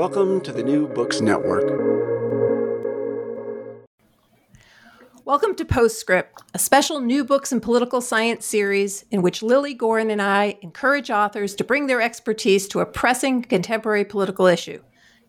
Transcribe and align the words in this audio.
Welcome 0.00 0.40
to 0.44 0.52
the 0.52 0.62
New 0.62 0.88
Books 0.88 1.20
Network. 1.20 1.68
Welcome 5.26 5.54
to 5.56 5.64
Postscript, 5.66 6.40
a 6.54 6.58
special 6.58 7.00
new 7.00 7.22
books 7.22 7.52
and 7.52 7.62
political 7.62 8.00
science 8.00 8.46
series 8.46 9.04
in 9.10 9.20
which 9.20 9.42
Lilly 9.42 9.74
Goren 9.74 10.10
and 10.10 10.22
I 10.22 10.56
encourage 10.62 11.10
authors 11.10 11.54
to 11.56 11.64
bring 11.64 11.86
their 11.86 12.00
expertise 12.00 12.66
to 12.68 12.80
a 12.80 12.86
pressing 12.86 13.42
contemporary 13.42 14.06
political 14.06 14.46
issue. 14.46 14.82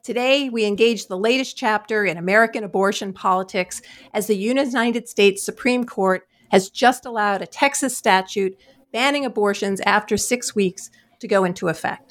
Today, 0.04 0.48
we 0.48 0.64
engage 0.64 1.08
the 1.08 1.18
latest 1.18 1.58
chapter 1.58 2.06
in 2.06 2.16
American 2.16 2.64
abortion 2.64 3.12
politics 3.12 3.82
as 4.14 4.28
the 4.28 4.38
United 4.38 5.10
States 5.10 5.44
Supreme 5.44 5.84
Court 5.84 6.26
has 6.50 6.70
just 6.70 7.06
allowed 7.06 7.42
a 7.42 7.46
Texas 7.46 7.98
statute 7.98 8.58
banning 8.94 9.26
abortions 9.26 9.82
after 9.82 10.16
six 10.16 10.56
weeks 10.56 10.90
to 11.20 11.28
go 11.28 11.44
into 11.44 11.68
effect. 11.68 12.11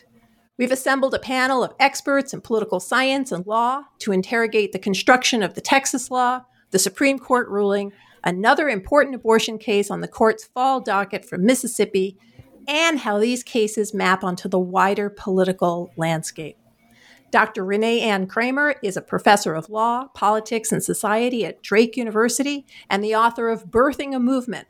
We've 0.60 0.70
assembled 0.70 1.14
a 1.14 1.18
panel 1.18 1.64
of 1.64 1.72
experts 1.80 2.34
in 2.34 2.42
political 2.42 2.80
science 2.80 3.32
and 3.32 3.46
law 3.46 3.84
to 4.00 4.12
interrogate 4.12 4.72
the 4.72 4.78
construction 4.78 5.42
of 5.42 5.54
the 5.54 5.62
Texas 5.62 6.10
law, 6.10 6.42
the 6.70 6.78
Supreme 6.78 7.18
Court 7.18 7.48
ruling, 7.48 7.94
another 8.22 8.68
important 8.68 9.14
abortion 9.14 9.56
case 9.56 9.90
on 9.90 10.02
the 10.02 10.06
court's 10.06 10.44
fall 10.44 10.82
docket 10.82 11.24
from 11.24 11.46
Mississippi, 11.46 12.18
and 12.68 12.98
how 12.98 13.18
these 13.18 13.42
cases 13.42 13.94
map 13.94 14.22
onto 14.22 14.50
the 14.50 14.58
wider 14.58 15.08
political 15.08 15.94
landscape. 15.96 16.58
Dr. 17.30 17.64
Renee 17.64 18.02
Ann 18.02 18.26
Cramer 18.26 18.74
is 18.82 18.98
a 18.98 19.00
professor 19.00 19.54
of 19.54 19.70
law, 19.70 20.08
politics, 20.08 20.72
and 20.72 20.84
society 20.84 21.46
at 21.46 21.62
Drake 21.62 21.96
University 21.96 22.66
and 22.90 23.02
the 23.02 23.14
author 23.14 23.48
of 23.48 23.70
Birthing 23.70 24.14
a 24.14 24.18
Movement 24.18 24.66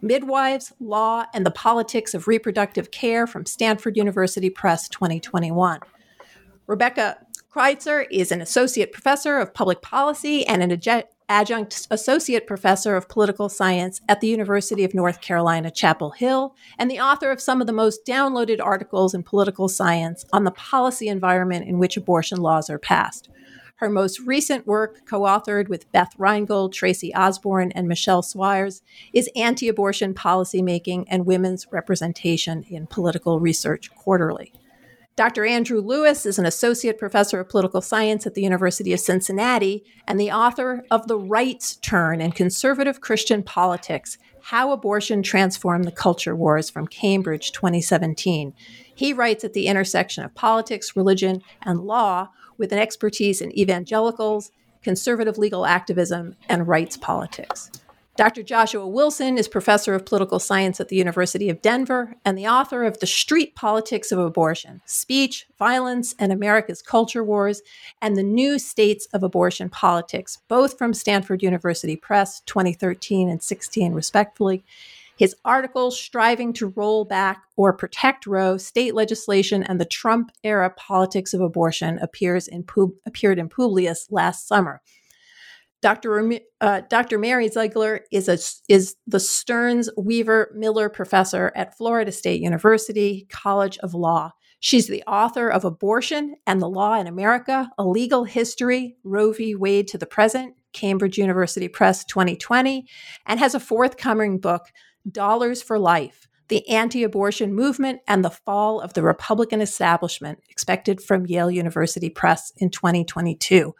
Midwives, 0.00 0.72
Law, 0.78 1.24
and 1.34 1.44
the 1.44 1.50
Politics 1.50 2.14
of 2.14 2.28
Reproductive 2.28 2.90
Care 2.90 3.26
from 3.26 3.46
Stanford 3.46 3.96
University 3.96 4.48
Press 4.48 4.88
2021. 4.88 5.80
Rebecca 6.66 7.18
Kreitzer 7.52 8.06
is 8.10 8.30
an 8.30 8.40
associate 8.40 8.92
professor 8.92 9.38
of 9.38 9.54
public 9.54 9.82
policy 9.82 10.46
and 10.46 10.62
an 10.62 11.02
adjunct 11.28 11.88
associate 11.90 12.46
professor 12.46 12.94
of 12.94 13.08
political 13.08 13.48
science 13.48 14.00
at 14.08 14.20
the 14.20 14.28
University 14.28 14.84
of 14.84 14.94
North 14.94 15.20
Carolina, 15.20 15.70
Chapel 15.70 16.10
Hill, 16.10 16.54
and 16.78 16.90
the 16.90 17.00
author 17.00 17.30
of 17.32 17.40
some 17.40 17.60
of 17.60 17.66
the 17.66 17.72
most 17.72 18.06
downloaded 18.06 18.62
articles 18.62 19.14
in 19.14 19.24
political 19.24 19.66
science 19.66 20.24
on 20.32 20.44
the 20.44 20.52
policy 20.52 21.08
environment 21.08 21.66
in 21.66 21.78
which 21.78 21.96
abortion 21.96 22.40
laws 22.40 22.70
are 22.70 22.78
passed. 22.78 23.28
Her 23.78 23.88
most 23.88 24.18
recent 24.18 24.66
work, 24.66 25.06
co 25.06 25.20
authored 25.20 25.68
with 25.68 25.90
Beth 25.92 26.12
Reingold, 26.18 26.72
Tracy 26.72 27.14
Osborn, 27.14 27.70
and 27.72 27.86
Michele 27.86 28.22
Swers, 28.22 28.82
is 29.12 29.30
Anti 29.36 29.68
Abortion 29.68 30.14
Policymaking 30.14 31.04
and 31.06 31.24
Women's 31.24 31.64
Representation 31.70 32.64
in 32.64 32.88
Political 32.88 33.38
Research 33.38 33.94
Quarterly. 33.94 34.52
Dr. 35.14 35.44
Andrew 35.44 35.80
Lewis 35.80 36.26
is 36.26 36.40
an 36.40 36.46
associate 36.46 36.98
professor 36.98 37.38
of 37.38 37.48
political 37.48 37.80
science 37.80 38.26
at 38.26 38.34
the 38.34 38.42
University 38.42 38.92
of 38.92 38.98
Cincinnati 38.98 39.84
and 40.08 40.18
the 40.18 40.32
author 40.32 40.84
of 40.90 41.06
The 41.06 41.18
Rights 41.18 41.76
Turn 41.76 42.20
in 42.20 42.32
Conservative 42.32 43.00
Christian 43.00 43.44
Politics 43.44 44.18
How 44.42 44.72
Abortion 44.72 45.22
Transformed 45.22 45.84
the 45.84 45.92
Culture 45.92 46.34
Wars 46.34 46.68
from 46.68 46.88
Cambridge 46.88 47.52
2017. 47.52 48.54
He 48.92 49.12
writes 49.12 49.44
at 49.44 49.52
the 49.52 49.68
intersection 49.68 50.24
of 50.24 50.34
politics, 50.34 50.96
religion, 50.96 51.42
and 51.62 51.80
law 51.80 52.30
with 52.58 52.72
an 52.72 52.78
expertise 52.78 53.40
in 53.40 53.56
evangelicals, 53.58 54.50
conservative 54.82 55.38
legal 55.38 55.64
activism, 55.64 56.36
and 56.48 56.68
rights 56.68 56.96
politics. 56.96 57.70
Dr. 58.18 58.42
Joshua 58.42 58.84
Wilson 58.84 59.38
is 59.38 59.46
professor 59.46 59.94
of 59.94 60.04
political 60.04 60.40
science 60.40 60.80
at 60.80 60.88
the 60.88 60.96
University 60.96 61.48
of 61.48 61.62
Denver 61.62 62.16
and 62.24 62.36
the 62.36 62.48
author 62.48 62.82
of 62.82 62.98
The 62.98 63.06
Street 63.06 63.54
Politics 63.54 64.10
of 64.10 64.18
Abortion 64.18 64.82
Speech, 64.86 65.46
Violence, 65.56 66.16
and 66.18 66.32
America's 66.32 66.82
Culture 66.82 67.22
Wars, 67.22 67.62
and 68.02 68.16
The 68.16 68.24
New 68.24 68.58
States 68.58 69.06
of 69.12 69.22
Abortion 69.22 69.68
Politics, 69.68 70.38
both 70.48 70.76
from 70.76 70.94
Stanford 70.94 71.44
University 71.44 71.94
Press 71.94 72.40
2013 72.40 73.28
and 73.28 73.40
16, 73.40 73.92
respectively. 73.92 74.64
His 75.18 75.34
article, 75.44 75.90
Striving 75.90 76.52
to 76.54 76.68
Roll 76.68 77.04
Back 77.04 77.42
or 77.56 77.72
Protect 77.72 78.24
Roe, 78.24 78.56
State 78.56 78.94
Legislation 78.94 79.64
and 79.64 79.80
the 79.80 79.84
Trump 79.84 80.30
Era 80.44 80.70
Politics 80.70 81.34
of 81.34 81.40
Abortion, 81.40 81.98
appears 81.98 82.46
in 82.46 82.64
appeared 83.04 83.40
in 83.40 83.48
Publius 83.48 84.06
last 84.10 84.46
summer. 84.46 84.80
Dr. 85.82 86.40
Uh, 86.60 86.82
Dr. 86.88 87.18
Mary 87.18 87.48
Ziegler 87.48 88.00
is, 88.10 88.28
a, 88.28 88.38
is 88.72 88.96
the 89.06 89.20
Stearns 89.20 89.90
Weaver 89.96 90.52
Miller 90.54 90.88
Professor 90.88 91.52
at 91.54 91.76
Florida 91.76 92.12
State 92.12 92.40
University 92.40 93.26
College 93.30 93.78
of 93.78 93.94
Law. 93.94 94.32
She's 94.60 94.88
the 94.88 95.04
author 95.04 95.48
of 95.48 95.64
Abortion 95.64 96.34
and 96.46 96.60
the 96.60 96.68
Law 96.68 96.94
in 96.94 97.06
America, 97.06 97.70
A 97.78 97.84
Legal 97.84 98.24
History, 98.24 98.96
Roe 99.04 99.32
v. 99.32 99.54
Wade 99.54 99.86
to 99.88 99.98
the 99.98 100.06
Present, 100.06 100.54
Cambridge 100.72 101.16
University 101.16 101.68
Press 101.68 102.04
2020, 102.04 102.86
and 103.26 103.38
has 103.38 103.54
a 103.54 103.60
forthcoming 103.60 104.38
book, 104.38 104.66
Dollars 105.10 105.62
for 105.62 105.78
Life 105.78 106.28
The 106.48 106.68
Anti 106.68 107.02
Abortion 107.02 107.54
Movement 107.54 108.00
and 108.06 108.24
the 108.24 108.30
Fall 108.30 108.80
of 108.80 108.94
the 108.94 109.02
Republican 109.02 109.60
Establishment, 109.60 110.40
expected 110.48 111.00
from 111.00 111.26
Yale 111.26 111.50
University 111.50 112.10
Press 112.10 112.52
in 112.56 112.70
2022. 112.70 113.74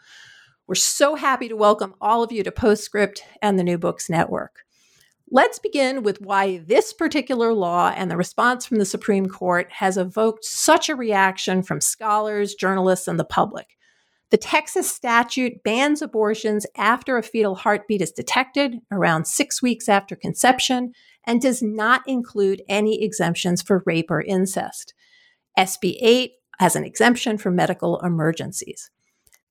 We're 0.67 0.75
so 0.75 1.15
happy 1.15 1.49
to 1.49 1.55
welcome 1.55 1.95
all 1.99 2.23
of 2.23 2.31
you 2.31 2.43
to 2.43 2.51
Postscript 2.51 3.23
and 3.41 3.57
the 3.57 3.63
New 3.63 3.77
Books 3.77 4.09
Network. 4.09 4.63
Let's 5.31 5.59
begin 5.59 6.03
with 6.03 6.21
why 6.21 6.57
this 6.57 6.93
particular 6.93 7.53
law 7.53 7.93
and 7.95 8.09
the 8.09 8.17
response 8.17 8.65
from 8.65 8.77
the 8.77 8.85
Supreme 8.85 9.27
Court 9.27 9.71
has 9.71 9.97
evoked 9.97 10.45
such 10.45 10.89
a 10.89 10.95
reaction 10.95 11.61
from 11.61 11.81
scholars, 11.81 12.55
journalists, 12.55 13.07
and 13.07 13.19
the 13.19 13.25
public. 13.25 13.77
The 14.31 14.37
Texas 14.37 14.89
statute 14.89 15.63
bans 15.63 16.03
abortions 16.03 16.65
after 16.77 17.17
a 17.17 17.23
fetal 17.23 17.55
heartbeat 17.55 18.01
is 18.01 18.11
detected, 18.11 18.75
around 18.91 19.25
six 19.25 19.61
weeks 19.61 19.89
after 19.89 20.15
conception, 20.15 20.93
and 21.25 21.41
does 21.41 21.63
not 21.63 22.01
include 22.07 22.61
any 22.69 23.03
exemptions 23.03 23.63
for 23.63 23.83
rape 23.87 24.11
or 24.11 24.21
incest. 24.21 24.93
SB 25.57 25.97
8 26.01 26.31
has 26.59 26.75
an 26.75 26.83
exemption 26.83 27.37
for 27.37 27.49
medical 27.49 27.99
emergencies. 28.01 28.91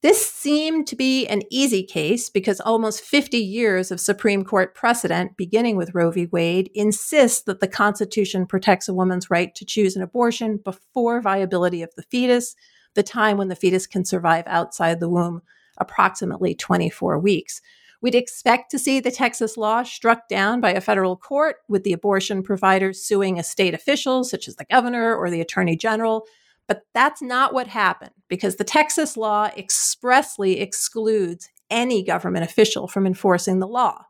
This 0.00 0.24
seemed 0.24 0.86
to 0.86 0.96
be 0.96 1.26
an 1.26 1.42
easy 1.50 1.82
case 1.82 2.30
because 2.30 2.60
almost 2.60 3.00
50 3.00 3.36
years 3.36 3.90
of 3.90 3.98
Supreme 3.98 4.44
Court 4.44 4.72
precedent, 4.76 5.36
beginning 5.36 5.76
with 5.76 5.92
Roe 5.92 6.12
v. 6.12 6.26
Wade, 6.26 6.70
insists 6.72 7.42
that 7.42 7.58
the 7.58 7.66
Constitution 7.66 8.46
protects 8.46 8.86
a 8.86 8.94
woman's 8.94 9.28
right 9.28 9.52
to 9.56 9.64
choose 9.64 9.96
an 9.96 10.02
abortion 10.02 10.60
before 10.64 11.20
viability 11.20 11.82
of 11.82 11.90
the 11.96 12.04
fetus, 12.04 12.54
the 12.94 13.02
time 13.02 13.36
when 13.36 13.48
the 13.48 13.56
fetus 13.56 13.86
can 13.86 14.04
survive 14.04 14.44
outside 14.46 15.00
the 15.00 15.08
womb, 15.08 15.42
approximately 15.78 16.54
24 16.54 17.18
weeks. 17.18 17.60
We'd 18.00 18.14
expect 18.14 18.70
to 18.70 18.78
see 18.78 19.00
the 19.00 19.10
Texas 19.10 19.56
law 19.56 19.82
struck 19.82 20.28
down 20.28 20.60
by 20.60 20.72
a 20.72 20.80
federal 20.80 21.16
court, 21.16 21.56
with 21.68 21.82
the 21.82 21.92
abortion 21.92 22.42
providers 22.42 23.02
suing 23.02 23.38
a 23.38 23.42
state 23.42 23.74
official, 23.74 24.22
such 24.22 24.46
as 24.46 24.56
the 24.56 24.64
governor 24.66 25.16
or 25.16 25.30
the 25.30 25.40
attorney 25.40 25.76
general. 25.76 26.26
But 26.68 26.82
that's 26.94 27.22
not 27.22 27.54
what 27.54 27.66
happened 27.66 28.12
because 28.28 28.56
the 28.56 28.64
Texas 28.64 29.16
law 29.16 29.50
expressly 29.56 30.60
excludes 30.60 31.48
any 31.70 32.04
government 32.04 32.44
official 32.44 32.86
from 32.86 33.06
enforcing 33.06 33.58
the 33.58 33.66
law. 33.66 34.04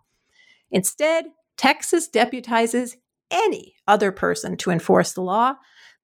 Instead, 0.70 1.26
Texas 1.56 2.08
deputizes 2.08 2.96
any 3.30 3.74
other 3.86 4.12
person 4.12 4.56
to 4.58 4.70
enforce 4.70 5.12
the 5.12 5.22
law. 5.22 5.54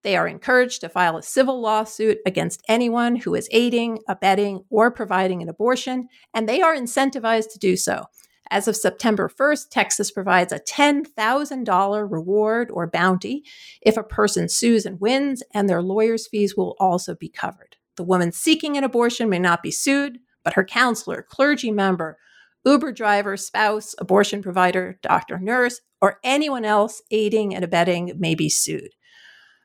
They 0.04 0.16
are 0.16 0.28
encouraged 0.28 0.82
to 0.82 0.90
file 0.90 1.16
a 1.16 1.22
civil 1.22 1.60
lawsuit 1.60 2.18
against 2.26 2.62
anyone 2.68 3.16
who 3.16 3.34
is 3.34 3.48
aiding, 3.50 4.00
abetting, 4.06 4.64
or 4.68 4.90
providing 4.90 5.42
an 5.42 5.48
abortion, 5.48 6.08
and 6.34 6.46
they 6.46 6.60
are 6.60 6.76
incentivized 6.76 7.50
to 7.52 7.58
do 7.58 7.76
so. 7.76 8.04
As 8.50 8.68
of 8.68 8.76
September 8.76 9.30
1st, 9.30 9.70
Texas 9.70 10.10
provides 10.10 10.52
a 10.52 10.60
$10,000 10.60 12.12
reward 12.12 12.70
or 12.70 12.86
bounty 12.86 13.42
if 13.80 13.96
a 13.96 14.02
person 14.02 14.50
sues 14.50 14.84
and 14.84 15.00
wins, 15.00 15.42
and 15.54 15.68
their 15.68 15.82
lawyer's 15.82 16.26
fees 16.28 16.54
will 16.54 16.76
also 16.78 17.14
be 17.14 17.30
covered. 17.30 17.76
The 17.96 18.04
woman 18.04 18.30
seeking 18.30 18.76
an 18.76 18.84
abortion 18.84 19.30
may 19.30 19.38
not 19.38 19.62
be 19.62 19.70
sued, 19.70 20.18
but 20.44 20.52
her 20.52 20.64
counselor, 20.64 21.22
clergy 21.22 21.70
member, 21.70 22.18
Uber 22.66 22.92
driver, 22.92 23.38
spouse, 23.38 23.94
abortion 23.98 24.42
provider, 24.42 24.98
doctor, 25.02 25.38
nurse, 25.38 25.80
or 26.02 26.18
anyone 26.22 26.66
else 26.66 27.00
aiding 27.10 27.54
and 27.54 27.64
abetting 27.64 28.12
may 28.18 28.34
be 28.34 28.50
sued. 28.50 28.90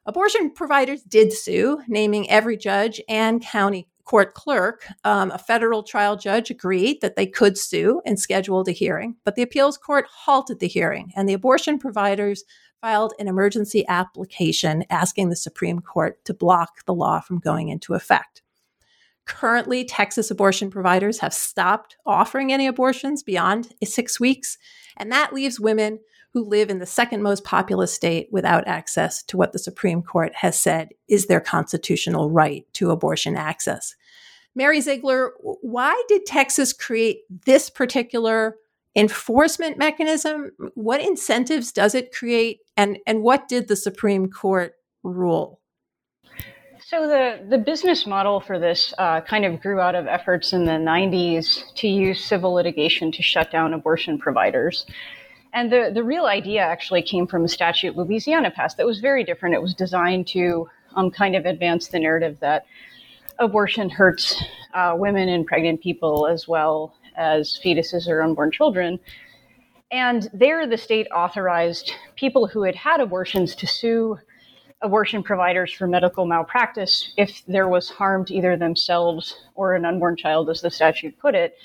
Abortion 0.06 0.51
providers 0.51 1.04
did 1.04 1.34
sue, 1.34 1.81
naming 1.88 2.30
every 2.30 2.57
judge 2.57 3.01
and 3.07 3.42
county 3.42 3.88
court 4.06 4.34
clerk. 4.34 4.88
Um, 5.04 5.30
a 5.30 5.38
federal 5.38 5.84
trial 5.84 6.18
judge 6.18 6.50
agreed 6.50 7.01
that 7.01 7.16
they 7.16 7.28
could 7.28 7.57
sue 7.57 8.01
and 8.06 8.19
scheduled 8.19 8.68
a 8.68 8.72
hearing, 8.72 9.16
but 9.24 9.36
the 9.36 9.44
appeals 9.44 9.78
court 9.78 10.06
halted 10.12 10.60
the 10.60 10.68
hearing, 10.68 11.12
and 11.16 11.30
the 11.30 11.34
abortion 11.34 11.78
providers 11.78 12.44
filed 12.81 13.13
an 13.19 13.28
emergency 13.28 13.86
application 13.88 14.84
asking 14.90 15.30
the 15.30 15.36
Supreme 15.36 15.80
Court 15.80 16.24
to 16.25 16.34
block 16.34 16.86
the 16.86 16.94
law 16.94 17.19
from 17.19 17.38
going 17.38 17.69
into 17.69 17.94
effect. 17.94 18.42
Currently, 19.25 19.86
Texas 19.86 20.31
abortion 20.31 20.72
providers 20.72 21.19
have 21.19 21.34
stopped 21.36 21.98
offering 22.04 22.52
any 22.52 22.66
abortions 22.66 23.22
beyond 23.22 23.75
six 23.84 24.19
weeks, 24.19 24.57
and 24.98 25.12
that 25.12 25.34
leaves 25.34 25.60
women 25.60 26.00
who 26.34 26.44
live 26.44 26.70
in 26.70 26.80
the 26.80 26.86
second 26.86 27.24
most 27.24 27.44
populous 27.44 27.94
state 27.94 28.28
without 28.31 28.68
access 28.68 29.24
to 29.24 29.38
what 29.38 29.52
the 29.52 29.60
Supreme 29.60 30.02
Court 30.02 30.34
has 30.36 30.60
said 30.60 30.90
is 31.08 31.26
their 31.26 31.42
constitutional 31.42 32.30
right 32.30 32.66
to 32.74 32.92
abortion 32.92 33.36
access. 33.36 33.96
Mary 34.56 34.81
Ziegler, 34.81 35.34
why 35.40 36.02
did 36.08 36.26
Texas 36.26 36.74
create 36.74 37.22
this 37.46 37.70
particular 37.70 38.58
enforcement 38.96 39.78
mechanism? 39.78 40.52
What 40.76 41.02
incentives 41.02 41.72
does 41.72 41.96
it 41.96 42.14
create? 42.14 42.60
And, 42.76 43.00
and 43.08 43.22
what 43.22 43.48
did 43.48 43.68
the 43.68 43.76
Supreme 43.76 44.30
Court 44.30 44.74
rule? 45.04 45.60
So 46.90 47.08
the, 47.08 47.46
the 47.48 47.58
business 47.58 48.08
model 48.08 48.40
for 48.40 48.58
this 48.58 48.94
uh, 48.98 49.22
kind 49.22 49.46
of 49.46 49.62
grew 49.62 49.80
out 49.80 49.94
of 49.94 50.08
efforts 50.08 50.54
in 50.54 50.66
the 50.66 50.72
90s 50.72 51.74
to 51.76 51.88
use 51.88 52.24
civil 52.24 52.54
litigation 52.54 53.12
to 53.12 53.22
shut 53.22 53.52
down 53.52 53.74
abortion 53.74 54.18
providers. 54.18 54.86
And 55.54 55.72
the, 55.72 55.92
the 55.94 56.04
real 56.04 56.25
idea 56.25 56.62
actually 56.62 57.01
came 57.01 57.25
from 57.25 57.44
a 57.44 57.48
statute 57.48 57.98
Louisiana 57.98 58.51
passed 58.51 58.78
that 58.78 58.86
was 58.86 59.00
very 59.00 59.24
different. 59.24 59.56
It 59.56 59.62
was 59.62 59.74
designed 59.74 60.28
to 60.28 60.68
um, 60.96 61.10
kind 61.10 61.36
of 61.36 61.46
advance 61.46 61.88
the 61.88 62.00
narrative 62.00 62.38
that 62.42 62.66
abortion 63.40 63.90
hurts 63.90 64.42
uh, 64.74 64.94
women 64.96 65.30
and 65.30 65.46
pregnant 65.46 65.81
people 65.81 66.28
as 66.28 66.48
well 66.48 66.96
as 67.16 67.60
fetuses 67.63 68.07
or 68.07 68.22
unborn 68.22 68.51
children. 68.51 69.00
And 69.92 70.30
there, 70.34 70.68
the 70.68 70.78
state 70.78 71.07
authorized 71.13 71.94
people 72.16 72.45
who 72.45 72.63
had 72.63 72.75
had 72.75 73.00
abortions 73.00 73.56
to 73.56 73.66
sue 73.66 74.19
abortion 74.81 75.24
providers 75.24 75.74
for 75.74 75.88
medical 75.88 76.25
malpractice 76.25 77.12
if 77.18 77.44
there 77.48 77.68
was 77.68 77.90
harm 77.90 78.24
to 78.25 78.34
either 78.34 78.56
themselves 78.56 79.36
or 79.56 79.74
an 79.74 79.86
unborn 79.86 80.16
child, 80.16 80.50
as 80.50 80.62
the 80.62 80.69
statute 80.69 81.18
put 81.19 81.36
it. 81.36 81.56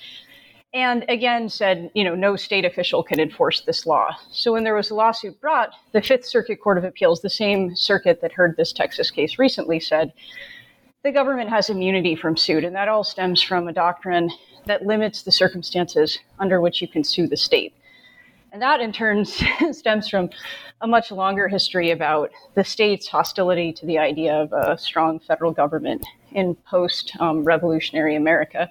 And 0.74 1.04
again, 1.08 1.48
said, 1.48 1.92
you 1.94 2.02
know, 2.02 2.16
no 2.16 2.34
state 2.34 2.64
official 2.64 3.04
can 3.04 3.20
enforce 3.20 3.60
this 3.60 3.86
law. 3.86 4.10
So 4.32 4.52
when 4.52 4.64
there 4.64 4.74
was 4.74 4.90
a 4.90 4.94
lawsuit 4.96 5.40
brought, 5.40 5.70
the 5.92 6.02
Fifth 6.02 6.26
Circuit 6.26 6.60
Court 6.60 6.78
of 6.78 6.84
Appeals, 6.84 7.22
the 7.22 7.30
same 7.30 7.76
circuit 7.76 8.20
that 8.20 8.32
heard 8.32 8.56
this 8.56 8.72
Texas 8.72 9.12
case 9.12 9.38
recently, 9.38 9.78
said 9.78 10.12
the 11.04 11.12
government 11.12 11.48
has 11.48 11.70
immunity 11.70 12.16
from 12.16 12.36
suit. 12.36 12.64
And 12.64 12.74
that 12.74 12.88
all 12.88 13.04
stems 13.04 13.40
from 13.40 13.68
a 13.68 13.72
doctrine 13.72 14.30
that 14.66 14.84
limits 14.84 15.22
the 15.22 15.30
circumstances 15.30 16.18
under 16.40 16.60
which 16.60 16.82
you 16.82 16.88
can 16.88 17.04
sue 17.04 17.28
the 17.28 17.36
state. 17.36 17.72
And 18.50 18.60
that 18.60 18.80
in 18.80 18.92
turn 18.92 19.24
stems 19.72 20.08
from 20.08 20.30
a 20.80 20.88
much 20.88 21.12
longer 21.12 21.46
history 21.46 21.92
about 21.92 22.32
the 22.54 22.64
state's 22.64 23.06
hostility 23.06 23.72
to 23.74 23.86
the 23.86 23.98
idea 23.98 24.34
of 24.34 24.52
a 24.52 24.76
strong 24.76 25.20
federal 25.20 25.52
government 25.52 26.04
in 26.32 26.56
post 26.56 27.12
um, 27.20 27.44
revolutionary 27.44 28.16
America. 28.16 28.70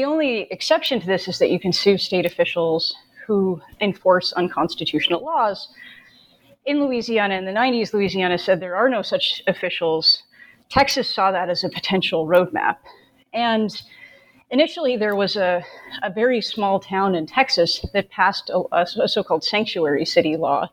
The 0.00 0.06
only 0.06 0.46
exception 0.50 0.98
to 0.98 1.06
this 1.06 1.28
is 1.28 1.38
that 1.40 1.50
you 1.50 1.60
can 1.60 1.74
sue 1.74 1.98
state 1.98 2.24
officials 2.24 2.96
who 3.26 3.60
enforce 3.82 4.32
unconstitutional 4.32 5.22
laws. 5.22 5.68
In 6.64 6.80
Louisiana 6.82 7.34
in 7.34 7.44
the 7.44 7.52
90s, 7.52 7.92
Louisiana 7.92 8.38
said 8.38 8.60
there 8.60 8.76
are 8.76 8.88
no 8.88 9.02
such 9.02 9.42
officials. 9.46 10.22
Texas 10.70 11.14
saw 11.14 11.32
that 11.32 11.50
as 11.50 11.64
a 11.64 11.68
potential 11.68 12.26
roadmap. 12.26 12.78
And 13.34 13.70
initially 14.48 14.96
there 14.96 15.14
was 15.14 15.36
a, 15.36 15.62
a 16.02 16.08
very 16.08 16.40
small 16.40 16.80
town 16.80 17.14
in 17.14 17.26
Texas 17.26 17.84
that 17.92 18.08
passed 18.08 18.48
a, 18.48 18.62
a 18.72 19.06
so 19.06 19.22
called 19.22 19.44
sanctuary 19.44 20.06
city 20.06 20.38
law 20.38 20.70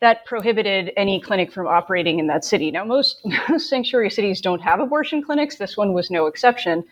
that 0.00 0.24
prohibited 0.26 0.92
any 0.96 1.20
clinic 1.20 1.52
from 1.52 1.66
operating 1.66 2.20
in 2.20 2.28
that 2.28 2.44
city. 2.44 2.70
Now, 2.70 2.84
most, 2.84 3.18
most 3.48 3.68
sanctuary 3.68 4.10
cities 4.10 4.40
don't 4.40 4.62
have 4.62 4.78
abortion 4.78 5.24
clinics. 5.24 5.56
This 5.56 5.76
one 5.76 5.92
was 5.92 6.08
no 6.08 6.26
exception. 6.26 6.84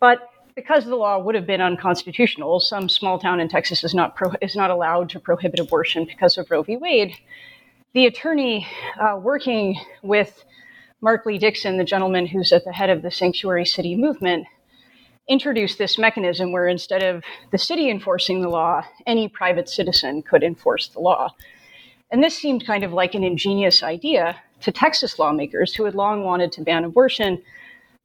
But 0.00 0.29
because 0.60 0.84
the 0.84 0.94
law 0.94 1.18
would 1.18 1.34
have 1.34 1.46
been 1.46 1.62
unconstitutional, 1.62 2.60
some 2.60 2.86
small 2.86 3.18
town 3.18 3.40
in 3.40 3.48
Texas 3.48 3.82
is 3.82 3.94
not, 3.94 4.14
pro- 4.14 4.34
is 4.42 4.54
not 4.54 4.70
allowed 4.70 5.08
to 5.08 5.18
prohibit 5.18 5.58
abortion 5.58 6.04
because 6.04 6.36
of 6.36 6.50
Roe 6.50 6.62
v. 6.62 6.76
Wade. 6.76 7.14
The 7.94 8.04
attorney 8.04 8.66
uh, 9.00 9.16
working 9.16 9.80
with 10.02 10.44
Mark 11.00 11.24
Lee 11.24 11.38
Dickson, 11.38 11.78
the 11.78 11.84
gentleman 11.84 12.26
who's 12.26 12.52
at 12.52 12.64
the 12.66 12.74
head 12.74 12.90
of 12.90 13.00
the 13.00 13.10
sanctuary 13.10 13.64
city 13.64 13.96
movement, 13.96 14.46
introduced 15.30 15.78
this 15.78 15.96
mechanism 15.96 16.52
where 16.52 16.68
instead 16.68 17.02
of 17.02 17.24
the 17.52 17.58
city 17.58 17.88
enforcing 17.88 18.42
the 18.42 18.48
law, 18.50 18.82
any 19.06 19.28
private 19.28 19.68
citizen 19.68 20.22
could 20.22 20.42
enforce 20.42 20.88
the 20.88 21.00
law. 21.00 21.30
And 22.10 22.22
this 22.22 22.36
seemed 22.36 22.66
kind 22.66 22.84
of 22.84 22.92
like 22.92 23.14
an 23.14 23.24
ingenious 23.24 23.82
idea 23.82 24.36
to 24.60 24.70
Texas 24.70 25.18
lawmakers 25.18 25.74
who 25.74 25.84
had 25.84 25.94
long 25.94 26.22
wanted 26.22 26.52
to 26.52 26.62
ban 26.62 26.84
abortion, 26.84 27.42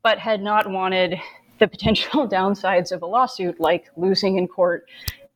but 0.03 0.19
had 0.19 0.41
not 0.41 0.71
wanted 0.71 1.19
the 1.59 1.67
potential 1.67 2.27
downsides 2.29 2.91
of 2.91 3.01
a 3.01 3.05
lawsuit, 3.05 3.59
like 3.59 3.85
losing 3.95 4.37
in 4.37 4.47
court, 4.47 4.87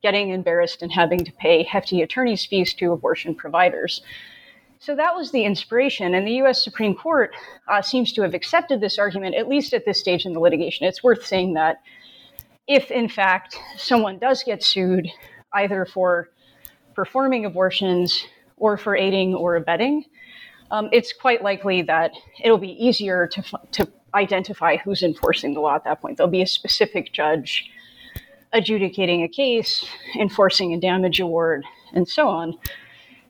getting 0.02 0.30
embarrassed, 0.30 0.82
and 0.82 0.92
having 0.92 1.24
to 1.24 1.32
pay 1.32 1.62
hefty 1.62 2.02
attorney's 2.02 2.44
fees 2.44 2.74
to 2.74 2.92
abortion 2.92 3.34
providers. 3.34 4.02
So 4.78 4.96
that 4.96 5.14
was 5.14 5.30
the 5.30 5.44
inspiration. 5.44 6.14
And 6.14 6.26
the 6.26 6.42
US 6.42 6.64
Supreme 6.64 6.94
Court 6.94 7.34
uh, 7.68 7.82
seems 7.82 8.12
to 8.14 8.22
have 8.22 8.32
accepted 8.32 8.80
this 8.80 8.98
argument, 8.98 9.34
at 9.34 9.46
least 9.46 9.74
at 9.74 9.84
this 9.84 10.00
stage 10.00 10.24
in 10.24 10.32
the 10.32 10.40
litigation. 10.40 10.86
It's 10.86 11.02
worth 11.02 11.26
saying 11.26 11.52
that 11.54 11.82
if, 12.66 12.90
in 12.90 13.08
fact, 13.08 13.58
someone 13.76 14.18
does 14.18 14.42
get 14.42 14.62
sued, 14.62 15.08
either 15.52 15.84
for 15.84 16.30
performing 16.94 17.44
abortions 17.44 18.26
or 18.56 18.78
for 18.78 18.96
aiding 18.96 19.34
or 19.34 19.56
abetting, 19.56 20.04
um, 20.70 20.88
it's 20.92 21.12
quite 21.12 21.42
likely 21.42 21.82
that 21.82 22.12
it'll 22.42 22.58
be 22.58 22.72
easier 22.82 23.26
to, 23.26 23.42
to 23.72 23.88
identify 24.14 24.76
who's 24.76 25.02
enforcing 25.02 25.54
the 25.54 25.60
law 25.60 25.74
at 25.74 25.84
that 25.84 26.00
point. 26.00 26.16
There'll 26.16 26.30
be 26.30 26.42
a 26.42 26.46
specific 26.46 27.12
judge 27.12 27.70
adjudicating 28.52 29.22
a 29.22 29.28
case, 29.28 29.84
enforcing 30.18 30.74
a 30.74 30.80
damage 30.80 31.20
award, 31.20 31.64
and 31.92 32.08
so 32.08 32.28
on. 32.28 32.58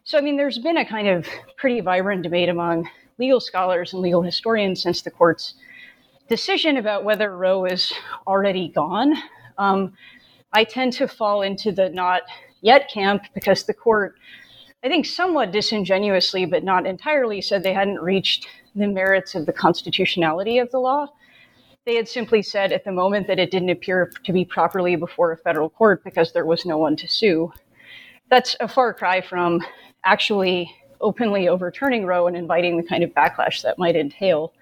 So, 0.04 0.18
I 0.18 0.22
mean, 0.22 0.37
there's 0.37 0.58
been 0.58 0.78
a 0.78 0.84
kind 0.84 1.08
of 1.08 1.26
pretty 1.56 1.80
vibrant 1.80 2.22
debate 2.22 2.49
among 2.49 2.88
legal 3.18 3.40
scholars 3.40 3.92
and 3.92 4.02
legal 4.02 4.22
historians 4.22 4.82
since 4.82 5.02
the 5.02 5.10
court's 5.10 5.54
decision 6.28 6.78
about 6.78 7.04
whether 7.04 7.37
Roe 7.37 7.64
is 7.66 7.92
already 8.26 8.68
gone. 8.68 9.14
Um, 9.58 9.92
I 10.52 10.64
tend 10.64 10.94
to 10.94 11.06
fall 11.06 11.42
into 11.42 11.70
the 11.70 11.90
not 11.90 12.22
yet 12.62 12.90
camp 12.90 13.25
because 13.34 13.64
the 13.64 13.75
court, 13.75 14.16
I 14.82 14.88
think, 14.88 15.06
somewhat 15.06 15.52
disingenuously, 15.52 16.46
but 16.46 16.64
not 16.64 16.87
entirely, 16.87 17.40
said 17.40 17.62
they 17.62 17.75
hadn't 17.75 18.00
reached 18.00 18.46
the 18.75 18.87
merits 18.87 19.35
of 19.35 19.47
the 19.47 19.53
constitutionality 19.53 20.59
of 20.59 20.71
the 20.71 20.79
law. 20.79 21.09
They 21.87 21.97
had 21.97 22.09
simply 22.09 22.43
said 22.43 22.73
at 22.73 22.85
the 22.85 22.93
moment 22.93 23.27
that 23.27 23.39
it 23.39 23.50
didn't 23.50 23.71
appear 23.71 24.12
to 24.25 24.33
be 24.33 24.45
properly 24.45 24.97
before 24.97 25.33
a 25.33 25.37
federal 25.37 25.71
court 25.71 26.05
because 26.05 26.33
there 26.33 26.47
was 26.47 26.67
no 26.67 26.79
one 26.79 26.97
to 26.97 27.09
sue. 27.09 27.53
That's 28.29 28.55
a 28.61 28.69
far 28.69 28.95
cry 28.95 29.21
from 29.21 29.61
actually 30.05 30.75
openly 31.00 31.49
overturning 31.49 32.05
Roe 32.05 32.27
and 32.27 32.37
inviting 32.37 32.77
the 32.77 32.83
kind 32.83 33.03
of 33.03 33.11
backlash 33.11 33.62
that 33.62 33.79
might 33.79 33.97
entail. 33.97 34.53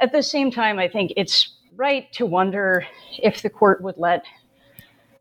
At 0.00 0.12
the 0.12 0.22
same 0.22 0.50
time, 0.50 0.78
I 0.78 0.88
think 0.88 1.12
it's 1.16 1.56
right 1.76 2.10
to 2.12 2.26
wonder 2.26 2.86
if 3.18 3.42
the 3.42 3.50
court 3.50 3.82
would 3.82 3.98
let 3.98 4.24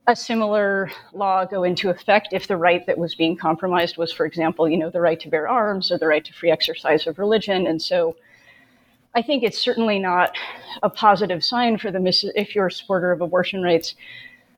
a 0.08 0.16
similar 0.16 0.92
law 1.14 1.46
go 1.46 1.64
into 1.64 1.90
effect 1.90 2.30
if 2.32 2.48
the 2.48 2.58
right 2.58 2.86
that 2.88 2.98
was 2.98 3.16
being 3.16 3.38
compromised 3.38 3.98
was, 3.98 4.12
for 4.12 4.26
example, 4.26 4.68
you 4.68 4.78
know, 4.78 4.90
the 4.90 5.00
right 5.00 5.20
to 5.22 5.30
bear 5.30 5.48
arms 5.48 5.92
or 5.92 5.98
the 5.98 6.08
right 6.08 6.26
to 6.26 6.34
free 6.34 6.52
exercise 6.52 7.08
of 7.08 7.18
religion. 7.18 7.68
And 7.68 7.82
so 7.82 8.16
I 9.16 9.22
think 9.22 9.44
it's 9.44 9.58
certainly 9.58 10.00
not 10.00 10.36
a 10.82 10.90
positive 10.90 11.44
sign 11.44 11.78
for 11.78 11.92
the 11.92 12.00
Miss 12.00 12.26
if 12.36 12.54
you're 12.54 12.68
a 12.68 12.72
supporter 12.72 13.12
of 13.12 13.22
abortion 13.22 13.62
rights 13.62 13.96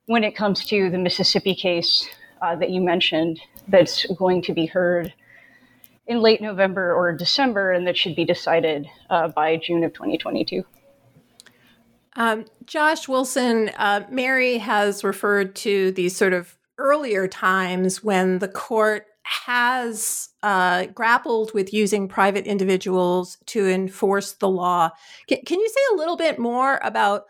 when 0.07 0.23
it 0.23 0.35
comes 0.35 0.65
to 0.65 0.89
the 0.89 0.97
Mississippi 0.97 1.53
case 1.53 2.07
uh, 2.41 2.55
that 2.55 2.69
you 2.69 2.81
mentioned 2.81 3.39
that's 3.67 4.05
going 4.13 4.41
to 4.43 4.53
be 4.53 4.65
heard 4.65 5.13
in 6.07 6.21
late 6.21 6.41
November 6.41 6.93
or 6.93 7.11
December, 7.11 7.71
and 7.71 7.87
that 7.87 7.97
should 7.97 8.15
be 8.15 8.25
decided 8.25 8.87
uh, 9.09 9.27
by 9.27 9.57
June 9.57 9.83
of 9.83 9.93
2022. 9.93 10.63
Um, 12.15 12.45
Josh 12.65 13.07
Wilson, 13.07 13.69
uh, 13.77 14.05
Mary 14.09 14.57
has 14.57 15.03
referred 15.03 15.55
to 15.57 15.91
these 15.91 16.15
sort 16.15 16.33
of 16.33 16.57
earlier 16.77 17.27
times 17.27 18.03
when 18.03 18.39
the 18.39 18.47
court 18.47 19.07
has 19.23 20.29
uh, 20.43 20.85
grappled 20.87 21.53
with 21.53 21.73
using 21.73 22.07
private 22.07 22.45
individuals 22.45 23.37
to 23.47 23.67
enforce 23.67 24.33
the 24.33 24.49
law. 24.49 24.89
Can, 25.27 25.39
can 25.45 25.59
you 25.59 25.67
say 25.67 25.81
a 25.93 25.97
little 25.97 26.15
bit 26.15 26.37
more 26.37 26.79
about 26.83 27.23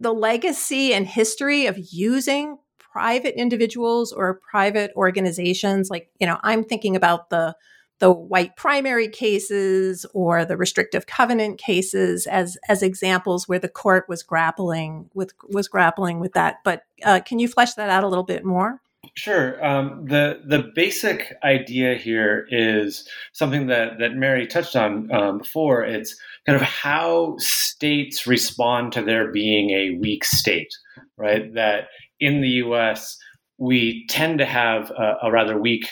the 0.00 0.12
legacy 0.12 0.92
and 0.92 1.06
history 1.06 1.66
of 1.66 1.78
using 1.92 2.58
private 2.78 3.38
individuals 3.38 4.12
or 4.12 4.40
private 4.50 4.90
organizations? 4.96 5.88
Like, 5.88 6.10
you 6.18 6.26
know, 6.26 6.38
I'm 6.42 6.64
thinking 6.64 6.96
about 6.96 7.30
the 7.30 7.54
the 7.98 8.12
white 8.12 8.56
primary 8.56 9.08
cases 9.08 10.04
or 10.12 10.44
the 10.44 10.56
restrictive 10.56 11.06
covenant 11.06 11.58
cases 11.58 12.26
as 12.26 12.58
as 12.68 12.82
examples 12.82 13.48
where 13.48 13.58
the 13.58 13.68
court 13.68 14.08
was 14.08 14.22
grappling 14.22 15.10
with 15.14 15.32
was 15.48 15.68
grappling 15.68 16.20
with 16.20 16.32
that. 16.32 16.56
But 16.64 16.82
uh, 17.04 17.20
can 17.24 17.38
you 17.38 17.48
flesh 17.48 17.74
that 17.74 17.90
out 17.90 18.04
a 18.04 18.08
little 18.08 18.24
bit 18.24 18.44
more? 18.44 18.80
Sure. 19.14 19.64
Um, 19.64 20.04
the 20.06 20.42
the 20.44 20.70
basic 20.74 21.32
idea 21.42 21.94
here 21.94 22.46
is 22.50 23.08
something 23.32 23.66
that 23.68 23.98
that 23.98 24.14
Mary 24.14 24.46
touched 24.46 24.76
on 24.76 25.10
um, 25.12 25.38
before. 25.38 25.84
It's 25.84 26.16
kind 26.44 26.56
of 26.56 26.62
how 26.62 27.36
states 27.38 28.26
respond 28.26 28.92
to 28.92 29.02
there 29.02 29.32
being 29.32 29.70
a 29.70 29.98
weak 29.98 30.24
state, 30.24 30.72
right? 31.16 31.52
That 31.54 31.88
in 32.20 32.40
the 32.40 32.48
U.S. 32.48 33.16
we 33.58 34.06
tend 34.08 34.38
to 34.38 34.46
have 34.46 34.90
a, 34.90 35.16
a 35.22 35.32
rather 35.32 35.58
weak 35.58 35.88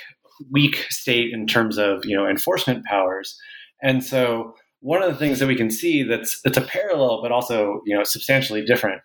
weak 0.51 0.87
state 0.91 1.33
in 1.33 1.47
terms 1.47 1.79
of 1.79 2.05
you 2.05 2.17
know 2.17 2.27
enforcement 2.27 2.85
powers, 2.85 3.39
and 3.83 4.05
so 4.05 4.55
one 4.81 5.03
of 5.03 5.11
the 5.11 5.19
things 5.19 5.39
that 5.39 5.49
we 5.49 5.57
can 5.57 5.71
see 5.71 6.03
that's 6.03 6.41
that's 6.43 6.59
a 6.59 6.63
parallel 6.63 7.23
but 7.23 7.33
also 7.33 7.81
you 7.87 7.97
know 7.97 8.05
substantially 8.05 8.65
different 8.65 9.01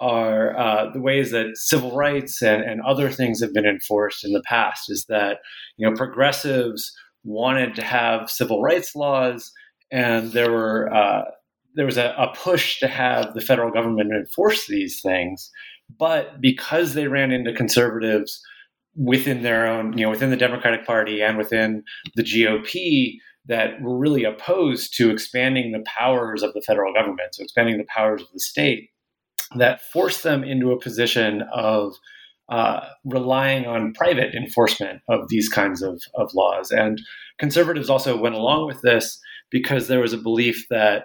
are 0.00 0.56
uh, 0.58 0.90
the 0.92 1.00
ways 1.00 1.30
that 1.30 1.56
civil 1.56 1.94
rights 1.96 2.42
and, 2.42 2.62
and 2.62 2.82
other 2.82 3.10
things 3.10 3.40
have 3.40 3.54
been 3.54 3.64
enforced 3.64 4.24
in 4.24 4.32
the 4.32 4.42
past 4.42 4.90
is 4.90 5.06
that 5.08 5.38
you 5.76 5.88
know 5.88 5.96
progressives 5.96 6.92
wanted 7.22 7.74
to 7.74 7.82
have 7.82 8.30
civil 8.30 8.60
rights 8.60 8.94
laws 8.94 9.52
and 9.90 10.32
there 10.32 10.50
were 10.50 10.92
uh, 10.92 11.22
there 11.74 11.86
was 11.86 11.96
a, 11.96 12.14
a, 12.18 12.34
push 12.34 12.78
to 12.80 12.88
have 12.88 13.34
the 13.34 13.40
federal 13.40 13.70
government 13.70 14.12
enforce 14.12 14.66
these 14.66 15.00
things. 15.00 15.50
But 15.98 16.40
because 16.40 16.94
they 16.94 17.08
ran 17.08 17.30
into 17.30 17.52
conservatives 17.52 18.40
within 18.96 19.42
their 19.42 19.66
own 19.66 19.96
you 19.96 20.04
know 20.04 20.10
within 20.10 20.30
the 20.30 20.36
democratic 20.36 20.86
party 20.86 21.22
and 21.22 21.36
within 21.36 21.82
the 22.14 22.22
gop 22.22 23.18
that 23.46 23.80
were 23.82 23.98
really 23.98 24.24
opposed 24.24 24.96
to 24.96 25.10
expanding 25.10 25.72
the 25.72 25.84
powers 25.84 26.42
of 26.42 26.52
the 26.54 26.62
federal 26.62 26.92
government 26.92 27.34
so 27.34 27.42
expanding 27.42 27.76
the 27.76 27.86
powers 27.88 28.22
of 28.22 28.28
the 28.32 28.40
state 28.40 28.90
that 29.56 29.82
forced 29.92 30.22
them 30.22 30.44
into 30.44 30.72
a 30.72 30.80
position 30.80 31.42
of 31.52 31.94
uh, 32.48 32.80
relying 33.04 33.66
on 33.66 33.94
private 33.94 34.34
enforcement 34.34 35.00
of 35.08 35.28
these 35.28 35.48
kinds 35.48 35.82
of, 35.82 36.02
of 36.14 36.34
laws. 36.34 36.70
And 36.70 37.00
conservatives 37.38 37.88
also 37.88 38.18
went 38.18 38.34
along 38.34 38.66
with 38.66 38.82
this 38.82 39.18
because 39.50 39.88
there 39.88 40.00
was 40.00 40.12
a 40.12 40.18
belief 40.18 40.66
that 40.70 41.04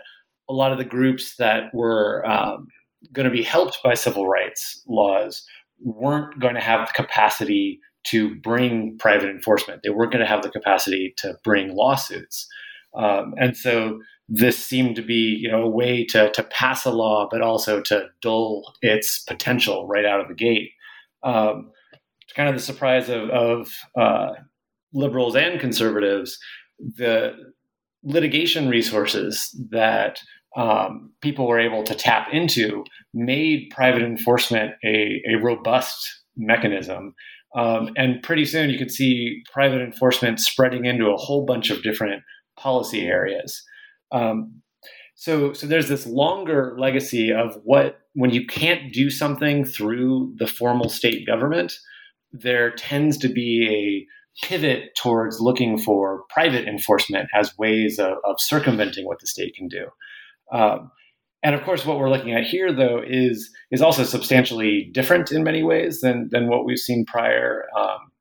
a 0.50 0.54
lot 0.54 0.72
of 0.72 0.78
the 0.78 0.86
groups 0.86 1.36
that 1.38 1.74
were 1.74 2.26
um, 2.30 2.68
going 3.14 3.26
to 3.26 3.32
be 3.32 3.44
helped 3.44 3.80
by 3.84 3.94
civil 3.94 4.28
rights 4.28 4.84
laws 4.88 5.44
weren't 5.82 6.40
going 6.40 6.56
to 6.56 6.62
have 6.62 6.88
the 6.88 6.94
capacity 6.94 7.80
to 8.06 8.36
bring 8.36 8.98
private 8.98 9.30
enforcement. 9.30 9.82
They 9.84 9.90
weren't 9.90 10.12
going 10.12 10.24
to 10.24 10.30
have 10.30 10.42
the 10.42 10.50
capacity 10.50 11.14
to 11.18 11.38
bring 11.44 11.76
lawsuits. 11.76 12.48
Um, 12.96 13.34
and 13.38 13.56
so 13.56 14.00
this 14.28 14.58
seemed 14.58 14.96
to 14.96 15.02
be 15.02 15.38
you 15.42 15.50
know 15.52 15.64
a 15.64 15.70
way 15.70 16.06
to 16.06 16.32
to 16.32 16.44
pass 16.44 16.86
a 16.86 16.92
law, 16.92 17.28
but 17.30 17.42
also 17.42 17.82
to 17.82 18.08
dull 18.22 18.74
its 18.82 19.20
potential 19.20 19.88
right 19.88 20.06
out 20.06 20.20
of 20.20 20.28
the 20.28 20.36
gate. 20.36 20.72
Um, 21.24 21.72
kind 22.36 22.50
of 22.50 22.56
the 22.56 22.62
surprise 22.62 23.10
of, 23.10 23.30
of 23.30 23.72
uh, 24.00 24.34
liberals 24.94 25.36
and 25.36 25.60
conservatives, 25.60 26.38
the 26.80 27.34
litigation 28.04 28.70
resources 28.70 29.50
that 29.72 30.22
um, 30.56 31.12
people 31.22 31.48
were 31.48 31.60
able 31.60 31.84
to 31.84 31.96
tap 31.96 32.28
into 32.32 32.84
made 33.14 33.72
private 33.72 34.02
enforcement 34.02 34.74
a, 34.84 35.22
a 35.32 35.36
robust 35.42 36.24
mechanism. 36.36 37.14
Um, 37.56 37.90
and 37.96 38.22
pretty 38.22 38.46
soon 38.46 38.70
you 38.70 38.78
could 38.78 38.92
see 38.92 39.42
private 39.52 39.82
enforcement 39.82 40.40
spreading 40.40 40.86
into 40.86 41.08
a 41.08 41.18
whole 41.18 41.46
bunch 41.46 41.70
of 41.70 41.84
different 41.84 42.24
policy 42.58 43.08
areas. 43.08 43.64
Um, 44.12 44.62
so, 45.16 45.54
so 45.54 45.68
there's 45.68 45.90
this 45.90 46.08
longer 46.08 46.76
legacy 46.80 47.34
of 47.34 47.60
what 47.64 48.00
when 48.14 48.30
you 48.32 48.46
can't 48.46 48.94
do 48.94 49.10
something 49.10 49.66
through 49.66 50.34
the 50.38 50.48
formal 50.48 50.90
state 50.90 51.26
government, 51.28 51.74
there 52.32 52.72
tends 52.72 53.18
to 53.18 53.28
be 53.28 53.68
a 53.70 54.46
pivot 54.46 54.96
towards 54.96 55.42
looking 55.42 55.78
for 55.78 56.24
private 56.30 56.68
enforcement 56.68 57.28
as 57.36 57.58
ways 57.58 58.00
of, 58.00 58.14
of 58.24 58.40
circumventing 58.40 59.06
what 59.06 59.20
the 59.20 59.28
state 59.28 59.56
can 59.56 59.68
do. 59.68 59.88
Um, 60.52 60.92
and 61.42 61.56
of 61.56 61.64
course, 61.64 61.86
what 61.86 61.98
we're 61.98 62.10
looking 62.10 62.34
at 62.34 62.44
here, 62.44 62.74
though, 62.74 63.02
is 63.06 63.50
is 63.72 63.82
also 63.82 64.04
substantially 64.04 64.90
different 64.94 65.32
in 65.32 65.44
many 65.44 65.64
ways 65.64 66.02
than 66.02 66.30
than 66.32 66.48
what 66.48 66.66
we've 66.66 66.78
seen 66.80 67.06
prior 67.06 67.66
um, 67.78 68.12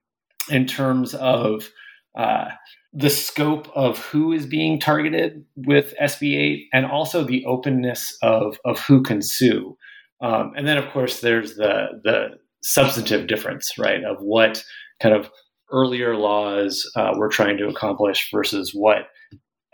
in 0.51 0.67
terms 0.67 1.15
of 1.15 1.71
uh, 2.17 2.49
the 2.93 3.11
scope 3.11 3.69
of 3.75 3.99
who 3.99 4.33
is 4.33 4.47
being 4.47 4.81
targeted 4.81 5.45
with 5.57 5.95
SB8 6.01 6.65
and 6.73 6.87
also 6.87 7.23
the 7.23 7.45
openness 7.45 8.17
of, 8.23 8.59
of 8.65 8.81
who 8.81 9.03
can 9.03 9.23
sue. 9.23 9.77
Um, 10.21 10.53
and 10.57 10.67
then, 10.67 10.79
of 10.79 10.91
course, 10.91 11.21
there's 11.21 11.57
the, 11.57 12.01
the 12.03 12.39
substantive 12.63 13.27
difference, 13.27 13.79
right, 13.79 14.03
of 14.05 14.17
what 14.21 14.65
kind 15.01 15.15
of 15.15 15.31
earlier 15.71 16.17
laws 16.17 16.91
uh, 16.97 17.13
we're 17.17 17.31
trying 17.31 17.59
to 17.59 17.69
accomplish 17.69 18.31
versus 18.33 18.73
what 18.75 19.11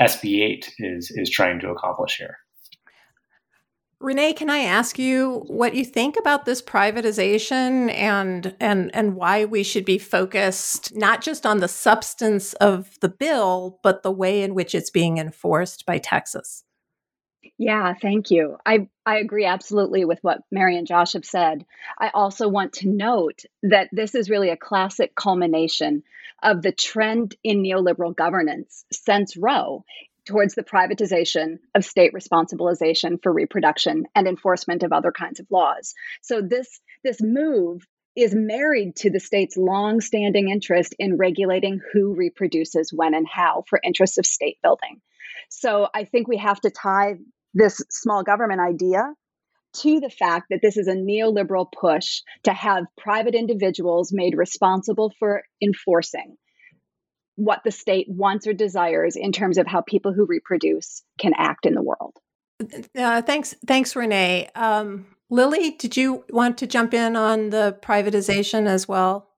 SB8 0.00 0.68
is, 0.80 1.10
is 1.14 1.30
trying 1.30 1.60
to 1.60 1.70
accomplish 1.70 2.16
here. 2.18 2.36
Renee, 4.00 4.32
can 4.34 4.50
I 4.50 4.58
ask 4.58 4.98
you 4.98 5.44
what 5.46 5.74
you 5.74 5.84
think 5.84 6.16
about 6.18 6.44
this 6.44 6.60
privatization 6.60 7.92
and 7.92 8.54
and 8.60 8.94
and 8.94 9.14
why 9.14 9.44
we 9.44 9.62
should 9.62 9.84
be 9.84 9.98
focused 9.98 10.94
not 10.94 11.22
just 11.22 11.46
on 11.46 11.60
the 11.60 11.68
substance 11.68 12.52
of 12.54 12.98
the 13.00 13.08
bill, 13.08 13.78
but 13.82 14.02
the 14.02 14.12
way 14.12 14.42
in 14.42 14.54
which 14.54 14.74
it's 14.74 14.90
being 14.90 15.18
enforced 15.18 15.86
by 15.86 15.98
Texas? 15.98 16.64
Yeah, 17.58 17.94
thank 18.00 18.30
you. 18.30 18.56
I, 18.66 18.88
I 19.06 19.18
agree 19.18 19.44
absolutely 19.44 20.04
with 20.04 20.18
what 20.22 20.40
Mary 20.50 20.76
and 20.76 20.86
Josh 20.86 21.12
have 21.12 21.24
said. 21.24 21.64
I 21.98 22.10
also 22.12 22.48
want 22.48 22.74
to 22.74 22.88
note 22.88 23.42
that 23.62 23.88
this 23.92 24.14
is 24.14 24.30
really 24.30 24.50
a 24.50 24.56
classic 24.56 25.14
culmination 25.14 26.02
of 26.42 26.62
the 26.62 26.72
trend 26.72 27.36
in 27.44 27.62
neoliberal 27.62 28.14
governance 28.14 28.84
since 28.92 29.36
Roe 29.36 29.84
towards 30.26 30.54
the 30.54 30.62
privatization 30.62 31.58
of 31.74 31.84
state 31.84 32.12
responsibilization 32.12 33.22
for 33.22 33.32
reproduction 33.32 34.04
and 34.14 34.26
enforcement 34.26 34.82
of 34.82 34.92
other 34.92 35.12
kinds 35.12 35.40
of 35.40 35.46
laws. 35.50 35.94
So 36.22 36.40
this 36.40 36.80
this 37.02 37.18
move 37.20 37.82
is 38.16 38.34
married 38.34 38.94
to 38.96 39.10
the 39.10 39.20
state's 39.20 39.56
long-standing 39.56 40.48
interest 40.48 40.94
in 40.98 41.16
regulating 41.16 41.80
who 41.92 42.14
reproduces 42.14 42.92
when 42.92 43.12
and 43.14 43.26
how 43.28 43.64
for 43.68 43.80
interests 43.84 44.18
of 44.18 44.26
state 44.26 44.58
building. 44.62 45.00
So 45.50 45.88
I 45.92 46.04
think 46.04 46.28
we 46.28 46.36
have 46.38 46.60
to 46.60 46.70
tie 46.70 47.16
this 47.54 47.80
small 47.90 48.22
government 48.22 48.60
idea 48.60 49.12
to 49.74 49.98
the 49.98 50.10
fact 50.10 50.46
that 50.50 50.60
this 50.62 50.76
is 50.76 50.86
a 50.86 50.94
neoliberal 50.94 51.66
push 51.72 52.22
to 52.44 52.52
have 52.52 52.84
private 52.96 53.34
individuals 53.34 54.12
made 54.12 54.36
responsible 54.36 55.12
for 55.18 55.42
enforcing 55.60 56.36
what 57.36 57.62
the 57.64 57.70
state 57.70 58.06
wants 58.08 58.46
or 58.46 58.52
desires 58.52 59.16
in 59.16 59.32
terms 59.32 59.58
of 59.58 59.66
how 59.66 59.80
people 59.80 60.12
who 60.12 60.26
reproduce 60.26 61.02
can 61.18 61.32
act 61.36 61.66
in 61.66 61.74
the 61.74 61.82
world. 61.82 62.16
Uh, 62.96 63.22
thanks, 63.22 63.54
thanks, 63.66 63.96
Renee. 63.96 64.48
Um, 64.54 65.06
Lily, 65.30 65.72
did 65.72 65.96
you 65.96 66.24
want 66.30 66.58
to 66.58 66.66
jump 66.66 66.94
in 66.94 67.16
on 67.16 67.50
the 67.50 67.76
privatization 67.82 68.66
as 68.66 68.86
well? 68.86 69.30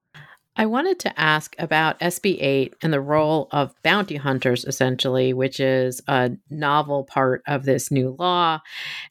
I 0.59 0.65
wanted 0.65 0.99
to 1.01 1.21
ask 1.21 1.55
about 1.59 2.01
SB 2.01 2.39
8 2.41 2.77
and 2.81 2.91
the 2.91 3.01
role 3.01 3.49
of 3.51 3.75
bounty 3.83 4.17
hunters, 4.17 4.65
essentially, 4.65 5.35
which 5.35 5.61
is 5.61 6.01
a 6.09 6.31
novel 6.49 7.05
part 7.05 7.43
of 7.47 7.65
this 7.65 7.91
new 7.91 8.17
law. 8.19 8.61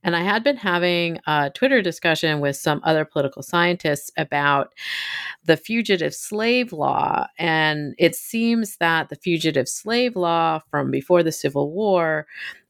And 0.03 0.15
I 0.15 0.21
had 0.21 0.43
been 0.43 0.57
having 0.57 1.19
a 1.27 1.51
Twitter 1.53 1.83
discussion 1.83 2.39
with 2.39 2.55
some 2.55 2.81
other 2.83 3.05
political 3.05 3.43
scientists 3.43 4.11
about 4.17 4.73
the 5.43 5.55
fugitive 5.55 6.15
slave 6.15 6.73
law. 6.73 7.27
And 7.37 7.93
it 7.99 8.15
seems 8.15 8.77
that 8.77 9.09
the 9.09 9.15
fugitive 9.15 9.69
slave 9.69 10.15
law 10.15 10.61
from 10.71 10.89
before 10.89 11.21
the 11.21 11.31
Civil 11.31 11.71
War 11.71 12.25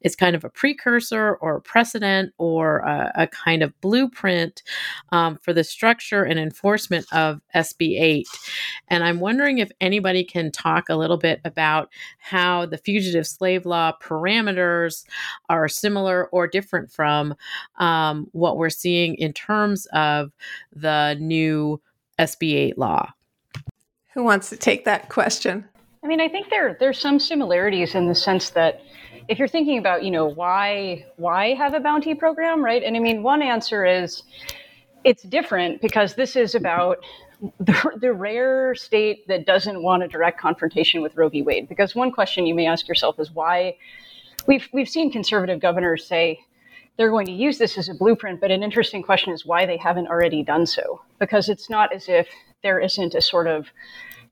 is 0.06 0.16
kind 0.16 0.36
of 0.36 0.46
a 0.46 0.50
precursor 0.50 1.34
or 1.42 1.58
a 1.58 1.62
precedent 1.62 2.32
or 2.38 2.78
a, 2.80 3.12
a 3.16 3.28
kind 3.28 3.64
of 3.64 3.80
blueprint 3.82 4.62
um, 5.10 5.36
for 5.42 5.52
the 5.52 5.64
structure 5.64 6.24
and 6.24 6.40
enforcement 6.40 7.08
of 7.12 7.42
SB 7.56 8.00
8. 8.00 8.28
And 8.88 9.04
I'm 9.04 9.20
wondering 9.20 9.58
if 9.58 9.72
anybody 9.82 10.24
can 10.24 10.52
talk 10.52 10.90
a 10.90 10.96
little 10.96 11.18
bit 11.18 11.42
about 11.44 11.90
how 12.20 12.68
the 12.68 12.78
fugitive 12.78 13.26
slave 13.26 13.66
law 13.66 13.94
parameters 14.00 15.06
are 15.50 15.68
similar 15.68 16.28
or 16.28 16.48
different 16.48 16.92
from 16.92 17.34
um, 17.78 18.28
what 18.32 18.58
we're 18.58 18.70
seeing 18.70 19.16
in 19.16 19.34
terms 19.34 19.88
of 19.88 20.32
the 20.72 21.18
new 21.20 21.82
SB 22.20 22.54
8 22.54 22.78
law. 22.78 23.12
Who 24.14 24.24
wants 24.24 24.50
to 24.52 24.58
take 24.58 24.86
that 24.86 25.10
question? 25.10 25.66
I 26.04 26.08
mean, 26.08 26.22
I 26.22 26.30
think 26.30 26.52
there 26.52 26.78
there's 26.80 27.00
some 27.00 27.20
similarities 27.20 27.96
in 27.96 28.08
the 28.08 28.14
sense 28.14 28.52
that 28.52 28.82
if 29.28 29.40
you're 29.40 29.48
thinking 29.48 29.78
about, 29.78 30.04
you 30.04 30.12
know, 30.12 30.26
why 30.26 31.06
why 31.18 31.54
have 31.54 31.74
a 31.74 31.80
bounty 31.80 32.14
program, 32.16 32.64
right? 32.64 32.84
And 32.84 32.96
I 32.96 33.00
mean, 33.00 33.24
one 33.24 33.42
answer 33.42 33.86
is 33.86 34.24
it's 35.04 35.24
different 35.24 35.82
because 35.82 36.16
this 36.16 36.36
is 36.36 36.56
about 36.56 37.00
the, 37.60 37.92
the 38.00 38.14
rare 38.14 38.76
state 38.76 39.28
that 39.28 39.46
doesn't 39.46 39.82
want 39.82 40.04
a 40.04 40.08
direct 40.08 40.40
confrontation 40.40 41.02
with 41.02 41.16
Roe 41.16 41.30
v. 41.30 41.42
Wade. 41.42 41.68
Because 41.68 41.96
one 41.96 42.12
question 42.12 42.46
you 42.46 42.56
may 42.56 42.66
ask 42.66 42.88
yourself 42.88 43.20
is 43.20 43.32
why 43.32 43.78
we've 44.48 44.68
we've 44.74 44.90
seen 44.90 45.12
conservative 45.12 45.60
governors 45.60 46.06
say 46.06 46.40
they're 46.98 47.10
going 47.10 47.26
to 47.26 47.34
use 47.34 47.58
this 47.58 47.78
as 47.78 47.90
a 47.90 47.94
blueprint, 47.94 48.40
but 48.40 48.52
an 48.52 48.64
interesting 48.64 49.04
question 49.04 49.34
is 49.34 49.46
why 49.46 49.66
they 49.66 49.78
haven't 49.78 50.08
already 50.08 50.44
done 50.44 50.66
so. 50.66 51.02
Because 51.20 51.50
it's 51.50 51.70
not 51.70 51.92
as 51.94 52.08
if 52.08 52.28
there 52.64 52.80
isn't 52.80 53.14
a 53.14 53.22
sort 53.22 53.48
of 53.48 53.68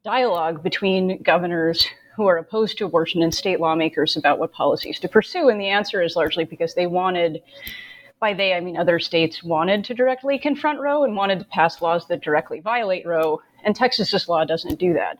dialogue 0.03 0.63
between 0.63 1.21
governors 1.21 1.87
who 2.15 2.27
are 2.27 2.37
opposed 2.37 2.77
to 2.77 2.85
abortion 2.85 3.21
and 3.21 3.33
state 3.33 3.59
lawmakers 3.59 4.15
about 4.15 4.39
what 4.39 4.51
policies 4.51 4.99
to 4.99 5.07
pursue. 5.07 5.49
And 5.49 5.59
the 5.59 5.69
answer 5.69 6.01
is 6.01 6.15
largely 6.15 6.45
because 6.45 6.75
they 6.75 6.87
wanted, 6.87 7.41
by 8.19 8.33
they, 8.33 8.53
I 8.53 8.59
mean 8.59 8.77
other 8.77 8.99
states 8.99 9.43
wanted 9.43 9.83
to 9.85 9.93
directly 9.93 10.37
confront 10.37 10.79
Roe 10.79 11.03
and 11.03 11.15
wanted 11.15 11.39
to 11.39 11.45
pass 11.45 11.81
laws 11.81 12.07
that 12.07 12.21
directly 12.21 12.59
violate 12.59 13.05
Roe. 13.05 13.41
And 13.63 13.75
Texas's 13.75 14.27
law 14.27 14.45
doesn't 14.45 14.79
do 14.79 14.93
that. 14.93 15.19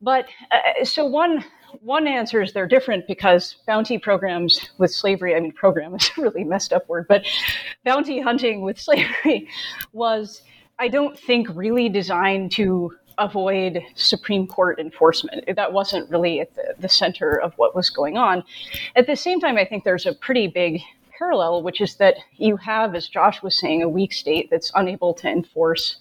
But 0.00 0.26
uh, 0.50 0.84
so 0.84 1.04
one 1.06 1.44
one 1.80 2.06
answer 2.06 2.40
is 2.40 2.52
they're 2.52 2.68
different 2.68 3.06
because 3.06 3.56
bounty 3.66 3.98
programs 3.98 4.70
with 4.78 4.92
slavery, 4.92 5.34
I 5.34 5.40
mean, 5.40 5.52
program 5.52 5.94
is 5.94 6.10
a 6.16 6.20
really 6.20 6.44
messed 6.44 6.72
up 6.72 6.88
word, 6.88 7.06
but 7.08 7.24
bounty 7.84 8.20
hunting 8.20 8.62
with 8.62 8.78
slavery 8.80 9.48
was 9.92 10.42
I 10.78 10.88
don't 10.88 11.18
think 11.18 11.48
really 11.54 11.88
designed 11.88 12.52
to 12.52 12.92
avoid 13.18 13.80
Supreme 13.94 14.46
Court 14.46 14.78
enforcement. 14.78 15.44
That 15.54 15.72
wasn't 15.72 16.10
really 16.10 16.40
at 16.40 16.54
the, 16.54 16.74
the 16.78 16.88
center 16.88 17.40
of 17.40 17.54
what 17.54 17.74
was 17.74 17.90
going 17.90 18.16
on. 18.16 18.44
At 18.96 19.06
the 19.06 19.16
same 19.16 19.40
time, 19.40 19.56
I 19.56 19.64
think 19.64 19.84
there's 19.84 20.06
a 20.06 20.14
pretty 20.14 20.48
big 20.48 20.80
parallel, 21.18 21.62
which 21.62 21.80
is 21.80 21.96
that 21.96 22.16
you 22.36 22.56
have, 22.56 22.94
as 22.94 23.08
Josh 23.08 23.42
was 23.42 23.58
saying, 23.58 23.82
a 23.82 23.88
weak 23.88 24.12
state 24.12 24.48
that's 24.50 24.72
unable 24.74 25.14
to 25.14 25.28
enforce, 25.28 25.96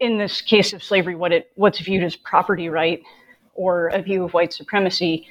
in 0.00 0.18
this 0.18 0.40
case 0.40 0.72
of 0.72 0.82
slavery, 0.82 1.14
what 1.14 1.32
it 1.32 1.50
what's 1.54 1.78
viewed 1.78 2.02
as 2.02 2.16
property 2.16 2.68
right 2.68 3.02
or 3.54 3.88
a 3.88 4.02
view 4.02 4.24
of 4.24 4.34
white 4.34 4.52
supremacy 4.52 5.28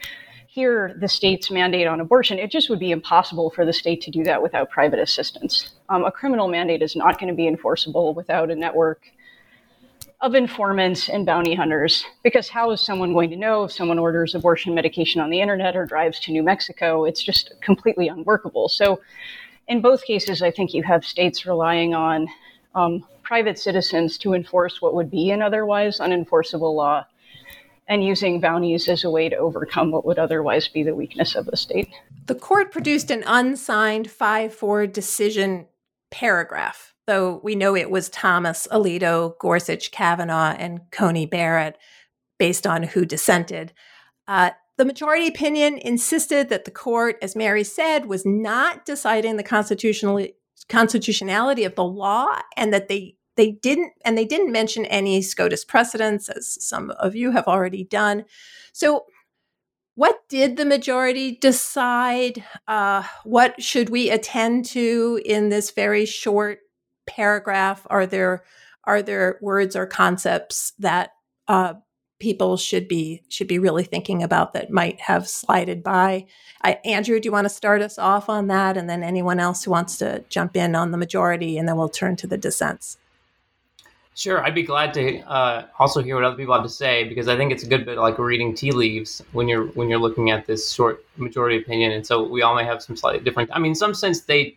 here 0.53 0.95
the 1.01 1.07
state's 1.07 1.49
mandate 1.49 1.87
on 1.87 1.99
abortion, 1.99 2.37
it 2.37 2.51
just 2.51 2.69
would 2.69 2.77
be 2.77 2.91
impossible 2.91 3.49
for 3.49 3.65
the 3.65 3.73
state 3.73 4.01
to 4.01 4.11
do 4.11 4.23
that 4.23 4.43
without 4.43 4.69
private 4.69 4.99
assistance. 4.99 5.73
Um, 5.89 6.05
a 6.05 6.11
criminal 6.11 6.47
mandate 6.47 6.83
is 6.83 6.95
not 6.95 7.19
going 7.19 7.29
to 7.29 7.35
be 7.35 7.47
enforceable 7.47 8.13
without 8.13 8.51
a 8.51 8.55
network 8.55 9.01
of 10.23 10.35
informants 10.35 11.09
and 11.09 11.25
bounty 11.25 11.53
hunters. 11.53 12.05
Because 12.23 12.47
how 12.47 12.71
is 12.71 12.79
someone 12.79 13.13
going 13.13 13.29
to 13.29 13.35
know 13.35 13.65
if 13.65 13.73
someone 13.73 13.99
orders 13.99 14.33
abortion 14.33 14.73
medication 14.73 15.19
on 15.19 15.29
the 15.29 15.41
internet 15.41 15.75
or 15.75 15.85
drives 15.85 16.17
to 16.21 16.31
New 16.31 16.41
Mexico? 16.41 17.03
It's 17.03 17.21
just 17.21 17.53
completely 17.61 18.07
unworkable. 18.07 18.69
So, 18.69 19.01
in 19.67 19.81
both 19.81 20.03
cases, 20.05 20.41
I 20.41 20.49
think 20.49 20.73
you 20.73 20.81
have 20.83 21.05
states 21.05 21.45
relying 21.45 21.93
on 21.93 22.27
um, 22.73 23.05
private 23.21 23.59
citizens 23.59 24.17
to 24.19 24.33
enforce 24.33 24.81
what 24.81 24.93
would 24.93 25.11
be 25.11 25.29
an 25.31 25.41
otherwise 25.41 25.99
unenforceable 25.99 26.73
law 26.73 27.05
and 27.87 28.03
using 28.03 28.39
bounties 28.39 28.87
as 28.87 29.03
a 29.03 29.09
way 29.09 29.27
to 29.27 29.35
overcome 29.35 29.91
what 29.91 30.05
would 30.05 30.19
otherwise 30.19 30.69
be 30.69 30.83
the 30.83 30.95
weakness 30.95 31.35
of 31.35 31.45
the 31.45 31.57
state. 31.57 31.89
The 32.27 32.35
court 32.35 32.71
produced 32.71 33.11
an 33.11 33.23
unsigned 33.25 34.09
5 34.09 34.53
4 34.53 34.87
decision 34.87 35.67
paragraph, 36.11 36.92
though 37.07 37.39
we 37.43 37.55
know 37.55 37.75
it 37.75 37.91
was 37.91 38.09
Thomas, 38.09 38.67
Alito, 38.71 39.37
Gorsuch, 39.39 39.91
Kavanaugh, 39.91 40.55
and 40.57 40.81
Coney 40.91 41.25
Barrett 41.25 41.77
based 42.39 42.65
on 42.65 42.83
who 42.83 43.05
dissented. 43.05 43.73
Uh, 44.27 44.51
the 44.77 44.85
majority 44.85 45.27
opinion 45.27 45.77
insisted 45.77 46.49
that 46.49 46.65
the 46.65 46.71
court, 46.71 47.17
as 47.21 47.35
Mary 47.35 47.63
said, 47.63 48.05
was 48.05 48.25
not 48.25 48.85
deciding 48.85 49.37
the 49.37 49.43
constitutional 49.43 50.25
constitutionality 50.69 51.63
of 51.63 51.75
the 51.75 51.83
law 51.83 52.27
and 52.57 52.73
that 52.73 52.87
they 52.87 53.15
they 53.35 53.51
didn't, 53.51 53.93
and 54.05 54.17
they 54.17 54.25
didn't 54.25 54.51
mention 54.51 54.85
any 54.85 55.21
SCOTUS 55.21 55.65
precedents, 55.65 56.29
as 56.29 56.63
some 56.63 56.91
of 56.91 57.15
you 57.15 57.31
have 57.31 57.47
already 57.47 57.83
done. 57.83 58.25
So, 58.73 59.05
what 59.95 60.19
did 60.29 60.57
the 60.57 60.65
majority 60.65 61.37
decide? 61.37 62.43
Uh, 62.67 63.03
what 63.23 63.61
should 63.61 63.89
we 63.89 64.09
attend 64.09 64.65
to 64.65 65.19
in 65.25 65.49
this 65.49 65.71
very 65.71 66.05
short 66.05 66.59
paragraph? 67.05 67.85
Are 67.89 68.05
there 68.05 68.43
are 68.85 69.01
there 69.01 69.37
words 69.41 69.75
or 69.75 69.85
concepts 69.85 70.73
that 70.79 71.11
uh, 71.47 71.75
people 72.19 72.57
should 72.57 72.87
be 72.87 73.23
should 73.29 73.47
be 73.47 73.59
really 73.59 73.83
thinking 73.83 74.23
about 74.23 74.53
that 74.53 74.71
might 74.71 74.99
have 75.01 75.27
slided 75.27 75.83
by? 75.83 76.25
I, 76.61 76.79
Andrew, 76.85 77.19
do 77.19 77.27
you 77.27 77.31
want 77.31 77.45
to 77.45 77.49
start 77.49 77.81
us 77.81 77.97
off 77.97 78.29
on 78.29 78.47
that, 78.47 78.77
and 78.77 78.89
then 78.89 79.03
anyone 79.03 79.39
else 79.39 79.63
who 79.63 79.71
wants 79.71 79.97
to 79.97 80.23
jump 80.29 80.55
in 80.55 80.75
on 80.75 80.91
the 80.91 80.97
majority, 80.97 81.57
and 81.57 81.67
then 81.67 81.77
we'll 81.77 81.89
turn 81.89 82.15
to 82.17 82.27
the 82.27 82.37
dissents. 82.37 82.97
Sure, 84.15 84.43
I'd 84.43 84.53
be 84.53 84.61
glad 84.61 84.93
to 84.93 85.21
uh, 85.21 85.65
also 85.79 86.03
hear 86.03 86.15
what 86.15 86.23
other 86.23 86.35
people 86.35 86.53
have 86.53 86.63
to 86.63 86.69
say 86.69 87.03
because 87.03 87.27
I 87.27 87.35
think 87.35 87.51
it's 87.51 87.63
a 87.63 87.67
good 87.67 87.83
bit 87.83 87.97
like 87.97 88.19
reading 88.19 88.53
tea 88.53 88.71
leaves 88.71 89.23
when 89.31 89.47
you're 89.47 89.65
when 89.69 89.89
you're 89.89 89.99
looking 89.99 90.29
at 90.29 90.45
this 90.45 90.71
short 90.71 91.03
majority 91.17 91.57
opinion, 91.57 91.91
and 91.93 92.05
so 92.05 92.23
we 92.27 92.41
all 92.41 92.55
may 92.55 92.63
have 92.63 92.83
some 92.83 92.95
slightly 92.95 93.23
different. 93.23 93.49
I 93.51 93.59
mean, 93.59 93.71
in 93.71 93.75
some 93.75 93.93
sense, 93.93 94.21
they 94.21 94.55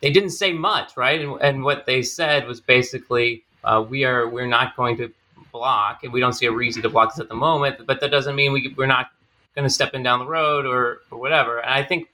they 0.00 0.10
didn't 0.10 0.30
say 0.30 0.52
much, 0.52 0.96
right? 0.96 1.20
And, 1.20 1.40
and 1.40 1.64
what 1.64 1.86
they 1.86 2.02
said 2.02 2.46
was 2.46 2.60
basically, 2.60 3.44
uh, 3.64 3.84
we 3.88 4.04
are 4.04 4.28
we're 4.28 4.46
not 4.46 4.76
going 4.76 4.96
to 4.98 5.12
block, 5.52 6.04
and 6.04 6.12
we 6.12 6.20
don't 6.20 6.34
see 6.34 6.46
a 6.46 6.52
reason 6.52 6.82
to 6.82 6.88
block 6.88 7.14
this 7.14 7.20
at 7.20 7.28
the 7.28 7.34
moment. 7.34 7.86
But 7.86 8.00
that 8.00 8.10
doesn't 8.10 8.36
mean 8.36 8.52
we 8.52 8.74
we're 8.76 8.86
not 8.86 9.10
going 9.54 9.66
to 9.66 9.70
step 9.74 9.94
in 9.94 10.02
down 10.02 10.20
the 10.20 10.26
road 10.26 10.66
or 10.66 11.00
or 11.10 11.18
whatever. 11.18 11.58
And 11.58 11.70
I 11.70 11.82
think 11.82 12.08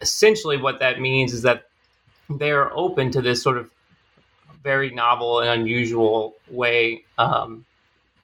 essentially 0.00 0.56
what 0.56 0.80
that 0.80 1.00
means 1.00 1.32
is 1.32 1.42
that 1.42 1.68
they're 2.30 2.74
open 2.76 3.10
to 3.12 3.22
this 3.22 3.42
sort 3.42 3.58
of 3.58 3.70
very 4.62 4.90
novel 4.90 5.40
and 5.40 5.60
unusual 5.60 6.34
way 6.50 7.04
um, 7.18 7.66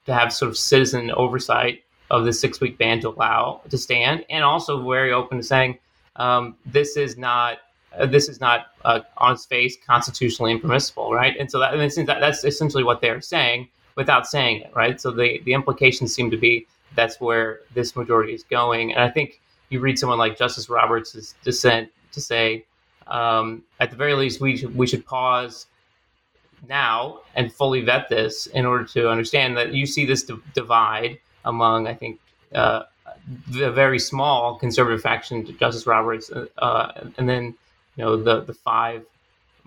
to 0.07 0.13
have 0.13 0.33
sort 0.33 0.49
of 0.49 0.57
citizen 0.57 1.11
oversight 1.11 1.83
of 2.09 2.25
the 2.25 2.33
six 2.33 2.59
week 2.59 2.77
ban 2.77 2.99
to 3.01 3.09
allow 3.09 3.61
to 3.69 3.77
stand, 3.77 4.25
and 4.29 4.43
also 4.43 4.89
very 4.89 5.13
open 5.13 5.37
to 5.37 5.43
saying 5.43 5.77
um, 6.15 6.55
this 6.65 6.97
is 6.97 7.17
not 7.17 7.59
this 8.07 8.29
is 8.29 8.39
not 8.39 8.67
uh, 8.85 9.01
on 9.17 9.33
its 9.33 9.45
face 9.45 9.77
constitutionally 9.85 10.51
impermissible, 10.51 11.13
right? 11.13 11.35
And 11.37 11.49
so 11.51 11.59
that, 11.59 11.73
and 11.73 12.07
that, 12.07 12.19
that's 12.19 12.43
essentially 12.43 12.83
what 12.83 13.01
they're 13.01 13.21
saying 13.21 13.69
without 13.95 14.27
saying 14.27 14.61
it, 14.61 14.71
right? 14.75 14.99
So 14.99 15.11
the 15.11 15.41
the 15.45 15.53
implications 15.53 16.13
seem 16.13 16.31
to 16.31 16.37
be 16.37 16.67
that's 16.95 17.19
where 17.19 17.59
this 17.73 17.95
majority 17.95 18.33
is 18.33 18.43
going, 18.43 18.93
and 18.93 19.01
I 19.01 19.09
think 19.09 19.41
you 19.69 19.79
read 19.79 19.97
someone 19.97 20.19
like 20.19 20.37
Justice 20.37 20.69
Roberts' 20.69 21.33
dissent 21.43 21.89
to 22.11 22.21
say, 22.21 22.65
um, 23.07 23.63
at 23.79 23.89
the 23.89 23.95
very 23.95 24.13
least, 24.13 24.41
we 24.41 24.57
should, 24.57 24.75
we 24.75 24.85
should 24.85 25.05
pause 25.05 25.67
now 26.67 27.21
and 27.35 27.51
fully 27.51 27.81
vet 27.81 28.09
this 28.09 28.47
in 28.47 28.65
order 28.65 28.83
to 28.83 29.09
understand 29.09 29.57
that 29.57 29.73
you 29.73 29.85
see 29.85 30.05
this 30.05 30.23
d- 30.23 30.35
divide 30.53 31.19
among, 31.45 31.87
I 31.87 31.93
think, 31.93 32.19
uh, 32.53 32.83
the 33.47 33.71
very 33.71 33.97
small 33.97 34.57
conservative 34.59 35.01
faction, 35.01 35.45
Justice 35.57 35.87
Roberts, 35.87 36.31
uh, 36.57 37.09
and 37.17 37.27
then 37.27 37.55
know 38.01 38.17
the 38.17 38.41
the 38.41 38.53
five, 38.53 39.05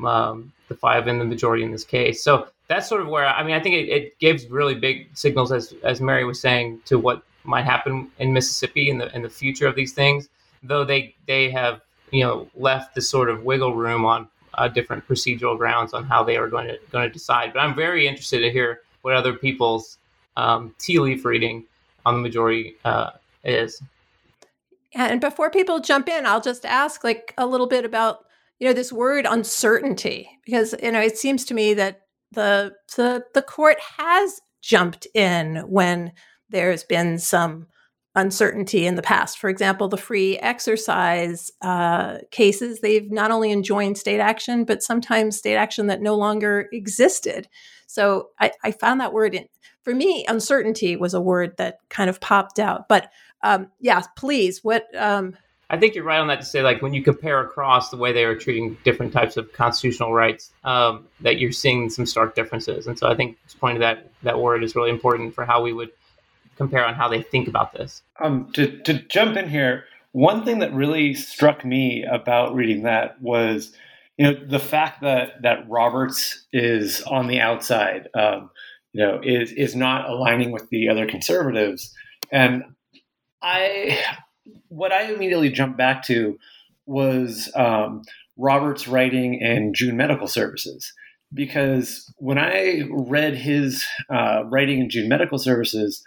um, 0.05 0.53
the 0.69 0.75
five 0.75 1.09
in 1.09 1.19
the 1.19 1.25
majority 1.25 1.65
in 1.65 1.73
this 1.73 1.85
case. 1.85 2.23
So 2.23 2.49
that's 2.69 2.89
sort 2.89 3.01
of 3.01 3.09
where 3.09 3.27
I 3.27 3.43
mean 3.43 3.55
I 3.55 3.61
think 3.61 3.75
it, 3.77 3.89
it 3.89 4.19
gives 4.19 4.47
really 4.47 4.75
big 4.75 5.09
signals 5.15 5.53
as 5.53 5.75
as 5.83 6.01
Mary 6.01 6.25
was 6.25 6.41
saying 6.41 6.81
to 6.87 6.99
what 6.99 7.23
might 7.45 7.65
happen 7.65 8.11
in 8.19 8.33
Mississippi 8.33 8.91
in 8.91 8.99
the 8.99 9.15
in 9.15 9.23
the 9.23 9.31
future 9.31 9.67
of 9.67 9.77
these 9.77 9.93
things. 9.93 10.29
Though 10.63 10.85
they 10.85 11.15
they 11.27 11.51
have 11.51 11.81
you 12.11 12.25
know 12.25 12.49
left 12.55 12.95
this 12.95 13.09
sort 13.09 13.31
of 13.31 13.45
wiggle 13.45 13.75
room 13.75 14.05
on 14.05 14.29
uh, 14.55 14.69
different 14.69 15.07
procedural 15.07 15.57
grounds 15.59 15.93
on 15.93 16.05
how 16.05 16.23
they 16.23 16.37
are 16.37 16.49
going 16.49 16.69
to 16.69 16.79
going 16.91 17.07
to 17.07 17.13
decide. 17.13 17.53
But 17.53 17.61
I'm 17.61 17.75
very 17.75 18.07
interested 18.07 18.41
to 18.41 18.51
hear 18.51 18.81
what 19.03 19.15
other 19.15 19.35
people's 19.35 19.99
um, 20.37 20.75
tea 20.79 20.99
leaf 20.99 21.25
reading 21.25 21.65
on 22.07 22.15
the 22.15 22.21
majority 22.21 22.77
uh, 22.85 23.11
is. 23.45 23.81
And 24.95 25.21
before 25.21 25.51
people 25.51 25.81
jump 25.81 26.09
in, 26.09 26.27
I'll 26.27 26.41
just 26.41 26.65
ask 26.65 27.03
like 27.05 27.35
a 27.37 27.47
little 27.47 27.67
bit 27.67 27.85
about 27.85 28.25
you 28.61 28.69
know 28.69 28.75
this 28.75 28.93
word 28.93 29.27
uncertainty 29.29 30.29
because 30.45 30.75
you 30.83 30.93
know 30.93 31.01
it 31.01 31.19
seems 31.19 31.45
to 31.47 31.55
me 31.55 31.75
that 31.75 32.03
the 32.33 32.73
the 32.97 33.25
the 33.35 33.43
court 33.43 33.79
has 33.99 34.41
jumped 34.63 35.07
in 35.15 35.57
when 35.69 36.13
there's 36.49 36.85
been 36.85 37.19
some 37.19 37.67
uncertainty 38.15 38.87
in 38.87 38.95
the 38.95 39.03
past. 39.03 39.39
For 39.39 39.51
example, 39.51 39.89
the 39.89 39.97
free 39.97 40.39
exercise 40.39 41.51
uh, 41.63 42.19
cases, 42.31 42.81
they've 42.81 43.11
not 43.11 43.31
only 43.31 43.51
enjoined 43.51 43.99
state 43.99 44.21
action, 44.21 44.65
but 44.65 44.83
sometimes 44.83 45.37
state 45.37 45.57
action 45.57 45.89
that 45.89 46.01
no 46.01 46.15
longer 46.15 46.69
existed. 46.73 47.49
So 47.87 48.29
I, 48.39 48.53
I 48.63 48.71
found 48.71 49.01
that 49.01 49.13
word 49.13 49.35
in, 49.35 49.47
for 49.83 49.95
me, 49.95 50.25
uncertainty 50.29 50.97
was 50.97 51.13
a 51.13 51.21
word 51.21 51.57
that 51.59 51.79
kind 51.91 52.09
of 52.09 52.21
popped 52.21 52.59
out. 52.59 52.89
But 52.89 53.11
um, 53.45 53.71
yeah, 53.79 54.03
please, 54.17 54.65
what? 54.65 54.89
Um, 54.97 55.37
I 55.71 55.79
think 55.79 55.95
you're 55.95 56.05
right 56.05 56.19
on 56.19 56.29
that 56.29 56.41
to 56.41 56.47
say, 56.47 56.63
like, 56.63 56.83
when 56.83 56.95
you 56.95 57.03
compare 57.03 57.41
across 57.41 57.91
the 57.91 57.97
way 57.97 58.13
they 58.13 58.25
are 58.25 58.35
treating 58.35 58.77
different 58.85 59.13
types 59.13 59.37
of 59.37 59.53
constitutional 59.53 60.13
rights, 60.13 60.53
um, 60.65 61.07
that 61.21 61.39
you're 61.39 61.53
seeing 61.53 61.91
some 61.91 62.07
stark 62.07 62.35
differences. 62.35 62.87
And 62.87 62.99
so 62.99 63.09
I 63.09 63.15
think 63.15 63.37
just 63.45 63.61
pointing 63.61 63.81
that 63.81 64.11
that 64.23 64.39
word 64.39 64.65
is 64.65 64.75
really 64.75 64.91
important 64.91 65.35
for 65.35 65.45
how 65.45 65.63
we 65.63 65.73
would 65.73 65.91
compare 66.57 66.85
on 66.85 66.95
how 66.95 67.09
they 67.09 67.23
think 67.23 67.47
about 67.49 67.73
this. 67.73 68.03
Um, 68.21 68.51
to, 68.53 68.79
to 68.83 68.95
jump 68.95 69.37
in 69.37 69.49
here, 69.49 69.85
one 70.13 70.45
thing 70.45 70.61
that 70.61 70.73
really 70.73 71.13
struck 71.15 71.65
me 71.65 72.05
about 72.05 72.55
reading 72.55 72.85
that 72.85 73.21
was, 73.21 73.75
you 74.17 74.25
know, 74.25 74.47
the 74.47 74.61
fact 74.61 75.03
that 75.03 75.43
that 75.43 75.69
Roberts 75.69 76.47
is 76.53 77.03
on 77.03 77.27
the 77.27 77.41
outside, 77.41 78.09
um, 78.15 78.51
you 78.93 79.05
know, 79.05 79.21
is 79.23 79.51
is 79.53 79.75
not 79.75 80.09
aligning 80.09 80.53
with 80.53 80.69
the 80.71 80.89
other 80.89 81.05
conservatives, 81.05 81.93
and 82.31 82.63
I, 83.45 84.01
what 84.69 84.93
I 84.93 85.13
immediately 85.13 85.51
jumped 85.51 85.77
back 85.79 86.03
to 86.07 86.39
was 86.87 87.51
um, 87.55 88.03
Roberts' 88.37 88.89
writing 88.89 89.35
in 89.35 89.75
June 89.75 89.97
Medical 89.97 90.27
Services 90.27 90.93
because 91.33 92.13
when 92.19 92.39
I 92.39 92.83
read 92.91 93.37
his 93.37 93.85
uh, 94.09 94.45
writing 94.47 94.81
in 94.81 94.89
June 94.89 95.09
Medical 95.09 95.39
Services, 95.39 96.03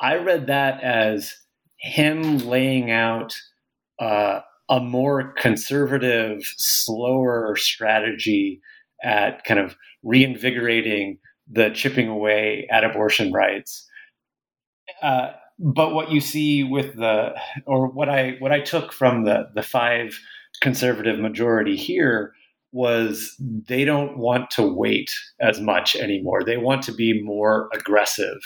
I 0.00 0.16
read 0.16 0.46
that 0.46 0.82
as 0.82 1.34
him 1.78 2.38
laying 2.38 2.90
out 2.90 3.34
uh, 3.98 4.40
a 4.68 4.80
more 4.80 5.32
conservative, 5.34 6.42
slower 6.56 7.56
strategy 7.56 8.60
at 9.02 9.44
kind 9.44 9.60
of 9.60 9.76
reinvigorating 10.02 11.18
the 11.50 11.70
chipping 11.70 12.08
away 12.08 12.68
at 12.70 12.84
abortion 12.84 13.32
rights. 13.32 13.88
Uh, 15.02 15.32
but 15.62 15.94
what 15.94 16.10
you 16.10 16.20
see 16.20 16.64
with 16.64 16.96
the, 16.96 17.34
or 17.66 17.86
what 17.86 18.08
I 18.08 18.36
what 18.40 18.52
I 18.52 18.60
took 18.60 18.92
from 18.92 19.24
the 19.24 19.48
the 19.54 19.62
five 19.62 20.18
conservative 20.60 21.18
majority 21.18 21.76
here 21.76 22.34
was 22.72 23.36
they 23.38 23.84
don't 23.84 24.18
want 24.18 24.50
to 24.50 24.62
wait 24.62 25.10
as 25.40 25.60
much 25.60 25.94
anymore. 25.94 26.42
They 26.42 26.56
want 26.56 26.82
to 26.84 26.92
be 26.92 27.22
more 27.22 27.68
aggressive. 27.74 28.38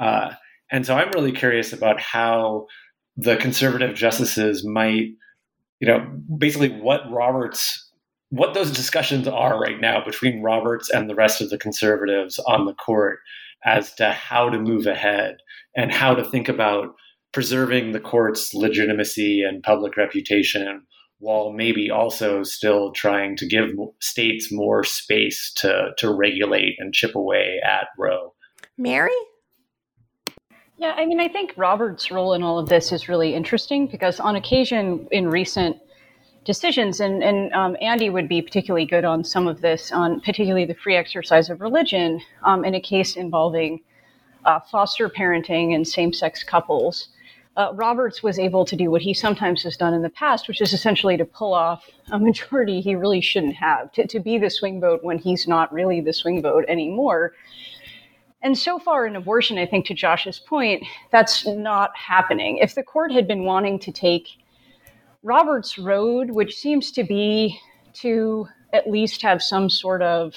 Uh, 0.00 0.32
and 0.72 0.86
so 0.86 0.96
I'm 0.96 1.10
really 1.12 1.32
curious 1.32 1.72
about 1.72 2.00
how 2.00 2.66
the 3.16 3.36
conservative 3.36 3.94
justices 3.94 4.64
might, 4.64 5.10
you 5.78 5.88
know, 5.88 6.06
basically 6.38 6.70
what 6.70 7.02
Roberts, 7.10 7.90
what 8.30 8.54
those 8.54 8.70
discussions 8.70 9.28
are 9.28 9.60
right 9.60 9.80
now 9.80 10.02
between 10.02 10.42
Roberts 10.42 10.88
and 10.88 11.10
the 11.10 11.14
rest 11.14 11.42
of 11.42 11.50
the 11.50 11.58
conservatives 11.58 12.38
on 12.46 12.64
the 12.64 12.74
court 12.74 13.18
as 13.64 13.92
to 13.94 14.10
how 14.10 14.48
to 14.48 14.58
move 14.58 14.86
ahead 14.86 15.36
and 15.76 15.92
how 15.92 16.14
to 16.14 16.24
think 16.24 16.48
about 16.48 16.94
preserving 17.32 17.92
the 17.92 18.00
court's 18.00 18.54
legitimacy 18.54 19.42
and 19.42 19.62
public 19.62 19.96
reputation 19.96 20.82
while 21.18 21.52
maybe 21.52 21.90
also 21.90 22.42
still 22.42 22.92
trying 22.92 23.36
to 23.36 23.46
give 23.46 23.70
states 24.00 24.50
more 24.50 24.82
space 24.82 25.52
to, 25.54 25.90
to 25.98 26.12
regulate 26.12 26.74
and 26.78 26.94
chip 26.94 27.14
away 27.14 27.60
at 27.64 27.88
Roe. 27.98 28.32
Mary? 28.78 29.12
Yeah, 30.78 30.94
I 30.96 31.04
mean, 31.04 31.20
I 31.20 31.28
think 31.28 31.52
Roberts' 31.58 32.10
role 32.10 32.32
in 32.32 32.42
all 32.42 32.58
of 32.58 32.70
this 32.70 32.90
is 32.90 33.06
really 33.06 33.34
interesting 33.34 33.86
because 33.86 34.18
on 34.18 34.34
occasion 34.34 35.06
in 35.10 35.28
recent 35.28 35.76
decisions, 36.54 36.98
and, 36.98 37.22
and 37.22 37.52
um, 37.52 37.76
Andy 37.80 38.10
would 38.10 38.28
be 38.28 38.42
particularly 38.42 38.84
good 38.84 39.04
on 39.04 39.22
some 39.22 39.46
of 39.46 39.60
this, 39.60 39.92
on 39.92 40.20
particularly 40.20 40.64
the 40.64 40.74
free 40.74 40.96
exercise 40.96 41.48
of 41.48 41.60
religion, 41.60 42.20
um, 42.42 42.64
in 42.64 42.74
a 42.74 42.80
case 42.80 43.14
involving 43.14 43.80
uh, 44.44 44.58
foster 44.58 45.08
parenting 45.08 45.76
and 45.76 45.86
same 45.86 46.12
sex 46.12 46.42
couples. 46.42 47.10
Uh, 47.56 47.70
Roberts 47.74 48.20
was 48.20 48.36
able 48.36 48.64
to 48.64 48.74
do 48.74 48.90
what 48.90 49.00
he 49.00 49.14
sometimes 49.14 49.62
has 49.62 49.76
done 49.76 49.94
in 49.94 50.02
the 50.02 50.10
past, 50.10 50.48
which 50.48 50.60
is 50.60 50.72
essentially 50.72 51.16
to 51.16 51.24
pull 51.24 51.54
off 51.54 51.88
a 52.10 52.18
majority 52.18 52.80
he 52.80 52.96
really 52.96 53.20
shouldn't 53.20 53.54
have, 53.54 53.92
to, 53.92 54.08
to 54.08 54.18
be 54.18 54.36
the 54.36 54.50
swing 54.50 54.80
vote 54.80 55.04
when 55.04 55.18
he's 55.18 55.46
not 55.46 55.72
really 55.72 56.00
the 56.00 56.12
swing 56.12 56.42
vote 56.42 56.64
anymore. 56.66 57.32
And 58.42 58.58
so 58.58 58.80
far 58.80 59.06
in 59.06 59.14
abortion, 59.14 59.56
I 59.56 59.66
think 59.66 59.86
to 59.86 59.94
Josh's 59.94 60.40
point, 60.40 60.82
that's 61.12 61.46
not 61.46 61.90
happening. 61.96 62.56
If 62.56 62.74
the 62.74 62.82
court 62.82 63.12
had 63.12 63.28
been 63.28 63.44
wanting 63.44 63.78
to 63.80 63.92
take 63.92 64.26
Roberts' 65.22 65.78
road, 65.78 66.30
which 66.30 66.56
seems 66.56 66.90
to 66.92 67.04
be 67.04 67.58
to 67.94 68.46
at 68.72 68.88
least 68.88 69.22
have 69.22 69.42
some 69.42 69.68
sort 69.68 70.02
of 70.02 70.34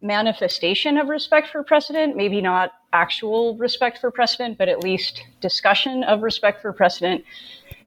manifestation 0.00 0.96
of 0.96 1.08
respect 1.08 1.48
for 1.48 1.62
precedent, 1.62 2.16
maybe 2.16 2.40
not 2.40 2.72
actual 2.92 3.56
respect 3.56 3.98
for 3.98 4.10
precedent, 4.10 4.56
but 4.56 4.68
at 4.68 4.82
least 4.82 5.22
discussion 5.40 6.04
of 6.04 6.22
respect 6.22 6.62
for 6.62 6.72
precedent, 6.72 7.24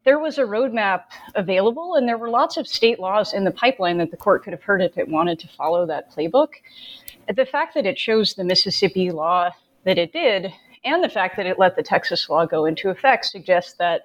there 0.03 0.19
was 0.19 0.37
a 0.37 0.43
roadmap 0.43 1.03
available, 1.35 1.95
and 1.95 2.07
there 2.07 2.17
were 2.17 2.29
lots 2.29 2.57
of 2.57 2.67
state 2.67 2.99
laws 2.99 3.33
in 3.33 3.43
the 3.43 3.51
pipeline 3.51 3.97
that 3.97 4.11
the 4.11 4.17
court 4.17 4.43
could 4.43 4.53
have 4.53 4.63
heard 4.63 4.81
if 4.81 4.97
it 4.97 5.07
wanted 5.07 5.39
to 5.39 5.47
follow 5.47 5.85
that 5.85 6.11
playbook. 6.11 6.49
The 7.33 7.45
fact 7.45 7.73
that 7.73 7.85
it 7.85 7.97
chose 7.97 8.33
the 8.33 8.43
Mississippi 8.43 9.11
law 9.11 9.49
that 9.85 9.97
it 9.97 10.13
did, 10.13 10.51
and 10.83 11.03
the 11.03 11.09
fact 11.09 11.35
that 11.37 11.45
it 11.45 11.59
let 11.59 11.75
the 11.75 11.83
Texas 11.83 12.29
law 12.29 12.45
go 12.45 12.65
into 12.65 12.89
effect, 12.89 13.25
suggests 13.25 13.73
that 13.73 14.03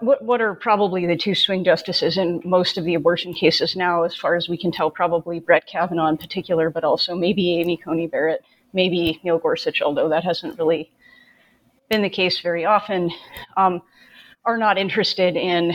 what, 0.00 0.22
what 0.22 0.40
are 0.40 0.54
probably 0.54 1.06
the 1.06 1.16
two 1.16 1.34
swing 1.34 1.64
justices 1.64 2.16
in 2.16 2.40
most 2.44 2.78
of 2.78 2.84
the 2.84 2.94
abortion 2.94 3.34
cases 3.34 3.76
now, 3.76 4.02
as 4.04 4.16
far 4.16 4.34
as 4.34 4.48
we 4.48 4.56
can 4.56 4.72
tell, 4.72 4.90
probably 4.90 5.40
Brett 5.40 5.66
Kavanaugh 5.66 6.08
in 6.08 6.16
particular, 6.16 6.70
but 6.70 6.84
also 6.84 7.14
maybe 7.14 7.58
Amy 7.60 7.76
Coney 7.76 8.06
Barrett, 8.06 8.44
maybe 8.72 9.20
Neil 9.22 9.38
Gorsuch, 9.38 9.82
although 9.82 10.08
that 10.08 10.24
hasn't 10.24 10.58
really 10.58 10.90
been 11.90 12.02
the 12.02 12.08
case 12.08 12.40
very 12.40 12.64
often, 12.64 13.10
um, 13.56 13.82
are 14.44 14.56
not 14.56 14.78
interested 14.78 15.36
in 15.36 15.74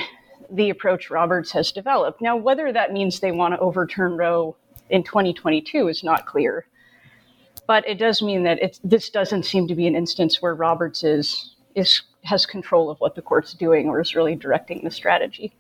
the 0.50 0.70
approach 0.70 1.10
Roberts 1.10 1.52
has 1.52 1.72
developed. 1.72 2.22
Now, 2.22 2.36
whether 2.36 2.72
that 2.72 2.94
means 2.94 3.20
they 3.20 3.32
want 3.32 3.54
to 3.54 3.60
overturn 3.60 4.18
Roe 4.18 4.56
in 4.90 5.04
2022 5.04 5.88
is 5.88 6.04
not 6.04 6.26
clear. 6.26 6.66
But 7.68 7.88
it 7.88 7.96
does 7.96 8.22
mean 8.22 8.44
that 8.44 8.80
this 8.84 9.10
doesn't 9.10 9.44
seem 9.44 9.68
to 9.68 9.76
be 9.76 9.88
an 9.88 9.96
instance 9.96 10.42
where 10.42 10.56
Roberts 10.56 11.04
is, 11.04 11.56
is 11.76 12.02
has 12.28 12.46
control 12.46 12.90
of 12.90 13.00
what 13.00 13.16
the 13.16 13.22
court's 13.22 13.54
doing 13.54 13.88
or 13.88 14.00
is 14.00 14.16
really 14.16 14.36
directing 14.36 14.84
the 14.84 14.92
strategy. 14.92 15.54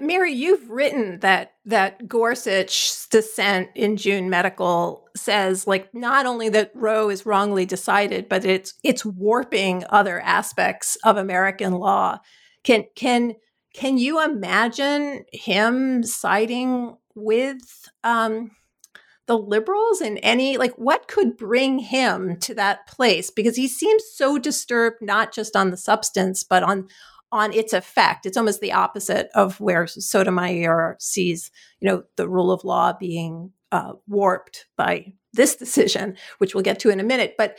Mary, 0.00 0.32
you've 0.32 0.70
written 0.70 1.18
that 1.20 1.54
that 1.64 2.06
Gorsuch's 2.06 3.08
dissent 3.10 3.70
in 3.74 3.96
June 3.96 4.30
Medical 4.30 5.08
says 5.16 5.66
like 5.66 5.92
not 5.92 6.26
only 6.26 6.48
that 6.50 6.70
Roe 6.74 7.10
is 7.10 7.26
wrongly 7.26 7.66
decided, 7.66 8.28
but 8.28 8.44
it's 8.44 8.74
it's 8.84 9.04
warping 9.04 9.84
other 9.90 10.20
aspects 10.20 10.96
of 11.04 11.16
American 11.16 11.72
law. 11.74 12.18
Can 12.62 12.84
can 12.94 13.34
can 13.74 13.98
you 13.98 14.22
imagine 14.22 15.24
him 15.32 16.04
siding 16.04 16.96
with 17.14 17.88
um, 18.04 18.52
the 19.26 19.38
liberals 19.38 20.00
in 20.00 20.18
any 20.18 20.56
like 20.56 20.74
what 20.74 21.08
could 21.08 21.36
bring 21.36 21.78
him 21.78 22.36
to 22.40 22.54
that 22.54 22.86
place 22.86 23.30
because 23.30 23.56
he 23.56 23.68
seems 23.68 24.02
so 24.12 24.38
disturbed 24.38 24.98
not 25.00 25.32
just 25.32 25.54
on 25.54 25.70
the 25.70 25.76
substance 25.76 26.42
but 26.42 26.62
on 26.62 26.88
on 27.32 27.52
its 27.52 27.72
effect 27.72 28.26
it's 28.26 28.36
almost 28.36 28.60
the 28.60 28.72
opposite 28.72 29.28
of 29.34 29.60
where 29.60 29.86
sotomayor 29.86 30.96
sees 30.98 31.50
you 31.80 31.88
know 31.88 32.02
the 32.16 32.28
rule 32.28 32.50
of 32.50 32.64
law 32.64 32.92
being 32.92 33.52
uh, 33.72 33.92
warped 34.08 34.66
by 34.76 35.12
this 35.32 35.54
decision 35.54 36.16
which 36.38 36.54
we'll 36.54 36.64
get 36.64 36.80
to 36.80 36.90
in 36.90 36.98
a 36.98 37.04
minute 37.04 37.34
but 37.38 37.56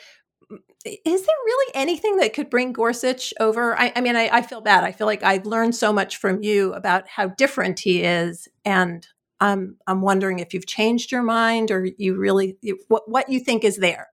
is 0.83 1.25
there 1.25 1.35
really 1.45 1.71
anything 1.75 2.17
that 2.17 2.33
could 2.33 2.49
bring 2.49 2.73
Gorsuch 2.73 3.33
over? 3.39 3.79
I, 3.79 3.93
I 3.95 4.01
mean, 4.01 4.15
I, 4.15 4.29
I, 4.31 4.41
feel 4.41 4.61
bad. 4.61 4.83
I 4.83 4.91
feel 4.91 5.07
like 5.07 5.23
I've 5.23 5.45
learned 5.45 5.75
so 5.75 5.93
much 5.93 6.17
from 6.17 6.43
you 6.43 6.73
about 6.73 7.07
how 7.07 7.27
different 7.27 7.79
he 7.79 8.03
is, 8.03 8.47
and 8.65 9.07
I'm 9.41 9.75
I'm 9.87 10.01
wondering 10.01 10.39
if 10.39 10.53
you've 10.53 10.67
changed 10.67 11.11
your 11.11 11.23
mind 11.23 11.71
or 11.71 11.89
you 11.97 12.15
really 12.15 12.55
what 12.87 13.09
what 13.09 13.27
you 13.27 13.39
think 13.39 13.65
is 13.65 13.77
there. 13.77 14.07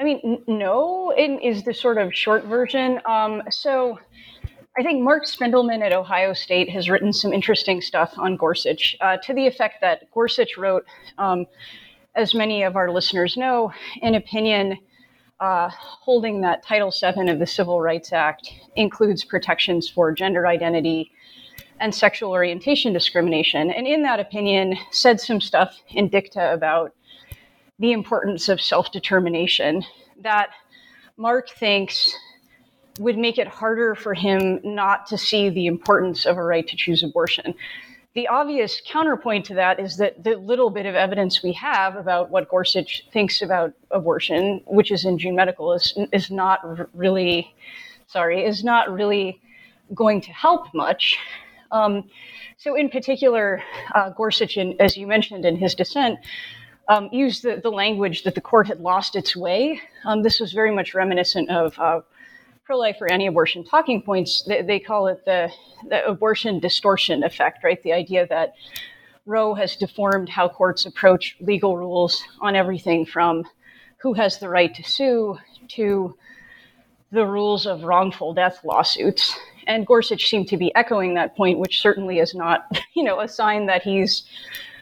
I 0.00 0.04
mean, 0.04 0.42
no, 0.46 1.12
it 1.16 1.42
is 1.42 1.64
the 1.64 1.74
sort 1.74 1.98
of 1.98 2.14
short 2.14 2.44
version. 2.44 3.00
Um, 3.06 3.42
so. 3.50 4.00
I 4.78 4.82
think 4.84 5.02
Marc 5.02 5.24
Spindelman 5.24 5.80
at 5.80 5.92
Ohio 5.92 6.32
State 6.32 6.68
has 6.70 6.88
written 6.88 7.12
some 7.12 7.32
interesting 7.32 7.80
stuff 7.80 8.14
on 8.16 8.36
Gorsuch 8.36 8.96
uh, 9.00 9.16
to 9.24 9.34
the 9.34 9.44
effect 9.44 9.80
that 9.80 10.08
Gorsuch 10.12 10.56
wrote, 10.56 10.84
um, 11.16 11.46
as 12.14 12.32
many 12.32 12.62
of 12.62 12.76
our 12.76 12.88
listeners 12.88 13.36
know, 13.36 13.72
an 14.02 14.14
opinion 14.14 14.78
uh, 15.40 15.68
holding 15.72 16.40
that 16.42 16.64
Title 16.64 16.92
VII 16.92 17.28
of 17.28 17.40
the 17.40 17.46
Civil 17.46 17.80
Rights 17.80 18.12
Act 18.12 18.52
includes 18.76 19.24
protections 19.24 19.88
for 19.88 20.12
gender 20.12 20.46
identity 20.46 21.10
and 21.80 21.94
sexual 21.94 22.30
orientation 22.30 22.92
discrimination. 22.92 23.70
And 23.70 23.86
in 23.86 24.02
that 24.02 24.20
opinion, 24.20 24.76
said 24.90 25.20
some 25.20 25.40
stuff 25.40 25.76
in 25.88 26.08
dicta 26.08 26.52
about 26.52 26.94
the 27.78 27.92
importance 27.92 28.48
of 28.48 28.60
self 28.60 28.90
determination 28.92 29.84
that 30.20 30.50
Marc 31.16 31.48
thinks 31.50 32.14
would 32.98 33.16
make 33.16 33.38
it 33.38 33.46
harder 33.46 33.94
for 33.94 34.14
him 34.14 34.60
not 34.64 35.06
to 35.06 35.16
see 35.18 35.48
the 35.48 35.66
importance 35.66 36.26
of 36.26 36.36
a 36.36 36.42
right 36.42 36.66
to 36.66 36.76
choose 36.76 37.02
abortion. 37.02 37.54
The 38.14 38.26
obvious 38.26 38.82
counterpoint 38.84 39.44
to 39.46 39.54
that 39.54 39.78
is 39.78 39.96
that 39.98 40.24
the 40.24 40.36
little 40.36 40.70
bit 40.70 40.86
of 40.86 40.96
evidence 40.96 41.42
we 41.42 41.52
have 41.52 41.94
about 41.94 42.30
what 42.30 42.48
Gorsuch 42.48 43.06
thinks 43.12 43.42
about 43.42 43.72
abortion, 43.92 44.60
which 44.66 44.90
is 44.90 45.04
in 45.04 45.18
June 45.18 45.36
Medical, 45.36 45.72
is, 45.72 45.96
is 46.12 46.30
not 46.30 46.60
really, 46.96 47.54
sorry, 48.08 48.44
is 48.44 48.64
not 48.64 48.92
really 48.92 49.40
going 49.94 50.20
to 50.22 50.32
help 50.32 50.74
much. 50.74 51.16
Um, 51.70 52.04
so, 52.56 52.74
in 52.74 52.88
particular, 52.88 53.62
uh, 53.94 54.10
Gorsuch, 54.10 54.56
in, 54.56 54.76
as 54.80 54.96
you 54.96 55.06
mentioned 55.06 55.44
in 55.44 55.56
his 55.56 55.74
dissent, 55.74 56.18
um, 56.88 57.08
used 57.12 57.42
the, 57.42 57.60
the, 57.62 57.70
language 57.70 58.22
that 58.22 58.34
the 58.34 58.40
court 58.40 58.66
had 58.66 58.80
lost 58.80 59.14
its 59.14 59.36
way. 59.36 59.80
Um, 60.04 60.22
this 60.22 60.40
was 60.40 60.52
very 60.52 60.74
much 60.74 60.94
reminiscent 60.94 61.50
of 61.50 61.78
uh, 61.78 62.00
pro 62.64 62.78
life 62.78 62.96
or 63.00 63.12
anti 63.12 63.26
abortion 63.26 63.64
talking 63.64 64.02
points. 64.02 64.42
They, 64.42 64.62
they 64.62 64.80
call 64.80 65.08
it 65.08 65.24
the, 65.24 65.50
the, 65.88 66.06
abortion 66.06 66.58
distortion 66.60 67.22
effect, 67.22 67.62
right? 67.62 67.82
The 67.82 67.92
idea 67.92 68.26
that 68.28 68.54
Roe 69.26 69.52
has 69.54 69.76
deformed 69.76 70.30
how 70.30 70.48
courts 70.48 70.86
approach 70.86 71.36
legal 71.40 71.76
rules 71.76 72.22
on 72.40 72.56
everything 72.56 73.04
from 73.04 73.44
who 73.98 74.14
has 74.14 74.38
the 74.38 74.48
right 74.48 74.74
to 74.74 74.82
sue 74.82 75.38
to 75.68 76.16
the 77.10 77.26
rules 77.26 77.66
of 77.66 77.84
wrongful 77.84 78.32
death 78.32 78.60
lawsuits. 78.64 79.38
And 79.68 79.86
Gorsuch 79.86 80.28
seemed 80.28 80.48
to 80.48 80.56
be 80.56 80.74
echoing 80.74 81.14
that 81.14 81.36
point, 81.36 81.58
which 81.58 81.80
certainly 81.80 82.18
is 82.18 82.34
not, 82.34 82.66
you 82.94 83.04
know, 83.04 83.20
a 83.20 83.28
sign 83.28 83.66
that 83.66 83.82
he's 83.82 84.24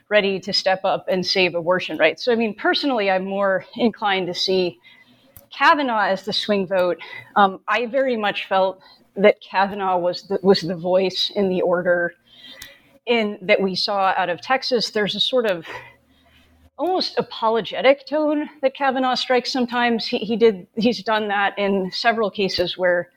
ready 0.08 0.38
to 0.38 0.52
step 0.52 0.80
up 0.84 1.04
and 1.08 1.26
save 1.26 1.54
abortion 1.54 1.98
rights. 1.98 2.24
So, 2.24 2.32
I 2.32 2.36
mean, 2.36 2.54
personally, 2.54 3.10
I'm 3.10 3.24
more 3.24 3.66
inclined 3.76 4.28
to 4.28 4.34
see 4.34 4.78
Kavanaugh 5.50 6.06
as 6.06 6.24
the 6.24 6.32
swing 6.32 6.66
vote. 6.66 6.98
Um, 7.34 7.60
I 7.66 7.86
very 7.86 8.16
much 8.16 8.46
felt 8.48 8.80
that 9.16 9.40
Kavanaugh 9.40 9.98
was 9.98 10.22
the, 10.22 10.38
was 10.42 10.60
the 10.60 10.76
voice 10.76 11.32
in 11.34 11.48
the 11.48 11.62
order 11.62 12.14
in 13.06 13.38
that 13.42 13.60
we 13.60 13.74
saw 13.74 14.14
out 14.16 14.28
of 14.28 14.40
Texas. 14.40 14.90
There's 14.90 15.16
a 15.16 15.20
sort 15.20 15.46
of 15.46 15.66
almost 16.78 17.18
apologetic 17.18 18.06
tone 18.06 18.48
that 18.62 18.74
Kavanaugh 18.74 19.14
strikes 19.14 19.50
sometimes. 19.50 20.06
He, 20.06 20.18
he 20.18 20.36
did 20.36 20.66
he's 20.76 21.02
done 21.02 21.28
that 21.28 21.58
in 21.58 21.90
several 21.90 22.30
cases 22.30 22.76
where 22.76 23.10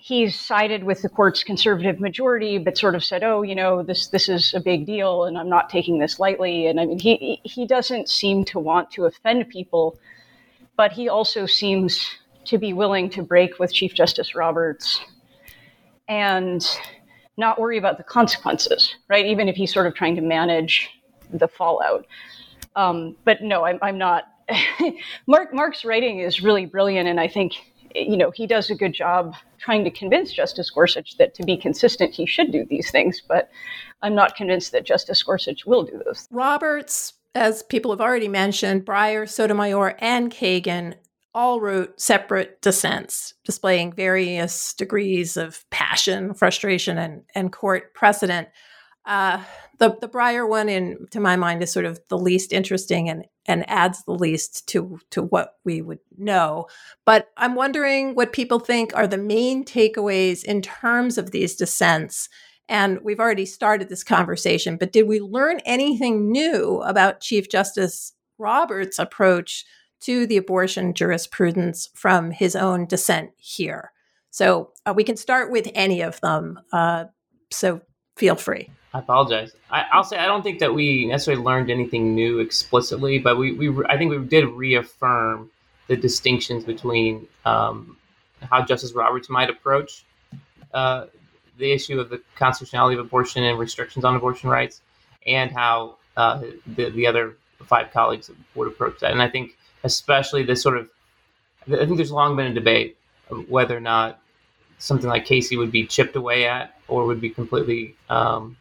he's 0.00 0.38
sided 0.38 0.82
with 0.82 1.02
the 1.02 1.08
court's 1.08 1.44
conservative 1.44 2.00
majority, 2.00 2.56
but 2.58 2.78
sort 2.78 2.94
of 2.94 3.04
said, 3.04 3.22
"Oh, 3.22 3.42
you 3.42 3.54
know, 3.54 3.82
this 3.82 4.08
this 4.08 4.28
is 4.28 4.54
a 4.54 4.60
big 4.60 4.86
deal, 4.86 5.24
and 5.24 5.36
I'm 5.38 5.48
not 5.48 5.68
taking 5.68 5.98
this 5.98 6.18
lightly." 6.18 6.66
And 6.66 6.80
I 6.80 6.86
mean, 6.86 6.98
he 6.98 7.40
he 7.44 7.66
doesn't 7.66 8.08
seem 8.08 8.44
to 8.46 8.58
want 8.58 8.90
to 8.92 9.04
offend 9.04 9.48
people, 9.48 9.98
but 10.76 10.92
he 10.92 11.08
also 11.08 11.46
seems 11.46 12.00
to 12.46 12.58
be 12.58 12.72
willing 12.72 13.10
to 13.10 13.22
break 13.22 13.58
with 13.58 13.72
Chief 13.72 13.94
Justice 13.94 14.34
Roberts 14.34 15.00
and 16.08 16.66
not 17.36 17.60
worry 17.60 17.78
about 17.78 17.98
the 17.98 18.04
consequences, 18.04 18.94
right? 19.08 19.26
Even 19.26 19.48
if 19.48 19.54
he's 19.54 19.72
sort 19.72 19.86
of 19.86 19.94
trying 19.94 20.16
to 20.16 20.22
manage 20.22 20.88
the 21.32 21.46
fallout. 21.46 22.06
Um, 22.74 23.16
but 23.24 23.42
no, 23.42 23.64
I'm, 23.64 23.78
I'm 23.82 23.98
not. 23.98 24.24
Marc 25.26 25.52
Marc's 25.52 25.84
writing 25.84 26.20
is 26.20 26.42
really 26.42 26.64
brilliant, 26.64 27.06
and 27.06 27.20
I 27.20 27.28
think 27.28 27.52
you 27.94 28.16
know 28.16 28.30
he 28.30 28.46
does 28.46 28.70
a 28.70 28.74
good 28.74 28.92
job 28.92 29.34
trying 29.58 29.84
to 29.84 29.90
convince 29.90 30.32
Justice 30.32 30.70
Gorsuch 30.70 31.16
that 31.18 31.34
to 31.34 31.42
be 31.42 31.56
consistent, 31.56 32.14
he 32.14 32.26
should 32.26 32.52
do 32.52 32.64
these 32.68 32.90
things. 32.90 33.22
But 33.26 33.50
I'm 34.02 34.14
not 34.14 34.36
convinced 34.36 34.72
that 34.72 34.84
Justice 34.84 35.22
Gorsuch 35.22 35.66
will 35.66 35.84
do 35.84 36.00
those. 36.04 36.26
Roberts, 36.30 37.14
as 37.34 37.62
people 37.62 37.90
have 37.90 38.00
already 38.00 38.28
mentioned, 38.28 38.84
Breyer, 38.84 39.28
Sotomayor, 39.28 39.96
and 39.98 40.32
Kagan 40.32 40.94
all 41.34 41.60
wrote 41.60 42.00
separate 42.00 42.60
dissents, 42.60 43.34
displaying 43.44 43.92
various 43.92 44.74
degrees 44.74 45.36
of 45.36 45.68
passion, 45.70 46.34
frustration, 46.34 46.98
and, 46.98 47.22
and 47.34 47.52
court 47.52 47.94
precedent. 47.94 48.48
Uh, 49.06 49.42
the 49.78 49.96
the 50.00 50.08
Breyer 50.08 50.48
one, 50.48 50.68
in 50.68 51.06
to 51.10 51.20
my 51.20 51.36
mind, 51.36 51.62
is 51.62 51.72
sort 51.72 51.86
of 51.86 52.00
the 52.08 52.18
least 52.18 52.52
interesting 52.52 53.08
and 53.08 53.24
and 53.46 53.68
adds 53.68 54.04
the 54.04 54.12
least 54.12 54.68
to 54.68 54.98
to 55.10 55.22
what 55.22 55.54
we 55.64 55.80
would 55.80 56.00
know. 56.18 56.66
But 57.06 57.28
I'm 57.36 57.54
wondering 57.54 58.14
what 58.14 58.32
people 58.32 58.60
think 58.60 58.94
are 58.94 59.06
the 59.06 59.18
main 59.18 59.64
takeaways 59.64 60.44
in 60.44 60.62
terms 60.62 61.18
of 61.18 61.30
these 61.30 61.56
dissents. 61.56 62.28
And 62.68 63.00
we've 63.02 63.18
already 63.18 63.46
started 63.46 63.88
this 63.88 64.04
conversation, 64.04 64.76
but 64.76 64.92
did 64.92 65.08
we 65.08 65.18
learn 65.18 65.60
anything 65.64 66.30
new 66.30 66.80
about 66.82 67.20
Chief 67.20 67.50
Justice 67.50 68.12
Roberts' 68.38 68.98
approach 68.98 69.64
to 70.02 70.24
the 70.24 70.36
abortion 70.36 70.94
jurisprudence 70.94 71.88
from 71.94 72.30
his 72.30 72.54
own 72.54 72.86
dissent 72.86 73.30
here? 73.38 73.90
So 74.30 74.70
uh, 74.86 74.92
we 74.94 75.02
can 75.02 75.16
start 75.16 75.50
with 75.50 75.68
any 75.74 76.00
of 76.02 76.20
them. 76.20 76.60
Uh, 76.72 77.06
so 77.50 77.80
feel 78.20 78.36
free. 78.36 78.70
I 78.92 78.98
apologize. 78.98 79.52
I, 79.70 79.86
will 79.96 80.04
say 80.04 80.18
I 80.18 80.26
don't 80.26 80.42
think 80.42 80.58
that 80.58 80.74
we 80.74 81.06
necessarily 81.06 81.42
learned 81.42 81.70
anything 81.70 82.14
new 82.14 82.40
explicitly, 82.40 83.18
but 83.18 83.38
we, 83.38 83.52
we 83.52 83.84
I 83.86 83.96
think 83.96 84.10
we 84.10 84.18
did 84.18 84.44
reaffirm 84.46 85.50
the 85.86 85.96
distinctions 85.96 86.64
between 86.64 87.26
um, 87.46 87.96
how 88.42 88.62
Justice 88.62 88.92
Roberts 88.92 89.30
might 89.30 89.48
approach 89.48 90.04
uh, 90.74 91.06
the 91.56 91.72
issue 91.72 91.98
of 91.98 92.10
the 92.10 92.20
constitutionality 92.36 92.98
of 92.98 93.06
abortion 93.06 93.42
and 93.42 93.58
restrictions 93.58 94.04
on 94.04 94.14
abortion 94.16 94.50
rights, 94.50 94.82
and 95.26 95.50
how 95.50 95.96
uh, 96.18 96.42
the 96.66 96.90
the 96.90 97.06
other 97.06 97.36
five 97.64 97.90
colleagues 97.92 98.30
would 98.54 98.68
approach 98.68 99.00
that. 99.00 99.12
And 99.12 99.22
I 99.22 99.30
think 99.30 99.56
especially 99.82 100.42
this 100.42 100.62
sort 100.62 100.76
of 100.76 100.90
I 101.66 101.86
think 101.86 101.96
there's 101.96 102.12
long 102.12 102.36
been 102.36 102.48
a 102.48 102.54
debate 102.54 102.98
whether 103.48 103.76
or 103.76 103.80
not 103.80 104.20
something 104.78 105.08
like 105.08 105.24
Casey 105.24 105.56
would 105.56 105.70
be 105.70 105.86
chipped 105.86 106.16
away 106.16 106.46
at 106.46 106.79
or 106.90 107.06
would 107.06 107.20
be 107.20 107.30
completely 107.30 107.94
um, 108.08 108.56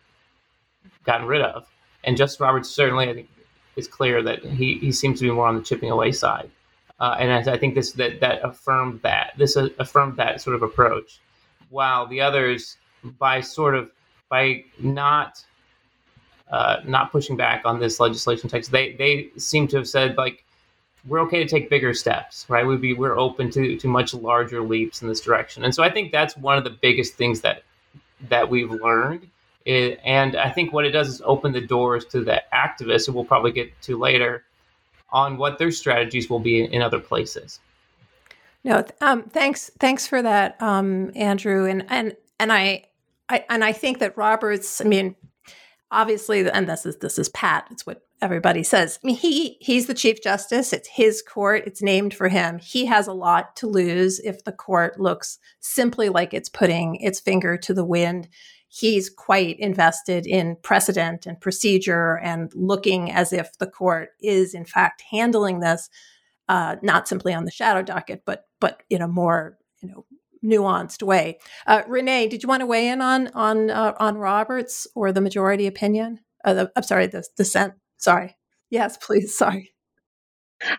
gotten 1.03 1.27
rid 1.27 1.41
of. 1.41 1.67
And 2.03 2.15
Justice 2.15 2.39
Roberts 2.39 2.69
certainly, 2.69 3.09
I 3.09 3.13
think, 3.13 3.29
is 3.75 3.87
clear 3.87 4.21
that 4.23 4.43
he, 4.43 4.75
he 4.75 4.91
seems 4.91 5.19
to 5.19 5.25
be 5.25 5.31
more 5.31 5.47
on 5.47 5.55
the 5.55 5.63
chipping 5.63 5.91
away 5.91 6.11
side. 6.11 6.49
Uh, 6.99 7.15
and 7.19 7.31
I, 7.31 7.53
I, 7.53 7.57
think 7.57 7.75
this 7.75 7.93
that 7.93 8.19
that 8.19 8.43
affirmed 8.43 9.01
that 9.03 9.31
this 9.37 9.55
affirmed 9.55 10.17
that 10.17 10.41
sort 10.41 10.55
of 10.55 10.63
approach, 10.63 11.19
while 11.69 12.05
the 12.07 12.19
others, 12.19 12.75
by 13.17 13.39
sort 13.39 13.75
of 13.75 13.89
by 14.29 14.65
not 14.79 15.45
uh, 16.51 16.77
not 16.85 17.09
pushing 17.11 17.37
back 17.37 17.61
on 17.63 17.79
this 17.79 18.01
legislation 18.01 18.49
text, 18.49 18.71
they 18.71 18.93
they 18.93 19.29
seem 19.37 19.65
to 19.69 19.77
have 19.77 19.87
said 19.87 20.17
like 20.17 20.43
we're 21.07 21.21
okay 21.21 21.41
to 21.41 21.47
take 21.47 21.69
bigger 21.69 21.93
steps, 21.93 22.45
right? 22.49 22.67
We'd 22.67 22.81
be 22.81 22.93
we're 22.93 23.17
open 23.17 23.49
to 23.51 23.77
to 23.77 23.87
much 23.87 24.13
larger 24.13 24.61
leaps 24.61 25.01
in 25.01 25.07
this 25.07 25.21
direction, 25.21 25.63
and 25.63 25.73
so 25.73 25.83
I 25.83 25.89
think 25.89 26.11
that's 26.11 26.35
one 26.35 26.57
of 26.57 26.65
the 26.65 26.69
biggest 26.81 27.13
things 27.13 27.39
that 27.41 27.63
that 28.27 28.49
we've 28.49 28.71
learned 28.71 29.29
it, 29.65 29.99
and 30.03 30.35
I 30.35 30.49
think 30.49 30.73
what 30.73 30.85
it 30.85 30.91
does 30.91 31.07
is 31.09 31.21
open 31.23 31.51
the 31.51 31.61
doors 31.61 32.05
to 32.05 32.23
the 32.23 32.41
activists, 32.53 33.05
who 33.05 33.13
we'll 33.13 33.25
probably 33.25 33.51
get 33.51 33.79
to 33.83 33.97
later, 33.97 34.43
on 35.11 35.37
what 35.37 35.57
their 35.57 35.71
strategies 35.71 36.29
will 36.29 36.39
be 36.39 36.63
in, 36.63 36.73
in 36.73 36.81
other 36.81 36.99
places. 36.99 37.59
No, 38.63 38.83
um, 39.01 39.23
thanks, 39.23 39.69
thanks 39.79 40.07
for 40.07 40.21
that, 40.21 40.61
um, 40.61 41.11
Andrew, 41.15 41.65
and 41.65 41.85
and 41.89 42.15
and 42.39 42.51
I, 42.51 42.85
I 43.29 43.45
and 43.49 43.63
I 43.63 43.71
think 43.71 43.99
that 43.99 44.17
Roberts. 44.17 44.81
I 44.81 44.85
mean, 44.85 45.15
obviously, 45.91 46.49
and 46.49 46.67
this 46.67 46.85
is 46.85 46.97
this 46.97 47.19
is 47.19 47.29
Pat. 47.29 47.67
It's 47.71 47.85
what 47.85 48.01
everybody 48.21 48.63
says. 48.63 48.99
I 49.03 49.07
mean, 49.07 49.15
he 49.15 49.57
he's 49.59 49.87
the 49.87 49.93
chief 49.93 50.21
justice. 50.21 50.73
It's 50.73 50.87
his 50.87 51.21
court. 51.21 51.63
It's 51.65 51.81
named 51.81 52.13
for 52.13 52.29
him. 52.29 52.59
He 52.59 52.85
has 52.85 53.07
a 53.07 53.13
lot 53.13 53.55
to 53.57 53.67
lose 53.67 54.19
if 54.19 54.43
the 54.43 54.51
court 54.51 54.99
looks 54.99 55.39
simply 55.59 56.09
like 56.09 56.33
it's 56.33 56.49
putting 56.49 56.95
its 56.95 57.19
finger 57.19 57.57
to 57.57 57.73
the 57.73 57.85
wind 57.85 58.29
he's 58.69 59.09
quite 59.09 59.59
invested 59.59 60.27
in 60.27 60.55
precedent 60.61 61.25
and 61.25 61.41
procedure 61.41 62.19
and 62.19 62.51
looking 62.53 63.11
as 63.11 63.33
if 63.33 63.57
the 63.57 63.67
court 63.67 64.09
is 64.21 64.53
in 64.53 64.63
fact 64.63 65.03
handling 65.09 65.59
this 65.59 65.89
uh, 66.47 66.75
not 66.81 67.07
simply 67.07 67.33
on 67.33 67.45
the 67.45 67.51
shadow 67.51 67.81
docket 67.81 68.21
but 68.25 68.45
but 68.59 68.83
in 68.89 69.01
a 69.01 69.07
more 69.07 69.57
you 69.81 69.89
know 69.89 70.05
nuanced 70.43 71.03
way. 71.03 71.39
Uh, 71.67 71.83
renee 71.87 72.27
did 72.27 72.43
you 72.43 72.49
want 72.49 72.61
to 72.61 72.65
weigh 72.65 72.87
in 72.87 73.01
on 73.01 73.27
on 73.29 73.69
uh, 73.69 73.93
on 73.99 74.17
roberts 74.17 74.87
or 74.95 75.11
the 75.11 75.21
majority 75.21 75.67
opinion? 75.67 76.19
Uh, 76.45 76.53
the, 76.53 76.71
i'm 76.75 76.83
sorry 76.83 77.07
the 77.07 77.25
dissent 77.35 77.73
sorry. 77.97 78.37
Yes 78.69 78.97
please 78.97 79.37
sorry. 79.37 79.73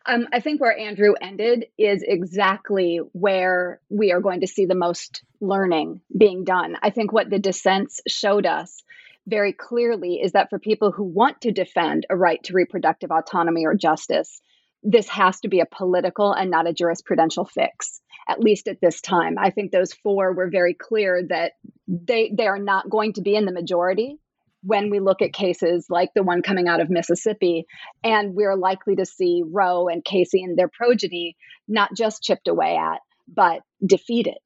Um, 0.05 0.27
I 0.33 0.40
think 0.40 0.61
where 0.61 0.79
Andrew 0.79 1.14
ended 1.20 1.66
is 1.79 2.05
exactly 2.07 3.01
where 3.12 3.81
we 3.88 4.12
are 4.12 4.20
going 4.20 4.42
to 4.42 4.46
see 4.46 4.66
the 4.66 4.75
most 4.75 5.23
learning 5.40 6.03
being 6.16 6.44
done. 6.44 6.77
I 6.83 6.90
think 6.90 7.12
what 7.12 7.31
the 7.31 7.38
dissents 7.38 8.01
showed 8.07 8.44
us 8.44 8.83
very 9.27 9.53
clearly 9.53 10.20
is 10.23 10.33
that 10.33 10.51
for 10.51 10.59
people 10.59 10.92
who 10.92 11.05
want 11.05 11.40
to 11.42 11.53
defend 11.53 12.07
a 12.11 12.16
right 12.16 12.42
to 12.44 12.53
reproductive 12.53 13.11
autonomy 13.11 13.64
or 13.64 13.75
justice, 13.75 14.42
this 14.83 15.09
has 15.09 15.40
to 15.40 15.49
be 15.49 15.61
a 15.61 15.66
political 15.66 16.33
and 16.33 16.51
not 16.51 16.68
a 16.68 16.75
jurisprudential 16.75 17.49
fix 17.49 18.01
at 18.28 18.40
least 18.40 18.68
at 18.68 18.80
this 18.80 19.00
time 19.00 19.37
i 19.38 19.50
think 19.50 19.70
those 19.70 19.92
four 19.92 20.33
were 20.33 20.48
very 20.50 20.74
clear 20.74 21.22
that 21.28 21.52
they 21.88 22.33
they 22.37 22.46
are 22.46 22.59
not 22.59 22.90
going 22.90 23.12
to 23.12 23.22
be 23.22 23.35
in 23.35 23.44
the 23.44 23.52
majority 23.52 24.18
when 24.62 24.90
we 24.90 25.00
look 25.00 25.22
at 25.22 25.33
cases 25.33 25.87
like 25.88 26.11
the 26.14 26.22
one 26.22 26.42
coming 26.42 26.68
out 26.68 26.80
of 26.80 26.90
Mississippi, 26.90 27.66
and 28.04 28.35
we're 28.35 28.56
likely 28.56 28.96
to 28.96 29.06
see 29.06 29.42
Roe 29.44 29.88
and 29.88 30.04
Casey 30.04 30.42
and 30.42 30.59
their 30.59 30.68
progeny 30.68 31.37
not 31.66 31.94
just 31.96 32.22
chipped 32.22 32.48
away 32.48 32.76
at, 32.76 33.00
but 33.26 33.62
defeated. 33.85 34.38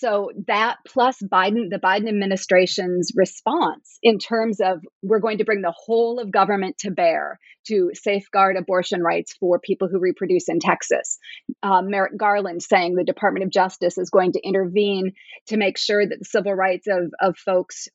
So 0.00 0.30
that 0.46 0.78
plus 0.86 1.18
Biden, 1.22 1.68
the 1.68 1.78
Biden 1.82 2.08
administration's 2.08 3.12
response 3.14 3.98
in 4.02 4.18
terms 4.18 4.60
of 4.60 4.80
we're 5.02 5.20
going 5.20 5.38
to 5.38 5.44
bring 5.44 5.60
the 5.60 5.74
whole 5.76 6.18
of 6.18 6.32
government 6.32 6.78
to 6.78 6.90
bear 6.90 7.38
to 7.66 7.90
safeguard 7.92 8.56
abortion 8.56 9.02
rights 9.02 9.34
for 9.38 9.58
people 9.58 9.88
who 9.88 9.98
reproduce 9.98 10.48
in 10.48 10.58
Texas. 10.58 11.18
Uh, 11.62 11.82
Merrick 11.82 12.16
Garland 12.16 12.62
saying 12.62 12.94
the 12.94 13.04
Department 13.04 13.44
of 13.44 13.50
Justice 13.50 13.98
is 13.98 14.08
going 14.08 14.32
to 14.32 14.40
intervene 14.42 15.12
to 15.48 15.58
make 15.58 15.76
sure 15.76 16.06
that 16.06 16.18
the 16.18 16.24
civil 16.24 16.54
rights 16.54 16.86
of, 16.88 17.12
of 17.20 17.36
folks 17.36 17.86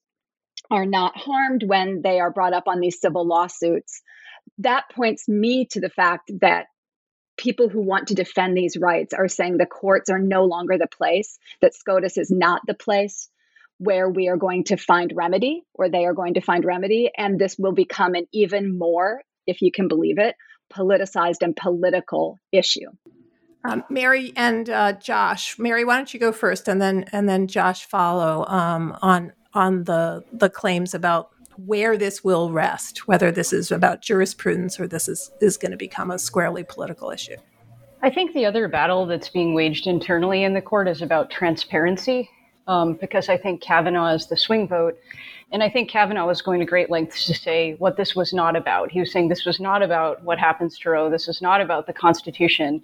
are 0.70 0.86
not 0.86 1.18
harmed 1.18 1.64
when 1.66 2.02
they 2.04 2.20
are 2.20 2.32
brought 2.32 2.54
up 2.54 2.68
on 2.68 2.80
these 2.80 3.02
civil 3.02 3.28
lawsuits. 3.28 4.04
That 4.60 4.84
points 4.96 5.28
me 5.28 5.66
to 5.72 5.82
the 5.82 5.90
fact 5.90 6.32
that 6.42 6.68
people 7.38 7.70
who 7.70 7.82
want 7.82 8.08
to 8.08 8.16
defend 8.16 8.56
these 8.56 8.78
rights 8.78 9.14
are 9.14 9.28
saying 9.28 9.58
the 9.58 9.66
courts 9.66 10.10
are 10.10 10.20
no 10.20 10.46
longer 10.46 10.78
the 10.78 10.88
place, 10.88 11.38
that 11.62 11.76
SCOTUS 11.76 12.18
is 12.18 12.32
not 12.32 12.62
the 12.66 12.74
place 12.74 13.30
where 13.78 14.10
we 14.10 14.30
are 14.30 14.38
going 14.38 14.64
to 14.66 14.78
find 14.78 15.12
remedy 15.16 15.64
or 15.74 15.90
they 15.90 16.06
are 16.06 16.14
going 16.14 16.36
to 16.36 16.42
find 16.42 16.64
remedy. 16.64 17.12
And 17.16 17.38
this 17.38 17.58
will 17.58 17.74
become 17.74 18.16
an 18.16 18.28
even 18.32 18.78
more, 18.78 19.22
if 19.46 19.62
you 19.62 19.72
can 19.72 19.88
believe 19.88 20.18
it, 20.18 20.36
politicized 20.74 21.42
and 21.42 21.56
political 21.56 22.40
issue. 22.52 22.90
Um, 23.64 23.84
Mary 23.90 24.32
and 24.36 24.70
uh, 24.70 24.94
Josh, 24.94 25.58
Mary, 25.58 25.84
why 25.84 25.98
don't 25.98 26.14
you 26.14 26.20
go 26.20 26.32
first, 26.32 26.68
and 26.68 26.80
then 26.80 27.06
and 27.12 27.28
then 27.28 27.48
Josh 27.48 27.86
follow 27.86 28.46
um, 28.48 28.96
on 29.02 29.34
on 29.56 29.86
the 29.86 30.24
the 30.32 30.52
claims 30.52 30.94
about 30.94 31.32
where 31.58 31.98
this 31.98 32.24
will 32.24 32.52
rest, 32.52 33.08
whether 33.08 33.32
this 33.32 33.54
is 33.54 33.72
about 33.72 34.02
jurisprudence 34.02 34.80
or 34.80 34.88
this 34.88 35.08
is, 35.08 35.32
is 35.42 35.58
going 35.58 35.72
to 35.72 35.78
become 35.78 36.12
a 36.12 36.20
squarely 36.20 36.64
political 36.64 37.12
issue. 37.12 37.36
I 38.02 38.10
think 38.10 38.34
the 38.34 38.46
other 38.46 38.68
battle 38.68 39.06
that's 39.06 39.30
being 39.30 39.54
waged 39.54 39.88
internally 39.88 40.44
in 40.44 40.54
the 40.54 40.62
court 40.62 40.88
is 40.88 41.02
about 41.02 41.32
transparency, 41.32 42.30
um, 42.68 42.94
because 42.94 43.30
I 43.30 43.38
think 43.38 43.62
Kavanaugh 43.62 44.14
is 44.14 44.28
the 44.28 44.38
swing 44.38 44.68
vote. 44.68 44.98
And 45.52 45.64
I 45.64 45.70
think 45.70 45.90
Kavanaugh 45.90 46.28
was 46.28 46.42
going 46.42 46.60
to 46.60 46.66
great 46.66 46.90
lengths 46.90 47.26
to 47.28 47.34
say 47.34 47.76
what 47.76 47.98
this 47.98 48.16
was 48.16 48.34
not 48.34 48.56
about. 48.56 48.92
He 48.92 49.00
was 49.00 49.12
saying 49.12 49.30
this 49.30 49.46
was 49.46 49.60
not 49.60 49.82
about 49.82 50.24
what 50.24 50.40
happens 50.40 50.78
to 50.80 50.90
Roe. 50.90 51.10
This 51.10 51.28
is 51.28 51.42
not 51.42 51.62
about 51.62 51.88
the 51.88 51.94
Constitution. 51.94 52.82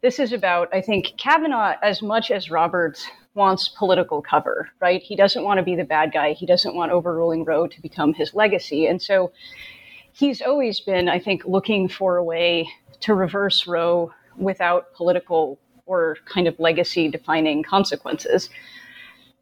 This 0.00 0.18
is 0.18 0.32
about, 0.32 0.68
I 0.72 0.80
think, 0.80 1.14
Kavanaugh, 1.18 1.74
as 1.82 2.02
much 2.02 2.30
as 2.30 2.50
Roberts 2.50 3.06
wants 3.38 3.68
political 3.68 4.20
cover, 4.20 4.68
right? 4.80 5.00
He 5.00 5.16
doesn't 5.16 5.44
want 5.44 5.58
to 5.58 5.62
be 5.62 5.76
the 5.76 5.84
bad 5.84 6.12
guy. 6.12 6.32
He 6.32 6.44
doesn't 6.44 6.74
want 6.74 6.92
overruling 6.92 7.44
Roe 7.44 7.66
to 7.68 7.80
become 7.80 8.12
his 8.12 8.34
legacy. 8.34 8.86
And 8.86 9.00
so 9.00 9.32
he's 10.12 10.42
always 10.42 10.80
been, 10.80 11.08
I 11.08 11.18
think, 11.20 11.44
looking 11.46 11.88
for 11.88 12.16
a 12.16 12.24
way 12.24 12.68
to 13.00 13.14
reverse 13.14 13.66
Roe 13.66 14.12
without 14.36 14.92
political 14.92 15.58
or 15.86 16.18
kind 16.26 16.46
of 16.46 16.58
legacy 16.58 17.08
defining 17.08 17.62
consequences. 17.62 18.50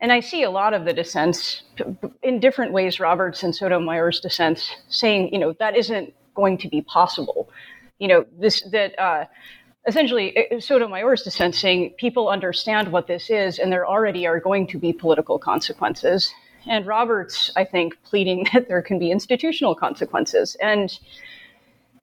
And 0.01 0.13
I 0.13 0.21
see 0.21 0.43
a 0.43 0.51
lot 0.51 0.75
of 0.75 0.85
the 0.85 0.93
dissents 0.93 1.63
in 2.23 2.39
different 2.39 2.73
ways, 2.73 3.01
Roberts 3.01 3.43
and 3.43 3.57
Sotomayor's 3.57 4.21
dissents, 4.21 4.77
saying, 4.89 5.33
you 5.33 5.39
know, 5.39 5.55
that 5.59 5.75
isn't 5.75 6.13
going 6.35 6.59
to 6.59 6.69
be 6.69 6.83
possible. 6.83 7.49
You 7.99 8.09
know, 8.09 8.27
this, 8.39 8.63
that, 8.73 8.97
uh, 9.01 9.25
essentially 9.87 10.49
Sotomayor's 10.59 11.23
dissent 11.23 11.55
saying 11.55 11.95
people 11.97 12.29
understand 12.29 12.91
what 12.93 13.07
this 13.07 13.31
is 13.31 13.59
and 13.59 13.73
there 13.73 13.87
already 13.87 14.27
are 14.27 14.41
going 14.41 14.67
to 14.69 14.79
be 14.79 14.93
political 14.93 15.39
consequences. 15.39 16.33
And 16.67 16.87
Roberts, 16.87 17.53
I 17.57 17.65
think, 17.65 17.97
pleading 18.03 18.47
that 18.53 18.69
there 18.69 18.83
can 18.83 18.99
be 18.99 19.11
institutional 19.11 19.75
consequences. 19.75 20.57
And 20.61 20.99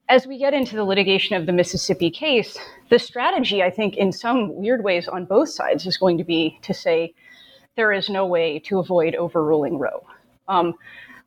as 0.10 0.28
we 0.28 0.38
get 0.38 0.54
into 0.54 0.76
the 0.76 0.84
litigation 0.84 1.36
of 1.36 1.46
the 1.46 1.52
Mississippi 1.52 2.10
case, 2.10 2.58
the 2.90 3.00
strategy, 3.00 3.64
I 3.64 3.70
think, 3.70 3.96
in 3.96 4.12
some 4.12 4.56
weird 4.56 4.84
ways 4.84 5.08
on 5.08 5.26
both 5.26 5.50
sides 5.50 5.86
is 5.86 5.98
going 5.98 6.18
to 6.18 6.24
be 6.24 6.60
to 6.64 6.74
say 6.74 7.14
there 7.76 7.92
is 7.92 8.10
no 8.10 8.26
way 8.26 8.60
to 8.60 8.80
avoid 8.80 9.16
overruling 9.16 9.80
Roe. 9.80 10.06
Um, 10.48 10.74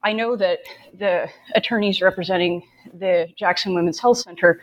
I 0.02 0.12
know 0.12 0.36
that 0.36 0.60
the 0.96 1.28
attorneys 1.54 2.00
representing 2.00 2.62
the 2.94 3.28
Jackson 3.36 3.74
Women's 3.74 3.98
Health 3.98 4.18
Center 4.18 4.60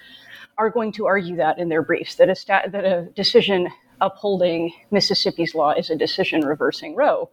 are 0.58 0.70
going 0.70 0.92
to 0.94 1.06
argue 1.06 1.36
that 1.38 1.60
in 1.60 1.70
their 1.70 1.82
briefs 1.82 2.16
that 2.16 2.30
a, 2.30 2.36
sta- 2.36 2.68
that 2.70 2.86
a 2.86 3.04
decision 3.16 3.70
upholding 4.02 4.74
Mississippi's 4.92 5.56
law 5.56 5.72
is 5.72 5.90
a 5.90 5.96
decision 5.96 6.42
reversing 6.42 6.96
Roe. 6.96 7.30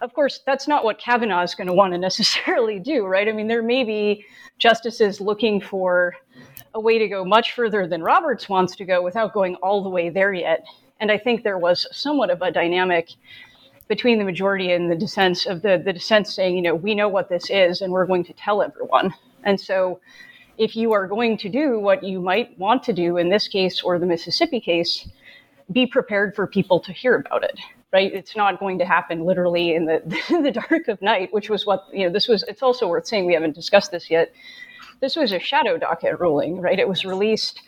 Of 0.00 0.14
course, 0.14 0.40
that's 0.46 0.66
not 0.66 0.82
what 0.82 0.98
Kavanaugh 0.98 1.42
is 1.42 1.54
going 1.54 1.66
to 1.66 1.74
want 1.74 1.92
to 1.92 1.98
necessarily 1.98 2.78
do, 2.78 3.04
right? 3.06 3.28
I 3.28 3.32
mean, 3.32 3.48
there 3.48 3.62
may 3.62 3.84
be 3.84 4.24
justices 4.58 5.20
looking 5.20 5.60
for 5.60 6.14
a 6.74 6.80
way 6.80 6.98
to 6.98 7.08
go 7.08 7.24
much 7.24 7.52
further 7.52 7.86
than 7.86 8.02
Roberts 8.02 8.48
wants 8.48 8.76
to 8.76 8.84
go 8.84 9.02
without 9.02 9.34
going 9.34 9.56
all 9.56 9.82
the 9.82 9.90
way 9.90 10.08
there 10.08 10.32
yet. 10.32 10.64
And 11.00 11.10
I 11.10 11.18
think 11.18 11.42
there 11.42 11.58
was 11.58 11.86
somewhat 11.92 12.30
of 12.30 12.42
a 12.42 12.50
dynamic 12.50 13.10
between 13.88 14.18
the 14.18 14.24
majority 14.24 14.72
and 14.72 14.90
the 14.90 14.94
dissents 14.94 15.46
of 15.46 15.62
the, 15.62 15.82
the 15.84 15.92
dissent 15.92 16.28
saying, 16.28 16.54
you 16.54 16.62
know, 16.62 16.74
we 16.74 16.94
know 16.94 17.08
what 17.08 17.28
this 17.28 17.50
is 17.50 17.80
and 17.80 17.92
we're 17.92 18.06
going 18.06 18.24
to 18.24 18.32
tell 18.34 18.62
everyone. 18.62 19.12
And 19.42 19.60
so 19.60 20.00
if 20.60 20.76
you 20.76 20.92
are 20.92 21.06
going 21.06 21.38
to 21.38 21.48
do 21.48 21.80
what 21.80 22.04
you 22.04 22.20
might 22.20 22.56
want 22.58 22.82
to 22.84 22.92
do 22.92 23.16
in 23.16 23.30
this 23.30 23.48
case 23.48 23.82
or 23.82 23.98
the 23.98 24.06
Mississippi 24.06 24.60
case, 24.60 25.08
be 25.72 25.86
prepared 25.86 26.36
for 26.36 26.46
people 26.46 26.78
to 26.80 26.92
hear 26.92 27.16
about 27.16 27.42
it 27.42 27.58
right? 27.92 28.12
It's 28.12 28.36
not 28.36 28.60
going 28.60 28.78
to 28.78 28.84
happen 28.84 29.24
literally 29.24 29.74
in 29.74 29.84
the 29.86 30.00
the 30.42 30.50
dark 30.52 30.88
of 30.88 31.00
night 31.02 31.32
which 31.32 31.50
was 31.50 31.66
what 31.66 31.86
you 31.92 32.06
know 32.06 32.12
this 32.12 32.28
was 32.28 32.42
it's 32.44 32.62
also 32.62 32.86
worth 32.88 33.06
saying 33.06 33.26
we 33.26 33.34
haven't 33.34 33.54
discussed 33.54 33.90
this 33.90 34.10
yet. 34.10 34.32
This 35.00 35.16
was 35.16 35.32
a 35.32 35.38
shadow 35.38 35.76
docket 35.76 36.20
ruling 36.20 36.60
right? 36.60 36.78
It 36.78 36.88
was 36.88 37.04
released 37.04 37.62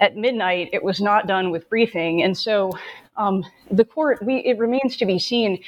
at 0.00 0.16
midnight. 0.16 0.70
It 0.72 0.82
was 0.82 1.00
not 1.00 1.26
done 1.26 1.50
with 1.50 1.68
briefing. 1.68 2.22
And 2.22 2.36
so 2.36 2.70
um, 3.16 3.44
the 3.70 3.84
court 3.84 4.24
we 4.24 4.36
it 4.38 4.58
remains 4.58 4.96
to 4.98 5.06
be 5.06 5.18
seen. 5.18 5.62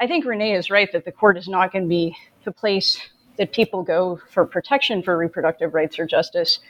I 0.00 0.06
think 0.06 0.24
renee 0.24 0.54
is 0.54 0.70
right 0.70 0.90
that 0.92 1.04
the 1.04 1.12
court 1.12 1.36
is 1.36 1.48
not 1.48 1.72
going 1.72 1.84
to 1.84 1.88
be 1.88 2.16
the 2.44 2.52
place 2.52 2.98
that 3.36 3.52
people 3.52 3.82
go 3.82 4.20
for 4.30 4.44
protection 4.46 5.02
for 5.02 5.16
reproductive 5.16 5.74
rights 5.74 5.98
or 5.98 6.06
justice. 6.06 6.60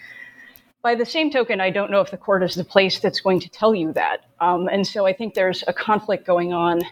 By 0.83 0.95
the 0.95 1.07
same 1.07 1.31
token, 1.31 1.61
I 1.61 1.71
don't 1.71 1.91
know 1.91 2.01
if 2.01 2.11
the 2.11 2.17
court 2.17 2.43
is 2.43 2.55
the 2.55 2.65
place 2.65 2.99
that's 2.99 3.21
going 3.21 3.41
to 3.41 3.49
tell 3.49 3.75
you 3.75 3.93
that. 3.95 4.27
Um, 4.41 4.69
and 4.69 4.87
so 4.87 5.07
I 5.07 5.13
think 5.13 5.35
there's 5.35 5.65
a 5.67 5.73
conflict 5.73 6.27
going 6.27 6.53
on, 6.53 6.83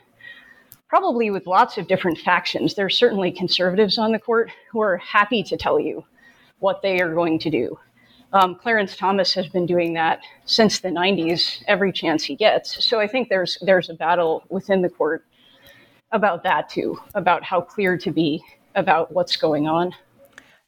probably 0.89 1.31
with 1.31 1.47
lots 1.47 1.77
of 1.77 1.89
different 1.89 2.19
factions. 2.19 2.75
There's 2.75 2.97
certainly 2.97 3.31
conservatives 3.31 3.99
on 3.99 4.13
the 4.13 4.19
court 4.19 4.51
who 4.71 4.81
are 4.81 4.97
happy 4.97 5.43
to 5.43 5.57
tell 5.57 5.79
you 5.79 6.05
what 6.59 6.81
they 6.81 7.01
are 7.01 7.13
going 7.13 7.39
to 7.41 7.51
do. 7.51 7.79
Um, 8.33 8.55
Clarence 8.55 8.97
Thomas 8.97 9.35
has 9.35 9.47
been 9.49 9.67
doing 9.67 9.93
that 9.93 10.21
since 10.47 10.81
the 10.81 10.89
90s, 10.89 11.63
every 11.69 11.93
chance 11.93 12.25
he 12.25 12.35
gets. 12.35 12.83
So 12.83 12.99
I 12.99 13.07
think 13.07 13.29
there's 13.29 13.59
there's 13.61 13.91
a 13.91 13.95
battle 13.95 14.43
within 14.49 14.81
the 14.81 14.89
court 14.89 15.27
about 16.13 16.43
that 16.45 16.71
too, 16.71 16.99
about 17.15 17.43
how 17.43 17.61
clear 17.61 17.99
to 17.99 18.11
be 18.11 18.43
about 18.75 19.13
what's 19.13 19.37
going 19.37 19.67
on. 19.67 19.95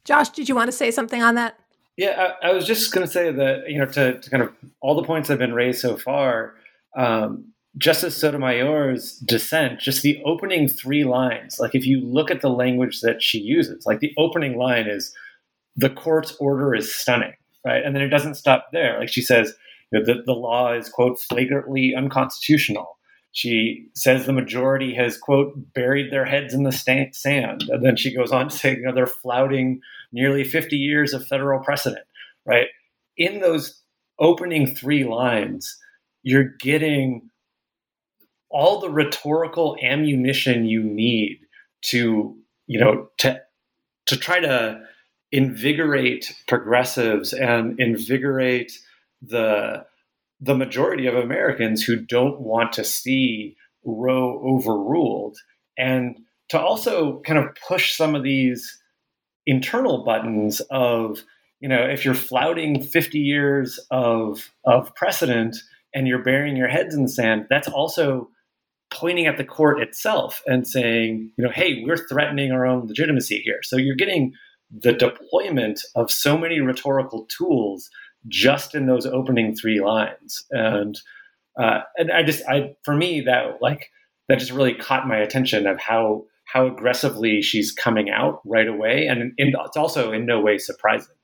Josh, 0.04 0.28
did 0.30 0.48
you 0.48 0.54
want 0.54 0.68
to 0.68 0.76
say 0.76 0.90
something 0.90 1.22
on 1.22 1.34
that? 1.36 1.58
Yeah, 1.96 2.34
I, 2.42 2.48
I 2.48 2.52
was 2.52 2.66
just 2.66 2.92
going 2.92 3.06
to 3.06 3.12
say 3.12 3.30
that, 3.30 3.70
you 3.70 3.78
know, 3.78 3.86
to, 3.86 4.20
to, 4.20 4.30
kind 4.30 4.42
of 4.42 4.52
all 4.80 4.94
the 4.94 5.04
points 5.04 5.28
that 5.28 5.34
have 5.34 5.38
been 5.38 5.54
raised 5.54 5.80
so 5.80 5.96
far, 5.96 6.54
um, 6.96 7.52
Justice 7.76 8.16
Sotomayor's 8.16 9.16
dissent, 9.18 9.80
just 9.80 10.02
the 10.02 10.22
opening 10.24 10.68
three 10.68 11.04
lines, 11.04 11.58
like 11.58 11.74
if 11.74 11.86
you 11.86 12.00
look 12.00 12.30
at 12.30 12.40
the 12.40 12.50
language 12.50 13.00
that 13.00 13.22
she 13.22 13.38
uses, 13.38 13.86
like 13.86 14.00
the 14.00 14.12
opening 14.16 14.56
line 14.56 14.86
is, 14.86 15.14
the 15.76 15.90
court's 15.90 16.36
order 16.38 16.74
is 16.74 16.94
stunning, 16.94 17.34
right? 17.64 17.84
And 17.84 17.94
then 17.94 18.02
it 18.02 18.08
doesn't 18.08 18.36
stop 18.36 18.68
there. 18.72 18.98
Like 19.00 19.08
she 19.08 19.22
says, 19.22 19.54
you 19.90 19.98
know, 19.98 20.04
the, 20.04 20.22
the 20.22 20.32
law 20.32 20.72
is, 20.72 20.88
quote, 20.88 21.20
flagrantly 21.20 21.94
unconstitutional. 21.96 22.93
She 23.34 23.88
says 23.96 24.26
the 24.26 24.32
majority 24.32 24.94
has, 24.94 25.18
quote, 25.18 25.54
buried 25.74 26.12
their 26.12 26.24
heads 26.24 26.54
in 26.54 26.62
the 26.62 26.70
sand. 26.70 27.64
And 27.68 27.84
then 27.84 27.96
she 27.96 28.14
goes 28.14 28.30
on 28.30 28.48
to 28.48 28.56
say, 28.56 28.76
you 28.76 28.82
know, 28.82 28.94
they're 28.94 29.08
flouting 29.08 29.80
nearly 30.12 30.44
50 30.44 30.76
years 30.76 31.12
of 31.12 31.26
federal 31.26 31.58
precedent, 31.58 32.06
right? 32.46 32.68
In 33.16 33.40
those 33.40 33.82
opening 34.20 34.72
three 34.72 35.02
lines, 35.02 35.76
you're 36.22 36.52
getting 36.60 37.28
all 38.50 38.78
the 38.78 38.88
rhetorical 38.88 39.76
ammunition 39.82 40.64
you 40.64 40.80
need 40.84 41.40
to, 41.86 42.36
you 42.68 42.78
know, 42.78 43.08
to, 43.18 43.42
to 44.06 44.16
try 44.16 44.38
to 44.38 44.80
invigorate 45.32 46.32
progressives 46.46 47.32
and 47.32 47.80
invigorate 47.80 48.70
the 49.20 49.84
the 50.44 50.54
majority 50.54 51.06
of 51.06 51.14
Americans 51.14 51.82
who 51.82 51.96
don't 51.96 52.40
want 52.40 52.72
to 52.74 52.84
see 52.84 53.56
Roe 53.84 54.40
overruled, 54.44 55.38
and 55.78 56.18
to 56.50 56.60
also 56.60 57.20
kind 57.20 57.38
of 57.38 57.56
push 57.66 57.96
some 57.96 58.14
of 58.14 58.22
these 58.22 58.80
internal 59.46 60.04
buttons 60.04 60.60
of, 60.70 61.22
you 61.60 61.68
know, 61.68 61.82
if 61.82 62.04
you're 62.04 62.14
flouting 62.14 62.82
50 62.82 63.18
years 63.18 63.78
of, 63.90 64.50
of 64.64 64.94
precedent 64.94 65.56
and 65.94 66.06
you're 66.06 66.22
burying 66.22 66.56
your 66.56 66.68
heads 66.68 66.94
in 66.94 67.02
the 67.02 67.08
sand, 67.08 67.46
that's 67.48 67.68
also 67.68 68.28
pointing 68.92 69.26
at 69.26 69.38
the 69.38 69.44
court 69.44 69.80
itself 69.80 70.42
and 70.46 70.66
saying, 70.66 71.30
you 71.36 71.44
know, 71.44 71.50
hey, 71.50 71.82
we're 71.84 71.96
threatening 71.96 72.52
our 72.52 72.66
own 72.66 72.86
legitimacy 72.86 73.40
here. 73.44 73.60
So 73.62 73.76
you're 73.76 73.96
getting 73.96 74.32
the 74.70 74.92
deployment 74.92 75.80
of 75.94 76.10
so 76.10 76.36
many 76.36 76.60
rhetorical 76.60 77.26
tools 77.26 77.88
just 78.28 78.74
in 78.74 78.86
those 78.86 79.06
opening 79.06 79.54
three 79.54 79.80
lines. 79.80 80.44
And 80.50 80.98
uh, 81.60 81.80
and 81.96 82.10
I 82.10 82.22
just 82.22 82.42
I 82.48 82.74
for 82.84 82.94
me 82.94 83.20
that 83.22 83.58
like 83.60 83.90
that 84.28 84.38
just 84.38 84.52
really 84.52 84.74
caught 84.74 85.06
my 85.06 85.18
attention 85.18 85.66
of 85.66 85.78
how 85.78 86.24
how 86.46 86.66
aggressively 86.66 87.42
she's 87.42 87.72
coming 87.72 88.10
out 88.10 88.40
right 88.44 88.68
away, 88.68 89.06
and, 89.06 89.32
and 89.38 89.56
it's 89.66 89.76
also 89.76 90.12
in 90.12 90.26
no 90.26 90.40
way 90.40 90.58
surprising. 90.58 91.14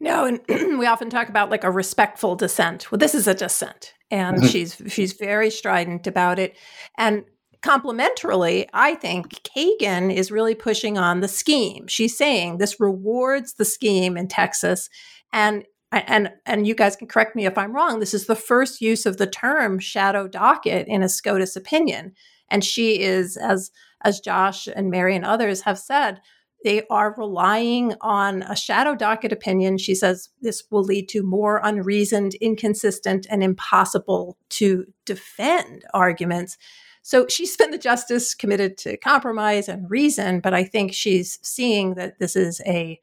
No, 0.00 0.24
and 0.24 0.40
we 0.78 0.86
often 0.86 1.10
talk 1.10 1.28
about 1.28 1.50
like 1.50 1.64
a 1.64 1.70
respectful 1.70 2.34
dissent. 2.34 2.90
Well, 2.90 2.98
this 2.98 3.14
is 3.14 3.26
a 3.26 3.34
dissent, 3.34 3.94
and 4.10 4.38
mm-hmm. 4.38 4.46
she's 4.46 4.80
she's 4.88 5.12
very 5.12 5.50
strident 5.50 6.06
about 6.06 6.38
it. 6.38 6.56
And 6.96 7.24
complementarily, 7.62 8.66
I 8.72 8.94
think 8.94 9.42
Kagan 9.42 10.14
is 10.14 10.30
really 10.30 10.54
pushing 10.54 10.96
on 10.96 11.20
the 11.20 11.28
scheme. 11.28 11.86
She's 11.86 12.16
saying 12.16 12.56
this 12.58 12.80
rewards 12.80 13.54
the 13.54 13.64
scheme 13.64 14.16
in 14.16 14.28
Texas, 14.28 14.88
and 15.32 15.64
and 15.92 16.30
and 16.46 16.66
you 16.66 16.74
guys 16.74 16.96
can 16.96 17.08
correct 17.08 17.34
me 17.34 17.46
if 17.46 17.58
I'm 17.58 17.74
wrong. 17.74 17.98
This 18.00 18.14
is 18.14 18.26
the 18.26 18.36
first 18.36 18.80
use 18.80 19.06
of 19.06 19.16
the 19.16 19.26
term 19.26 19.78
shadow 19.78 20.28
docket 20.28 20.86
in 20.86 21.02
a 21.02 21.08
SCOTUS 21.08 21.56
opinion, 21.56 22.12
and 22.48 22.64
she 22.64 23.00
is 23.00 23.36
as 23.36 23.70
as 24.02 24.20
Josh 24.20 24.66
and 24.66 24.90
Mary 24.90 25.14
and 25.14 25.24
others 25.24 25.62
have 25.62 25.78
said, 25.78 26.20
they 26.64 26.82
are 26.90 27.14
relying 27.16 27.94
on 28.00 28.42
a 28.42 28.56
shadow 28.56 28.94
docket 28.94 29.32
opinion. 29.32 29.78
She 29.78 29.94
says 29.94 30.28
this 30.40 30.64
will 30.70 30.82
lead 30.82 31.08
to 31.10 31.22
more 31.22 31.60
unreasoned, 31.62 32.34
inconsistent, 32.36 33.26
and 33.30 33.42
impossible 33.42 34.36
to 34.50 34.84
defend 35.06 35.84
arguments. 35.94 36.58
So 37.02 37.26
she's 37.28 37.56
been 37.56 37.70
the 37.70 37.78
justice 37.78 38.34
committed 38.34 38.76
to 38.78 38.98
compromise 38.98 39.68
and 39.68 39.90
reason, 39.90 40.40
but 40.40 40.52
I 40.52 40.64
think 40.64 40.92
she's 40.92 41.38
seeing 41.42 41.94
that 41.94 42.18
this 42.18 42.36
is 42.36 42.60
a, 42.66 43.00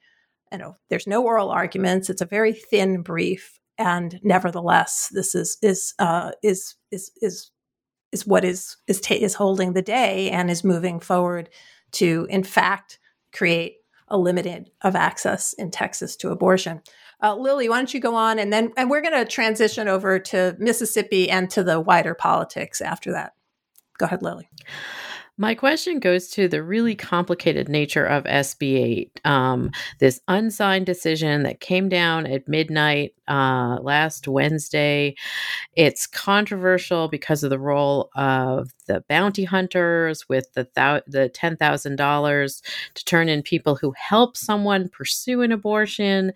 you 0.51 0.57
know, 0.57 0.75
there's 0.89 1.07
no 1.07 1.23
oral 1.23 1.49
arguments. 1.49 2.09
It's 2.09 2.21
a 2.21 2.25
very 2.25 2.53
thin 2.53 3.01
brief, 3.01 3.59
and 3.77 4.19
nevertheless, 4.23 5.09
this 5.11 5.35
is 5.35 5.57
is 5.61 5.93
uh, 5.99 6.31
is 6.43 6.75
is 6.91 7.11
is 7.21 7.51
is 8.11 8.25
what 8.25 8.45
is 8.45 8.77
is 8.87 9.01
ta- 9.01 9.15
is 9.15 9.35
holding 9.35 9.73
the 9.73 9.81
day 9.81 10.29
and 10.29 10.49
is 10.49 10.63
moving 10.63 10.99
forward 10.99 11.49
to, 11.93 12.27
in 12.29 12.43
fact, 12.43 12.99
create 13.33 13.77
a 14.07 14.17
limited 14.17 14.71
of 14.81 14.95
access 14.95 15.53
in 15.53 15.71
Texas 15.71 16.15
to 16.17 16.31
abortion. 16.31 16.81
Uh, 17.21 17.35
Lilly, 17.35 17.67
why 17.67 17.77
don't 17.77 17.93
you 17.93 17.99
go 17.99 18.15
on, 18.15 18.39
and 18.39 18.53
then 18.53 18.71
and 18.77 18.89
we're 18.89 19.01
going 19.01 19.13
to 19.13 19.25
transition 19.25 19.87
over 19.87 20.19
to 20.19 20.55
Mississippi 20.59 21.29
and 21.29 21.49
to 21.49 21.63
the 21.63 21.79
wider 21.79 22.13
politics 22.13 22.79
after 22.79 23.11
that. 23.11 23.33
Go 23.97 24.05
ahead, 24.05 24.21
Lilly. 24.21 24.49
My 25.39 25.53
question 25.53 25.99
goes 25.99 26.29
to 26.29 26.47
the 26.47 26.63
really 26.63 26.95
complicated 26.95 27.69
nature 27.69 28.05
of 28.05 28.23
SB 28.23 28.75
8. 28.75 29.21
Um, 29.23 29.71
this 29.99 30.19
unsigned 30.27 30.87
decision 30.87 31.43
that 31.43 31.59
came 31.59 31.89
down 31.89 32.25
at 32.25 32.47
midnight 32.47 33.13
uh, 33.27 33.77
last 33.81 34.27
Wednesday. 34.27 35.15
It's 35.75 36.07
controversial 36.07 37.07
because 37.07 37.43
of 37.43 37.51
the 37.51 37.59
role 37.59 38.09
of 38.15 38.71
the 38.87 39.03
bounty 39.07 39.43
hunters 39.43 40.27
with 40.27 40.51
the 40.53 40.67
thou- 40.75 41.01
the 41.07 41.29
ten 41.29 41.55
thousand 41.55 41.97
dollars 41.97 42.61
to 42.95 43.05
turn 43.05 43.29
in 43.29 43.41
people 43.43 43.75
who 43.75 43.93
help 43.97 44.35
someone 44.35 44.89
pursue 44.89 45.41
an 45.41 45.51
abortion. 45.51 46.33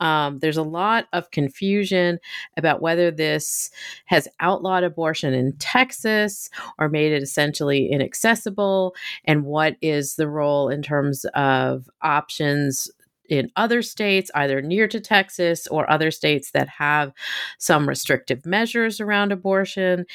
Um, 0.00 0.38
there's 0.38 0.56
a 0.56 0.62
lot 0.62 1.06
of 1.12 1.30
confusion 1.30 2.18
about 2.56 2.80
whether 2.82 3.10
this 3.10 3.70
has 4.06 4.28
outlawed 4.40 4.84
abortion 4.84 5.34
in 5.34 5.52
Texas 5.58 6.50
or 6.78 6.88
made 6.88 7.12
it 7.12 7.22
essentially 7.22 7.90
inaccessible, 7.90 8.94
and 9.24 9.44
what 9.44 9.76
is 9.82 10.16
the 10.16 10.28
role 10.28 10.68
in 10.68 10.82
terms 10.82 11.24
of 11.34 11.88
options 12.02 12.90
in 13.28 13.50
other 13.56 13.82
states, 13.82 14.30
either 14.34 14.62
near 14.62 14.88
to 14.88 15.00
Texas 15.00 15.66
or 15.66 15.90
other 15.90 16.10
states 16.10 16.50
that 16.52 16.68
have 16.68 17.12
some 17.58 17.88
restrictive 17.88 18.46
measures 18.46 19.00
around 19.00 19.32
abortion. 19.32 20.06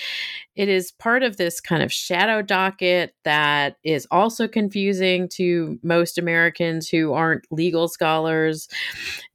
It 0.55 0.69
is 0.69 0.91
part 0.91 1.23
of 1.23 1.37
this 1.37 1.59
kind 1.59 1.83
of 1.83 1.91
shadow 1.91 2.41
docket 2.41 3.15
that 3.23 3.77
is 3.83 4.07
also 4.11 4.47
confusing 4.47 5.27
to 5.29 5.79
most 5.83 6.17
Americans 6.17 6.89
who 6.89 7.13
aren't 7.13 7.45
legal 7.51 7.87
scholars. 7.87 8.67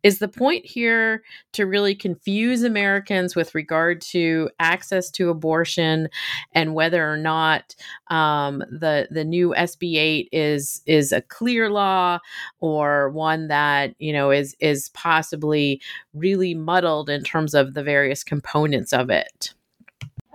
Is 0.02 0.20
the 0.20 0.28
point 0.28 0.64
here 0.64 1.22
to 1.52 1.66
really 1.66 1.94
confuse 1.94 2.62
Americans 2.62 3.34
with 3.34 3.54
regard 3.54 4.00
to 4.00 4.48
access 4.60 5.10
to 5.12 5.28
abortion 5.28 6.08
and 6.54 6.74
whether 6.74 7.10
or 7.10 7.16
not 7.16 7.74
um, 8.08 8.60
the 8.70 9.08
the 9.10 9.24
new 9.24 9.54
SB 9.56 9.96
eight 9.96 10.28
is 10.32 10.82
is 10.86 11.12
a 11.12 11.20
clear 11.22 11.68
law 11.68 12.20
or 12.60 13.10
one 13.10 13.48
that 13.48 13.67
you 13.98 14.12
know 14.12 14.30
is 14.30 14.56
is 14.60 14.90
possibly 14.90 15.80
really 16.14 16.54
muddled 16.54 17.08
in 17.08 17.22
terms 17.22 17.54
of 17.54 17.74
the 17.74 17.82
various 17.82 18.22
components 18.24 18.92
of 18.92 19.10
it? 19.10 19.54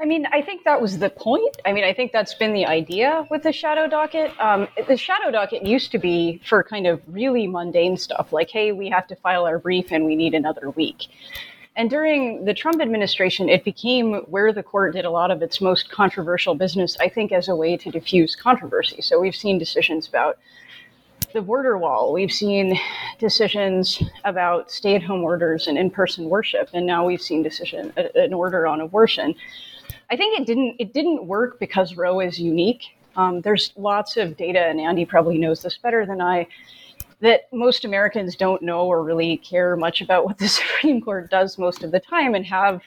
I 0.03 0.05
mean, 0.05 0.25
I 0.33 0.41
think 0.41 0.65
that 0.65 0.81
was 0.81 0.99
the 0.99 1.09
point. 1.09 1.55
I 1.65 1.71
mean, 1.71 1.85
I 1.85 1.93
think 1.93 2.11
that's 2.11 2.33
been 2.33 2.51
the 2.51 2.65
idea 2.65 3.25
with 3.31 3.43
the 3.43 3.53
shadow 3.53 3.87
docket. 3.87 4.37
Um, 4.37 4.67
the 4.87 4.97
shadow 4.97 5.31
docket 5.31 5.65
used 5.65 5.91
to 5.93 5.97
be 5.97 6.41
for 6.45 6.61
kind 6.61 6.87
of 6.87 7.01
really 7.07 7.47
mundane 7.47 7.95
stuff, 7.95 8.33
like, 8.33 8.49
hey, 8.49 8.73
we 8.73 8.89
have 8.89 9.07
to 9.07 9.15
file 9.15 9.45
our 9.45 9.59
brief 9.59 9.91
and 9.91 10.03
we 10.03 10.17
need 10.17 10.33
another 10.33 10.71
week. 10.71 11.07
And 11.75 11.89
during 11.89 12.43
the 12.43 12.53
Trump 12.53 12.81
administration, 12.81 13.47
it 13.47 13.63
became 13.63 14.15
where 14.27 14.51
the 14.51 14.61
court 14.61 14.93
did 14.93 15.05
a 15.05 15.09
lot 15.09 15.31
of 15.31 15.41
its 15.41 15.61
most 15.61 15.89
controversial 15.89 16.53
business, 16.53 16.97
I 16.99 17.07
think, 17.07 17.31
as 17.31 17.47
a 17.47 17.55
way 17.55 17.77
to 17.77 17.89
diffuse 17.89 18.35
controversy. 18.35 19.01
So 19.01 19.19
we've 19.19 19.35
seen 19.35 19.57
decisions 19.57 20.07
about 20.07 20.37
the 21.31 21.41
border 21.41 21.77
wall. 21.77 22.13
We've 22.13 22.31
seen 22.31 22.79
decisions 23.19 24.01
about 24.23 24.71
stay-at-home 24.71 25.23
orders 25.23 25.67
and 25.67 25.77
in-person 25.77 26.29
worship, 26.29 26.69
and 26.73 26.85
now 26.85 27.05
we've 27.05 27.21
seen 27.21 27.43
decision 27.43 27.93
an 27.95 28.33
order 28.33 28.67
on 28.67 28.81
abortion. 28.81 29.35
I 30.09 30.17
think 30.17 30.39
it 30.39 30.45
didn't 30.45 30.75
it 30.79 30.93
didn't 30.93 31.25
work 31.25 31.59
because 31.59 31.95
Roe 31.95 32.19
is 32.19 32.39
unique. 32.39 32.83
Um, 33.15 33.41
there's 33.41 33.73
lots 33.75 34.17
of 34.17 34.37
data, 34.37 34.59
and 34.59 34.79
Andy 34.79 35.05
probably 35.05 35.37
knows 35.37 35.61
this 35.61 35.77
better 35.77 36.05
than 36.05 36.21
I, 36.21 36.47
that 37.21 37.51
most 37.53 37.85
Americans 37.85 38.35
don't 38.35 38.61
know 38.61 38.85
or 38.85 39.03
really 39.03 39.37
care 39.37 39.75
much 39.75 40.01
about 40.01 40.25
what 40.25 40.37
the 40.37 40.47
Supreme 40.59 41.01
Court 41.01 41.29
does 41.29 41.57
most 41.57 41.83
of 41.83 41.91
the 41.91 41.99
time, 41.99 42.35
and 42.35 42.45
have 42.45 42.81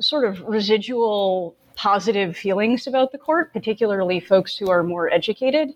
sort 0.00 0.24
of 0.24 0.40
residual 0.42 1.54
positive 1.82 2.36
feelings 2.36 2.86
about 2.86 3.10
the 3.10 3.18
court, 3.18 3.52
particularly 3.52 4.20
folks 4.20 4.56
who 4.56 4.70
are 4.70 4.84
more 4.84 5.12
educated. 5.12 5.74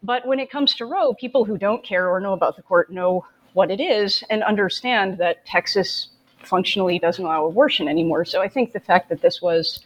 But 0.00 0.24
when 0.24 0.38
it 0.38 0.48
comes 0.48 0.76
to 0.76 0.86
Roe, 0.86 1.12
people 1.14 1.44
who 1.44 1.58
don't 1.58 1.82
care 1.82 2.08
or 2.08 2.20
know 2.20 2.34
about 2.34 2.54
the 2.54 2.62
court 2.62 2.92
know 2.92 3.26
what 3.54 3.68
it 3.68 3.80
is 3.80 4.22
and 4.30 4.44
understand 4.44 5.18
that 5.18 5.44
Texas 5.44 6.10
functionally 6.44 7.00
doesn't 7.00 7.24
allow 7.24 7.46
abortion 7.46 7.88
anymore. 7.88 8.24
So 8.24 8.40
I 8.40 8.46
think 8.46 8.72
the 8.72 8.78
fact 8.78 9.08
that 9.08 9.22
this 9.22 9.42
was 9.42 9.80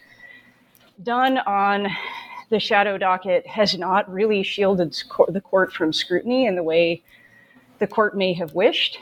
done 1.02 1.38
on 1.38 1.88
the 2.50 2.60
shadow 2.60 2.98
docket 2.98 3.46
has 3.46 3.78
not 3.78 4.12
really 4.12 4.42
shielded 4.42 4.94
the 5.28 5.40
court 5.40 5.72
from 5.72 5.94
scrutiny 5.94 6.44
in 6.44 6.56
the 6.56 6.62
way 6.62 7.02
the 7.78 7.86
court 7.86 8.14
may 8.14 8.34
have 8.34 8.54
wished. 8.54 8.98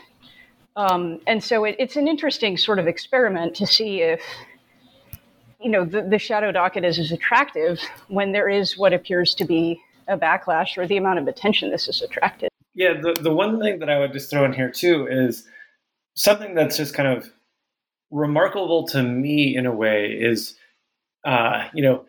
Um, 0.76 1.20
and 1.26 1.42
so 1.42 1.64
it, 1.64 1.74
it's 1.80 1.96
an 1.96 2.06
interesting 2.06 2.56
sort 2.56 2.78
of 2.78 2.86
experiment 2.86 3.56
to 3.56 3.66
see 3.66 4.00
if 4.00 4.22
you 5.62 5.70
know 5.70 5.84
the, 5.84 6.02
the 6.02 6.18
shadow 6.18 6.52
docket 6.52 6.84
is 6.84 6.98
as 6.98 7.12
attractive 7.12 7.80
when 8.08 8.32
there 8.32 8.48
is 8.48 8.76
what 8.76 8.92
appears 8.92 9.34
to 9.36 9.44
be 9.44 9.80
a 10.08 10.16
backlash 10.16 10.76
or 10.76 10.86
the 10.86 10.96
amount 10.96 11.18
of 11.18 11.28
attention 11.28 11.70
this 11.70 11.86
has 11.86 12.02
attracted. 12.02 12.48
Yeah, 12.74 12.94
the, 13.00 13.12
the 13.20 13.32
one 13.32 13.60
thing 13.60 13.78
that 13.80 13.90
I 13.90 13.98
would 13.98 14.12
just 14.12 14.30
throw 14.30 14.44
in 14.44 14.52
here 14.52 14.70
too 14.70 15.06
is 15.10 15.46
something 16.14 16.54
that's 16.54 16.76
just 16.76 16.94
kind 16.94 17.08
of 17.08 17.30
remarkable 18.10 18.86
to 18.88 19.02
me 19.02 19.56
in 19.56 19.66
a 19.66 19.72
way 19.72 20.06
is 20.06 20.56
uh, 21.24 21.68
you 21.72 21.82
know, 21.82 22.04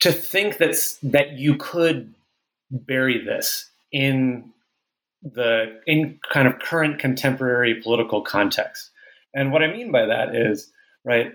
to 0.00 0.12
think 0.12 0.58
that 0.58 0.76
that 1.02 1.32
you 1.32 1.56
could 1.56 2.14
bury 2.70 3.24
this 3.24 3.70
in 3.92 4.50
the 5.22 5.80
in 5.86 6.18
kind 6.30 6.46
of 6.46 6.58
current 6.58 6.98
contemporary 6.98 7.74
political 7.82 8.22
context. 8.22 8.90
And 9.34 9.52
what 9.52 9.62
I 9.62 9.72
mean 9.72 9.90
by 9.92 10.06
that 10.06 10.34
is, 10.34 10.70
right, 11.04 11.32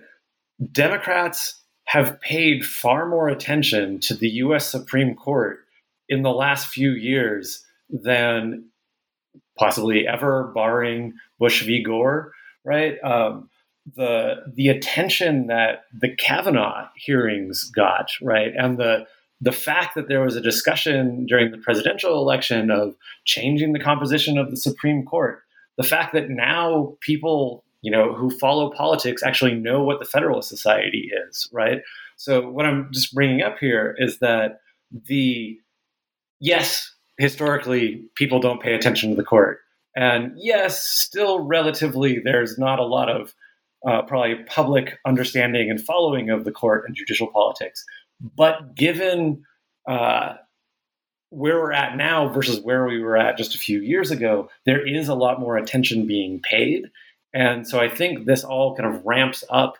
Democrats 0.72 1.62
have 1.86 2.20
paid 2.22 2.66
far 2.66 3.08
more 3.08 3.30
attention 3.30 4.00
to 4.00 4.14
the 4.14 4.30
US 4.30 4.70
Supreme 4.70 5.16
Court 5.16 5.60
in 6.08 6.22
the 6.22 6.32
last 6.32 6.68
few 6.68 6.92
years 6.92 7.66
than 7.90 8.66
possibly 9.58 10.08
ever, 10.08 10.52
barring 10.54 11.14
Bush 11.40 11.64
v. 11.64 11.84
Gore, 11.84 12.32
right? 12.64 12.98
Um, 13.04 13.50
the 13.96 14.44
the 14.54 14.70
attention 14.70 15.48
that 15.48 15.86
the 15.94 16.16
Kavanaugh 16.16 16.88
hearings 16.96 17.72
got, 17.76 18.12
right, 18.22 18.52
and 18.56 18.78
the 18.78 19.08
the 19.42 19.52
fact 19.52 19.96
that 19.96 20.08
there 20.08 20.22
was 20.22 20.36
a 20.36 20.42
discussion 20.42 21.26
during 21.26 21.52
the 21.52 21.58
presidential 21.58 22.20
election 22.20 22.70
of 22.70 22.96
changing 23.26 23.74
the 23.74 23.80
composition 23.80 24.38
of 24.38 24.52
the 24.52 24.58
Supreme 24.58 25.04
Court, 25.04 25.42
the 25.78 25.84
fact 25.84 26.14
that 26.14 26.30
now 26.30 26.96
people, 27.02 27.64
you 27.82 27.92
know, 27.92 28.14
who 28.14 28.30
follow 28.38 28.72
politics 28.72 29.24
actually 29.24 29.56
know 29.56 29.84
what 29.84 30.00
the 30.00 30.06
Federalist 30.06 30.50
Society 30.50 31.12
is, 31.28 31.50
right? 31.52 31.82
So 32.16 32.48
what 32.50 32.66
I'm 32.66 32.90
just 32.94 33.14
bringing 33.14 33.42
up 33.42 33.58
here 33.60 33.96
is 33.98 34.20
that 34.20 34.62
the 34.92 35.58
yes, 36.40 36.94
historically 37.18 38.04
people 38.16 38.40
don't 38.40 38.62
pay 38.62 38.74
attention 38.74 39.10
to 39.10 39.16
the 39.16 39.24
court. 39.24 39.60
And 39.96 40.34
yes, 40.36 40.84
still 40.84 41.40
relatively 41.42 42.20
there's 42.20 42.58
not 42.58 42.80
a 42.80 42.86
lot 42.86 43.10
of 43.10 43.34
uh, 43.88 44.04
probably 44.04 44.36
public 44.46 45.00
understanding 45.06 45.70
and 45.70 45.82
following 45.82 46.30
of 46.30 46.46
the 46.46 46.52
court 46.52 46.84
and 46.86 46.96
judicial 46.96 47.28
politics. 47.28 47.84
But 48.20 48.76
given 48.76 49.44
uh, 49.88 50.36
where 51.30 51.60
we're 51.60 51.72
at 51.72 51.98
now 51.98 52.30
versus 52.30 52.60
where 52.60 52.86
we 52.86 53.02
were 53.02 53.18
at 53.18 53.38
just 53.38 53.56
a 53.56 53.60
few 53.60 53.82
years 53.82 54.12
ago, 54.12 54.50
there 54.66 54.86
is 54.86 55.08
a 55.08 55.16
lot 55.16 55.40
more 55.40 55.58
attention 55.58 56.06
being 56.06 56.40
paid. 56.42 56.86
And 57.34 57.68
so 57.68 57.80
I 57.80 57.90
think 57.90 58.26
this 58.26 58.44
all 58.44 58.76
kind 58.76 58.94
of 58.94 59.02
ramps 59.06 59.44
up 59.50 59.78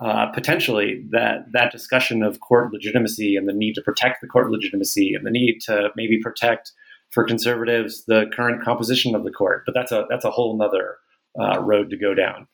uh, 0.00 0.26
potentially 0.32 1.04
that 1.10 1.46
that 1.52 1.70
discussion 1.70 2.22
of 2.22 2.40
court 2.40 2.72
legitimacy 2.72 3.36
and 3.36 3.48
the 3.48 3.52
need 3.52 3.74
to 3.74 3.82
protect 3.82 4.20
the 4.20 4.26
court 4.26 4.50
legitimacy 4.50 5.14
and 5.14 5.24
the 5.24 5.30
need 5.30 5.60
to 5.60 5.90
maybe 5.96 6.18
protect 6.20 6.72
for 7.10 7.24
conservatives 7.24 8.04
the 8.06 8.24
current 8.34 8.64
composition 8.64 9.14
of 9.14 9.22
the 9.22 9.30
court. 9.30 9.62
But 9.64 9.74
that's 9.74 9.92
a 9.92 10.06
that's 10.10 10.24
a 10.24 10.30
whole 10.30 10.60
other 10.60 10.96
uh, 11.38 11.60
road 11.60 11.90
to 11.90 11.96
go 11.96 12.12
down. 12.14 12.48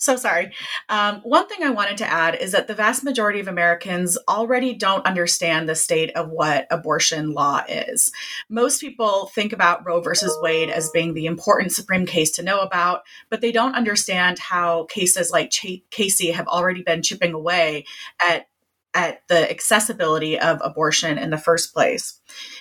So 0.00 0.16
sorry. 0.16 0.50
Um, 0.88 1.20
one 1.24 1.46
thing 1.46 1.62
I 1.62 1.68
wanted 1.68 1.98
to 1.98 2.10
add 2.10 2.34
is 2.36 2.52
that 2.52 2.68
the 2.68 2.74
vast 2.74 3.04
majority 3.04 3.38
of 3.38 3.48
Americans 3.48 4.16
already 4.26 4.72
don't 4.72 5.04
understand 5.04 5.68
the 5.68 5.74
state 5.74 6.10
of 6.16 6.30
what 6.30 6.66
abortion 6.70 7.32
law 7.32 7.62
is. 7.68 8.10
Most 8.48 8.80
people 8.80 9.26
think 9.34 9.52
about 9.52 9.84
Roe 9.84 10.00
versus 10.00 10.34
Wade 10.40 10.70
as 10.70 10.88
being 10.88 11.12
the 11.12 11.26
important 11.26 11.72
Supreme 11.72 12.06
case 12.06 12.30
to 12.32 12.42
know 12.42 12.60
about, 12.60 13.02
but 13.28 13.42
they 13.42 13.52
don't 13.52 13.74
understand 13.74 14.38
how 14.38 14.84
cases 14.84 15.30
like 15.30 15.50
Ch- 15.50 15.82
Casey 15.90 16.30
have 16.30 16.48
already 16.48 16.82
been 16.82 17.02
chipping 17.02 17.34
away 17.34 17.84
at 18.26 18.46
at 18.94 19.22
the 19.28 19.48
accessibility 19.48 20.36
of 20.36 20.60
abortion 20.64 21.16
in 21.16 21.30
the 21.30 21.38
first 21.38 21.72
place. 21.72 22.18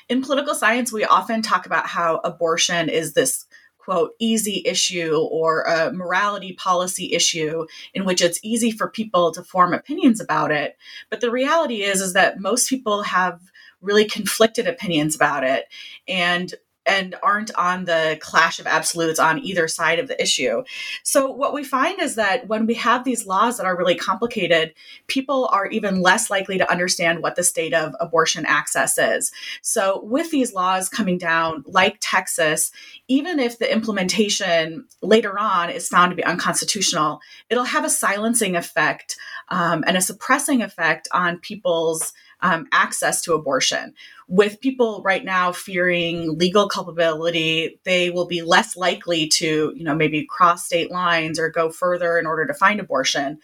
In 0.10 0.22
political 0.22 0.54
science, 0.54 0.92
we 0.94 1.04
often 1.04 1.42
talk 1.42 1.66
about 1.66 1.88
how 1.88 2.18
abortion 2.18 2.88
is 2.88 3.14
this 3.14 3.46
quote 3.90 4.12
easy 4.20 4.62
issue 4.68 5.16
or 5.32 5.64
a 5.64 5.92
morality 5.92 6.54
policy 6.54 7.12
issue 7.12 7.66
in 7.96 8.06
which 8.06 8.22
it's 8.22 8.40
easy 8.44 8.70
for 8.70 8.88
people 8.88 9.32
to 9.32 9.42
form 9.42 9.74
opinions 9.74 10.22
about 10.22 10.52
it. 10.52 10.78
But 11.10 11.22
the 11.22 11.32
reality 11.32 11.82
is 11.82 12.00
is 12.00 12.14
that 12.14 12.40
most 12.40 12.70
people 12.70 13.02
have 13.02 13.42
really 13.82 14.06
conflicted 14.06 14.68
opinions 14.68 15.16
about 15.16 15.44
it. 15.44 15.66
And 16.08 16.54
and 16.86 17.16
aren't 17.22 17.54
on 17.56 17.86
the 17.86 18.18
clash 18.22 18.60
of 18.60 18.66
absolutes 18.66 19.20
on 19.20 19.40
either 19.40 19.68
side 19.68 20.00
of 20.00 20.08
the 20.08 20.22
issue. 20.22 20.64
So, 21.04 21.30
what 21.30 21.54
we 21.54 21.64
find 21.64 22.02
is 22.02 22.16
that 22.16 22.48
when 22.48 22.66
we 22.66 22.74
have 22.76 23.04
these 23.04 23.26
laws 23.26 23.58
that 23.58 23.66
are 23.66 23.78
really 23.78 23.96
complicated, 23.96 24.74
people 25.08 25.50
are 25.52 25.68
even 25.68 26.02
less 26.02 26.30
likely 26.30 26.58
to 26.58 26.70
understand 26.70 27.22
what 27.22 27.36
the 27.36 27.44
state 27.44 27.74
of 27.74 27.96
abortion 28.00 28.46
access 28.46 28.98
is. 28.98 29.32
So, 29.62 30.02
with 30.04 30.32
these 30.32 30.54
laws 30.54 30.90
coming 30.90 31.18
down, 31.18 31.64
like 31.68 31.98
Texas, 32.00 32.72
even 33.08 33.40
if 33.40 33.60
the 33.60 33.72
implementation 33.72 34.86
later 35.02 35.38
on 35.38 35.70
is 35.70 35.88
found 35.88 36.12
to 36.12 36.16
be 36.16 36.26
unconstitutional, 36.26 37.22
it'll 37.50 37.64
have 37.66 37.86
a 37.86 37.90
silencing 37.90 38.56
effect 38.56 39.18
um, 39.50 39.84
and 39.86 39.98
a 39.98 40.02
suppressing 40.02 40.62
effect 40.62 41.08
on 41.12 41.38
people's 41.40 42.14
um, 42.42 42.68
access 42.72 43.22
to 43.24 43.34
abortion. 43.34 43.94
With 44.28 44.62
people 44.62 45.02
right 45.04 45.26
now 45.26 45.52
fearing 45.52 46.38
legal 46.38 46.70
culpability, 46.70 47.80
they 47.84 48.10
will 48.10 48.28
be 48.28 48.42
less 48.42 48.78
likely 48.78 49.28
to, 49.30 49.74
you 49.76 49.84
know, 49.84 49.96
maybe 49.96 50.26
cross 50.26 50.66
state 50.66 50.92
lines 50.92 51.40
or 51.40 51.50
go 51.50 51.70
further 51.70 52.18
in 52.18 52.26
order 52.26 52.46
to 52.46 52.54
find 52.54 52.80
abortion. 52.80 53.40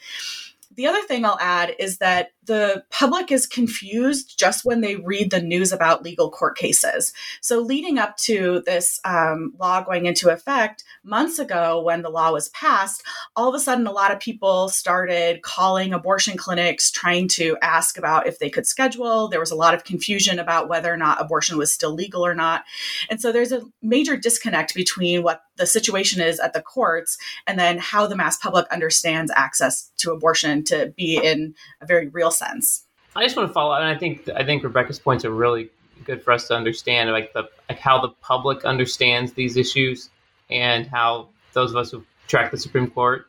The 0.76 0.88
other 0.88 1.02
thing 1.04 1.26
I'll 1.26 1.40
add 1.40 1.76
is 1.80 2.00
that 2.00 2.32
the 2.46 2.84
public 2.92 3.32
is 3.32 3.48
confused 3.48 4.38
just 4.38 4.66
when 4.66 4.82
they 4.82 4.98
read 4.98 5.32
the 5.32 5.42
news 5.42 5.72
about 5.72 6.04
legal 6.04 6.30
court 6.30 6.58
cases. 6.58 7.14
So, 7.42 7.60
leading 7.60 7.98
up 7.98 8.18
to 8.18 8.62
this 8.66 9.00
um, 9.04 9.54
law 9.60 9.82
going 9.82 10.06
into 10.06 10.30
effect 10.30 10.84
months 11.04 11.40
ago, 11.40 11.82
when 11.82 12.02
the 12.02 12.10
law 12.10 12.32
was 12.32 12.50
passed, 12.50 13.04
all 13.36 13.50
of 13.50 13.56
a 13.56 13.60
sudden 13.60 13.88
a 13.88 13.92
lot 13.92 14.12
of 14.12 14.20
people 14.20 14.70
started 14.70 15.42
calling 15.42 15.94
abortion 15.94 16.38
clinics 16.38 16.92
trying 16.92 17.28
to 17.30 17.58
ask 17.62 17.98
about 17.98 18.28
if 18.28 18.40
they 18.40 18.50
could 18.50 18.68
schedule. 18.68 19.28
There 19.28 19.40
was 19.40 19.52
a 19.52 19.56
lot 19.56 19.74
of 19.74 19.84
confusion 19.84 20.40
about 20.40 20.70
whether 20.70 20.94
or 20.94 20.98
not 20.98 21.22
abortion 21.22 21.58
was 21.58 21.74
still 21.74 21.94
legal 21.94 22.26
or 22.26 22.36
not. 22.36 22.64
And 23.10 23.20
so, 23.22 23.32
there's 23.32 23.52
a 23.52 23.64
major 23.82 24.18
disconnect 24.18 24.76
between 24.76 25.24
what 25.24 25.42
the 25.58 25.66
situation 25.66 26.22
is 26.22 26.40
at 26.40 26.54
the 26.54 26.62
courts 26.62 27.18
and 27.48 27.58
then 27.60 27.78
how 27.78 28.08
the 28.08 28.16
mass 28.16 28.38
public 28.38 28.68
understands 28.72 29.32
access 29.36 29.92
to 29.98 30.12
abortion 30.12 30.64
to 30.66 30.94
be 30.98 31.18
in 31.18 31.56
a 31.82 31.86
very 31.86 32.08
real 32.08 32.32
sense. 32.32 32.86
I 33.16 33.24
just 33.24 33.38
want 33.38 33.50
to 33.50 33.54
follow, 33.54 33.74
and 33.74 33.86
I 33.86 33.98
think 33.98 34.30
I 34.36 34.44
think 34.44 34.64
Rebecca's 34.64 35.00
points 35.00 35.24
are 35.24 35.32
really 35.32 35.70
good 36.04 36.22
for 36.22 36.34
us 36.34 36.48
to 36.50 36.54
understand, 36.54 37.10
like 37.12 37.32
the 37.34 37.44
like 37.70 37.80
how 37.80 38.02
the 38.02 38.10
public 38.10 38.66
understands 38.66 39.34
these 39.34 39.56
issues, 39.56 40.10
and 40.50 40.86
how 40.88 41.30
those 41.54 41.72
of 41.72 41.78
us 41.78 41.92
who 41.92 42.04
track 42.28 42.52
the 42.52 42.58
Supreme 42.58 42.90
Court 42.90 43.28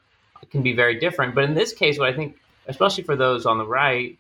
can 0.51 0.63
be 0.63 0.73
very 0.73 0.99
different. 0.99 1.35
But 1.35 1.45
in 1.45 1.55
this 1.55 1.73
case, 1.73 1.99
what 1.99 2.09
I 2.09 2.17
think, 2.17 2.37
especially 2.67 3.05
for 3.05 3.15
those 3.15 3.47
on 3.47 3.59
the 3.59 3.67
right, 3.67 4.19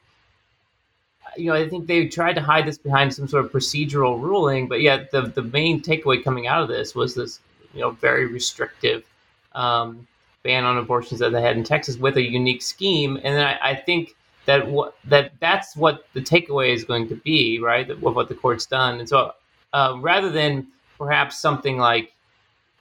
you 1.36 1.46
know, 1.46 1.54
I 1.54 1.68
think 1.68 1.86
they 1.86 2.06
tried 2.06 2.34
to 2.34 2.42
hide 2.42 2.66
this 2.66 2.78
behind 2.78 3.12
some 3.12 3.26
sort 3.28 3.44
of 3.44 3.52
procedural 3.52 4.20
ruling, 4.20 4.68
but 4.68 4.80
yet 4.80 5.10
the 5.10 5.22
the 5.22 5.42
main 5.42 5.82
takeaway 5.82 6.22
coming 6.22 6.46
out 6.46 6.62
of 6.62 6.68
this 6.68 6.94
was 6.94 7.16
this, 7.16 7.40
you 7.76 7.82
know, 7.82 7.90
very 7.90 8.26
restrictive 8.26 9.04
um, 9.52 10.06
ban 10.42 10.64
on 10.64 10.78
abortions 10.78 11.20
that 11.20 11.30
they 11.30 11.42
had 11.42 11.56
in 11.56 11.64
Texas 11.64 11.96
with 11.96 12.16
a 12.16 12.22
unique 12.22 12.62
scheme. 12.62 13.18
And 13.22 13.40
I, 13.40 13.58
I 13.62 13.74
think 13.74 14.16
that 14.46 14.64
that 15.04 15.32
that's 15.40 15.76
what 15.76 16.06
the 16.14 16.20
takeaway 16.20 16.72
is 16.72 16.84
going 16.84 17.08
to 17.08 17.16
be, 17.16 17.58
right? 17.60 17.88
Of 17.88 18.02
what 18.02 18.28
the 18.28 18.34
court's 18.34 18.66
done. 18.66 18.98
And 19.00 19.08
so, 19.08 19.32
uh, 19.72 19.96
rather 20.00 20.30
than 20.30 20.68
perhaps 20.98 21.38
something 21.38 21.78
like 21.78 22.12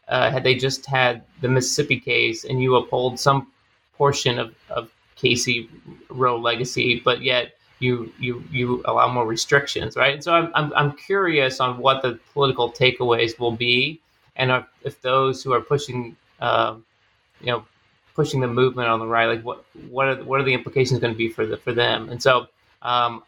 uh, 0.07 0.31
had 0.31 0.43
they 0.43 0.55
just 0.55 0.85
had 0.85 1.23
the 1.41 1.49
Mississippi 1.49 1.99
case 1.99 2.45
and 2.45 2.61
you 2.61 2.75
uphold 2.75 3.19
some 3.19 3.51
portion 3.97 4.39
of, 4.39 4.53
of 4.69 4.91
Casey 5.15 5.69
Roe 6.09 6.37
legacy, 6.37 7.01
but 7.03 7.21
yet 7.21 7.53
you 7.79 8.11
you 8.19 8.43
you 8.51 8.83
allow 8.85 9.07
more 9.11 9.25
restrictions, 9.25 9.95
right? 9.95 10.13
And 10.13 10.23
so 10.23 10.33
I'm 10.33 10.51
I'm, 10.55 10.73
I'm 10.75 10.91
curious 10.95 11.59
on 11.59 11.79
what 11.79 12.01
the 12.01 12.19
political 12.33 12.71
takeaways 12.71 13.39
will 13.39 13.51
be, 13.51 13.99
and 14.35 14.51
if, 14.51 14.65
if 14.83 15.01
those 15.01 15.43
who 15.43 15.53
are 15.53 15.61
pushing 15.61 16.15
uh, 16.39 16.75
you 17.41 17.47
know 17.47 17.65
pushing 18.15 18.39
the 18.39 18.47
movement 18.47 18.87
on 18.87 18.99
the 18.99 19.05
right 19.05 19.25
like 19.25 19.43
what 19.43 19.65
what 19.89 20.07
are 20.07 20.23
what 20.23 20.39
are 20.39 20.43
the 20.43 20.53
implications 20.53 20.99
going 20.99 21.13
to 21.13 21.17
be 21.17 21.29
for 21.29 21.45
the 21.45 21.57
for 21.57 21.73
them? 21.73 22.09
And 22.09 22.21
so 22.21 22.47
um, 22.81 23.23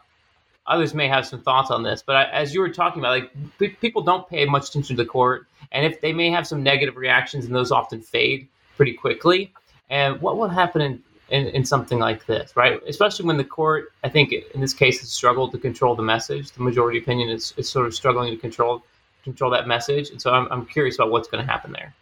others 0.65 0.93
may 0.93 1.07
have 1.07 1.25
some 1.25 1.41
thoughts 1.41 1.71
on 1.71 1.83
this 1.83 2.03
but 2.05 2.15
I, 2.15 2.23
as 2.25 2.53
you 2.53 2.61
were 2.61 2.69
talking 2.69 3.01
about 3.01 3.11
like 3.11 3.31
p- 3.59 3.69
people 3.69 4.01
don't 4.01 4.27
pay 4.29 4.45
much 4.45 4.69
attention 4.69 4.95
to 4.95 5.03
the 5.03 5.07
court 5.07 5.47
and 5.71 5.85
if 5.85 6.01
they 6.01 6.13
may 6.13 6.29
have 6.31 6.47
some 6.47 6.63
negative 6.63 6.95
reactions 6.95 7.45
and 7.45 7.55
those 7.55 7.71
often 7.71 8.01
fade 8.01 8.47
pretty 8.75 8.93
quickly 8.93 9.53
and 9.89 10.21
what 10.21 10.37
will 10.37 10.49
happen 10.49 10.81
in, 10.81 11.03
in, 11.29 11.47
in 11.47 11.65
something 11.65 11.99
like 11.99 12.25
this 12.25 12.55
right? 12.55 12.81
Especially 12.87 13.25
when 13.25 13.37
the 13.37 13.45
court 13.45 13.93
i 14.03 14.09
think 14.09 14.33
in 14.33 14.61
this 14.61 14.73
case 14.73 14.99
has 14.99 15.09
struggled 15.09 15.51
to 15.51 15.57
control 15.57 15.95
the 15.95 16.03
message. 16.03 16.51
The 16.51 16.63
majority 16.63 16.99
opinion 16.99 17.29
is, 17.29 17.53
is 17.57 17.69
sort 17.69 17.85
of 17.85 17.93
struggling 17.93 18.31
to 18.31 18.37
control 18.37 18.83
control 19.27 19.51
that 19.51 19.67
message 19.67 20.09
and 20.09 20.21
so 20.21 20.31
i'm, 20.31 20.47
I'm 20.51 20.65
curious 20.65 20.95
about 20.95 21.11
what's 21.11 21.27
going 21.27 21.45
to 21.45 21.51
happen 21.51 21.71
there 21.71 21.93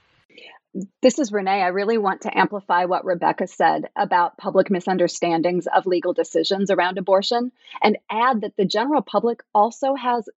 this 1.02 1.20
is 1.20 1.32
Renee. 1.32 1.62
I 1.62 1.68
really 1.68 1.98
want 1.98 2.22
to 2.22 2.38
amplify 2.38 2.84
what 2.84 3.06
Rebecca 3.06 3.48
said 3.48 3.86
about 3.96 4.38
public 4.38 4.70
misunderstandings 4.70 5.68
of 5.74 5.86
legal 5.86 6.12
decisions 6.12 6.70
around 6.70 6.98
abortion 6.98 7.54
and 7.82 7.98
add 8.12 8.42
that 8.42 8.58
the 8.58 8.66
general 8.66 9.02
public 9.02 9.40
also 9.54 9.96
has 9.96 10.28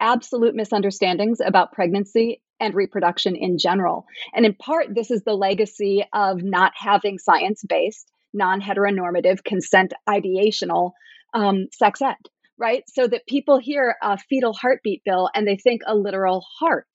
absolute 0.00 0.54
misunderstandings 0.54 1.40
about 1.40 1.72
pregnancy 1.72 2.42
and 2.60 2.74
reproduction 2.74 3.36
in 3.36 3.58
general. 3.58 4.06
And 4.34 4.44
in 4.44 4.54
part, 4.54 4.94
this 4.94 5.10
is 5.12 5.22
the 5.22 5.34
legacy 5.34 6.04
of 6.12 6.42
not 6.42 6.72
having 6.74 7.18
science 7.18 7.62
based, 7.62 8.10
non 8.32 8.60
heteronormative, 8.60 9.44
consent 9.44 9.92
ideational 10.08 10.92
um, 11.34 11.68
sex 11.72 12.02
ed, 12.02 12.16
right? 12.58 12.84
So 12.88 13.06
that 13.06 13.26
people 13.26 13.58
hear 13.58 13.94
a 14.02 14.18
fetal 14.18 14.52
heartbeat 14.52 15.02
bill 15.04 15.30
and 15.34 15.46
they 15.46 15.56
think 15.56 15.82
a 15.86 15.94
literal 15.94 16.44
heart 16.58 16.86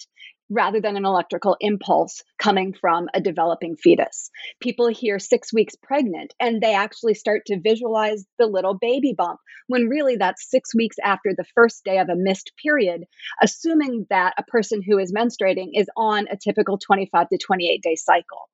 rather 0.49 0.82
than 0.82 0.97
an 0.97 1.05
electrical 1.05 1.55
impulse 1.59 2.22
coming 2.38 2.74
from 2.80 3.07
a 3.14 3.22
developing 3.22 3.76
fetus. 3.76 4.30
People 4.61 4.88
hear 4.88 5.18
six 5.18 5.53
weeks 5.53 5.76
pregnant 5.82 6.34
and 6.39 6.61
they 6.61 6.76
actually 6.76 7.14
start 7.14 7.43
to 7.47 7.59
visualize 7.59 8.26
the 8.38 8.45
little 8.45 8.78
baby 8.78 9.14
bump 9.18 9.39
when 9.68 9.88
really 9.88 10.18
that's 10.18 10.49
six 10.49 10.76
weeks 10.76 10.97
after 11.03 11.34
the 11.36 11.45
first 11.55 11.84
day 11.84 11.97
of 11.97 12.09
a 12.09 12.16
missed 12.16 12.51
period, 12.61 13.05
assuming 13.41 14.05
that 14.09 14.34
a 14.38 14.43
person 14.43 14.82
who 14.86 14.99
is 14.99 15.14
menstruating 15.14 15.70
is 15.74 15.88
on 15.97 16.28
a 16.30 16.38
typical 16.38 16.78
25 16.78 17.30
to 17.30 17.38
28 17.38 17.82
day 17.82 17.95
cycle 17.95 18.49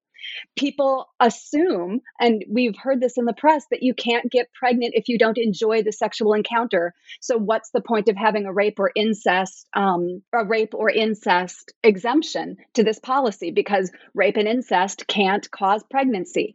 people 0.58 1.08
assume, 1.20 2.02
and 2.20 2.44
we've 2.50 2.76
heard 2.78 3.02
this 3.02 3.18
in 3.18 3.26
the 3.26 3.34
press, 3.34 3.66
that 3.72 3.84
you 3.84 3.94
can't 3.94 4.32
get 4.32 4.54
pregnant 4.54 4.94
if 4.96 5.08
you 5.08 5.18
don't 5.18 5.38
enjoy 5.38 5.84
the 5.84 5.92
sexual 5.92 6.34
encounter. 6.34 6.94
So, 7.22 7.38
what's 7.38 7.72
the 7.72 7.82
point 7.82 8.10
of 8.10 8.16
having 8.16 8.46
a 8.46 8.54
rape 8.54 8.80
or 8.80 8.92
incest, 8.96 9.68
um, 9.76 10.22
a 10.34 10.46
rape 10.46 10.74
or 10.74 10.90
incest 10.90 11.74
exemption 11.84 12.58
to 12.74 12.84
this 12.84 13.00
policy? 13.00 13.52
Because 13.52 13.92
rape 14.14 14.38
and 14.38 14.48
incest 14.48 15.08
can't 15.08 15.50
cause 15.52 15.84
pregnancy. 15.90 16.54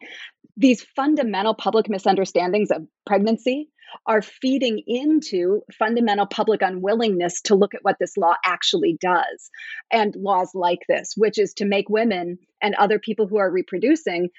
These 0.57 0.83
fundamental 0.95 1.55
public 1.55 1.89
misunderstandings 1.89 2.71
of 2.71 2.87
pregnancy 3.07 3.71
are 4.07 4.23
feeding 4.23 4.83
into 4.87 5.63
fundamental 5.79 6.27
public 6.27 6.63
unwillingness 6.63 7.43
to 7.43 7.55
look 7.55 7.75
at 7.75 7.83
what 7.83 7.97
this 8.01 8.17
law 8.17 8.35
actually 8.45 8.97
does. 9.01 9.51
And 9.91 10.15
laws 10.17 10.51
like 10.55 10.81
this, 10.89 11.15
which 11.17 11.39
is 11.39 11.55
to 11.55 11.65
make 11.65 11.89
women 11.89 12.39
and 12.63 12.75
other 12.75 12.99
people 12.99 13.27
who 13.27 13.39
are 13.39 13.51
reproducing 13.51 14.31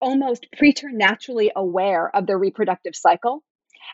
almost 0.00 0.46
preternaturally 0.56 1.50
aware 1.54 2.14
of 2.14 2.26
their 2.26 2.38
reproductive 2.38 2.94
cycle 2.94 3.42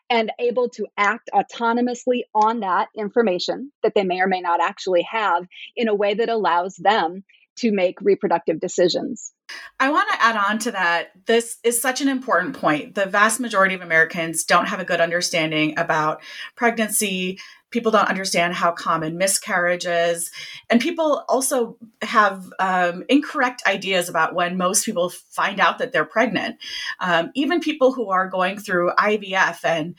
and 0.08 0.32
able 0.38 0.68
to 0.70 0.86
act 0.96 1.30
autonomously 1.32 2.22
on 2.34 2.60
that 2.60 2.88
information 2.96 3.70
that 3.82 3.92
they 3.94 4.04
may 4.04 4.20
or 4.20 4.26
may 4.26 4.40
not 4.40 4.60
actually 4.60 5.06
have 5.10 5.46
in 5.76 5.88
a 5.88 5.94
way 5.94 6.14
that 6.14 6.28
allows 6.28 6.74
them 6.76 7.24
to 7.56 7.72
make 7.72 8.00
reproductive 8.00 8.60
decisions. 8.60 9.32
I 9.78 9.90
want 9.90 10.10
to 10.10 10.22
add 10.22 10.36
on 10.36 10.58
to 10.60 10.72
that. 10.72 11.12
This 11.26 11.58
is 11.64 11.80
such 11.80 12.00
an 12.00 12.08
important 12.08 12.54
point. 12.54 12.94
The 12.94 13.06
vast 13.06 13.40
majority 13.40 13.74
of 13.74 13.80
Americans 13.80 14.44
don't 14.44 14.66
have 14.66 14.80
a 14.80 14.84
good 14.84 15.00
understanding 15.00 15.78
about 15.78 16.22
pregnancy. 16.54 17.38
People 17.70 17.90
don't 17.90 18.08
understand 18.08 18.54
how 18.54 18.72
common 18.72 19.16
miscarriage 19.16 19.86
is. 19.86 20.30
And 20.68 20.80
people 20.80 21.24
also 21.28 21.78
have 22.02 22.52
um, 22.58 23.04
incorrect 23.08 23.62
ideas 23.66 24.08
about 24.08 24.34
when 24.34 24.58
most 24.58 24.84
people 24.84 25.08
find 25.08 25.60
out 25.60 25.78
that 25.78 25.92
they're 25.92 26.04
pregnant. 26.04 26.56
Um, 26.98 27.30
even 27.34 27.60
people 27.60 27.92
who 27.92 28.10
are 28.10 28.28
going 28.28 28.58
through 28.58 28.92
IVF 28.98 29.64
and 29.64 29.94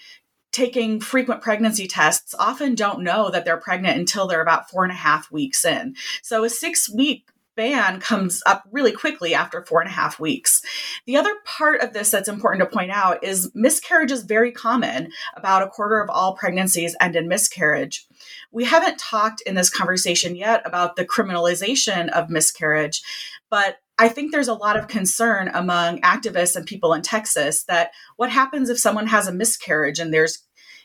taking 0.52 1.00
frequent 1.00 1.42
pregnancy 1.42 1.88
tests 1.88 2.36
often 2.38 2.76
don't 2.76 3.04
know 3.04 3.32
that 3.32 3.46
they're 3.46 3.58
pregnant 3.58 3.98
until 3.98 4.28
they're 4.28 4.42
about 4.42 4.70
four 4.70 4.84
and 4.84 4.92
a 4.92 4.96
half 4.96 5.32
weeks 5.32 5.66
in. 5.66 5.96
So 6.22 6.44
a 6.44 6.50
six 6.50 6.94
week 6.94 7.30
ban 7.62 8.00
comes 8.00 8.42
up 8.48 8.64
really 8.72 8.92
quickly 8.92 9.36
after 9.36 9.64
four 9.64 9.82
and 9.82 9.90
a 9.90 9.94
half 9.94 10.20
weeks. 10.20 10.64
The 11.06 11.16
other 11.16 11.36
part 11.46 11.82
of 11.82 11.94
this 11.94 12.10
that's 12.10 12.28
important 12.28 12.68
to 12.68 12.76
point 12.76 12.90
out 12.90 13.24
is 13.24 13.52
miscarriage 13.54 14.12
is 14.12 14.24
very 14.24 14.52
common. 14.52 15.12
About 15.38 15.62
a 15.62 15.68
quarter 15.68 16.02
of 16.02 16.10
all 16.10 16.36
pregnancies 16.36 16.96
end 17.00 17.16
in 17.16 17.28
miscarriage. 17.28 18.08
We 18.52 18.64
haven't 18.64 18.98
talked 18.98 19.42
in 19.42 19.54
this 19.54 19.70
conversation 19.70 20.36
yet 20.36 20.64
about 20.66 20.96
the 20.96 21.06
criminalization 21.06 22.10
of 22.10 22.32
miscarriage, 22.32 23.04
but 23.52 23.78
I 24.00 24.10
think 24.10 24.32
there's 24.32 24.48
a 24.48 24.56
lot 24.56 24.76
of 24.76 24.88
concern 24.88 25.52
among 25.54 26.02
activists 26.02 26.56
and 26.56 26.66
people 26.66 26.96
in 26.96 27.04
Texas 27.04 27.66
that 27.66 27.92
what 28.16 28.32
happens 28.32 28.70
if 28.70 28.80
someone 28.80 29.06
has 29.06 29.28
a 29.28 29.34
miscarriage 29.34 30.00
and 30.00 30.12
there's 30.12 30.40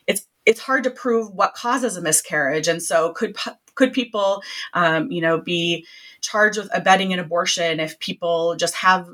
it's 0.06 0.26
it's 0.44 0.60
hard 0.60 0.84
to 0.84 0.90
prove 0.90 1.32
what 1.32 1.54
causes 1.54 1.96
a 1.96 2.02
miscarriage, 2.02 2.68
and 2.68 2.82
so 2.82 3.14
could 3.14 3.34
could 3.76 3.92
people, 3.92 4.42
um, 4.74 5.10
you 5.10 5.20
know, 5.20 5.40
be 5.40 5.86
charged 6.20 6.58
with 6.58 6.68
abetting 6.74 7.12
an 7.12 7.18
abortion 7.18 7.78
if 7.78 7.98
people 8.00 8.56
just 8.56 8.74
have 8.74 9.08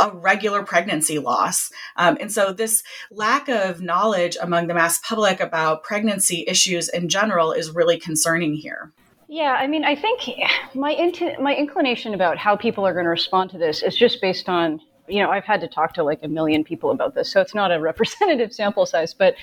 a 0.00 0.10
regular 0.10 0.62
pregnancy 0.62 1.18
loss. 1.18 1.70
Um, 1.96 2.16
and 2.20 2.32
so, 2.32 2.52
this 2.52 2.82
lack 3.10 3.48
of 3.48 3.82
knowledge 3.82 4.36
among 4.40 4.66
the 4.66 4.74
mass 4.74 4.98
public 4.98 5.40
about 5.40 5.82
pregnancy 5.82 6.44
issues 6.48 6.88
in 6.88 7.08
general 7.08 7.52
is 7.52 7.70
really 7.70 7.98
concerning 7.98 8.54
here. 8.54 8.92
Yeah, 9.28 9.52
I 9.52 9.66
mean, 9.66 9.84
I 9.84 9.94
think 9.94 10.28
my 10.74 10.90
int- 10.90 11.40
my 11.40 11.54
inclination 11.54 12.14
about 12.14 12.38
how 12.38 12.56
people 12.56 12.86
are 12.86 12.92
going 12.92 13.04
to 13.04 13.10
respond 13.10 13.50
to 13.50 13.58
this 13.58 13.82
is 13.82 13.94
just 13.94 14.20
based 14.20 14.48
on 14.48 14.80
you 15.06 15.22
know 15.22 15.30
I've 15.30 15.44
had 15.44 15.60
to 15.60 15.68
talk 15.68 15.94
to 15.94 16.02
like 16.02 16.20
a 16.22 16.28
million 16.28 16.64
people 16.64 16.90
about 16.90 17.14
this, 17.14 17.30
so 17.30 17.40
it's 17.40 17.54
not 17.54 17.70
a 17.70 17.80
representative 17.80 18.52
sample 18.52 18.86
size, 18.86 19.14
but 19.14 19.34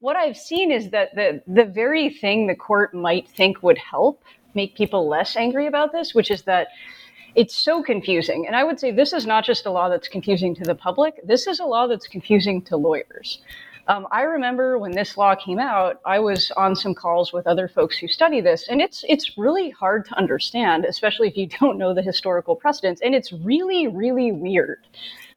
what 0.00 0.16
I've 0.16 0.36
seen 0.36 0.70
is 0.72 0.90
that 0.90 1.14
the 1.14 1.42
the 1.46 1.64
very 1.64 2.10
thing 2.10 2.46
the 2.46 2.54
court 2.54 2.94
might 2.94 3.28
think 3.28 3.62
would 3.62 3.78
help 3.78 4.22
make 4.54 4.76
people 4.76 5.08
less 5.08 5.36
angry 5.36 5.66
about 5.66 5.92
this, 5.92 6.14
which 6.14 6.30
is 6.30 6.42
that 6.42 6.68
it's 7.36 7.54
so 7.54 7.82
confusing. 7.82 8.46
And 8.46 8.56
I 8.56 8.64
would 8.64 8.80
say 8.80 8.90
this 8.90 9.12
is 9.12 9.24
not 9.26 9.44
just 9.44 9.66
a 9.66 9.70
law 9.70 9.88
that's 9.88 10.08
confusing 10.08 10.54
to 10.56 10.64
the 10.64 10.74
public, 10.74 11.20
this 11.24 11.46
is 11.46 11.60
a 11.60 11.64
law 11.64 11.86
that's 11.86 12.08
confusing 12.08 12.62
to 12.62 12.76
lawyers. 12.76 13.40
Um, 13.88 14.06
I 14.12 14.22
remember 14.22 14.78
when 14.78 14.92
this 14.92 15.16
law 15.16 15.34
came 15.34 15.58
out, 15.58 16.00
I 16.04 16.18
was 16.18 16.50
on 16.56 16.76
some 16.76 16.94
calls 16.94 17.32
with 17.32 17.46
other 17.46 17.66
folks 17.66 17.98
who 17.98 18.08
study 18.08 18.40
this, 18.40 18.68
and 18.68 18.80
it's 18.80 19.04
it's 19.08 19.36
really 19.36 19.70
hard 19.70 20.06
to 20.06 20.16
understand, 20.16 20.84
especially 20.84 21.28
if 21.28 21.36
you 21.36 21.46
don't 21.60 21.78
know 21.78 21.94
the 21.94 22.02
historical 22.02 22.56
precedents. 22.56 23.00
And 23.02 23.14
it's 23.14 23.32
really, 23.32 23.86
really 23.86 24.32
weird. 24.32 24.86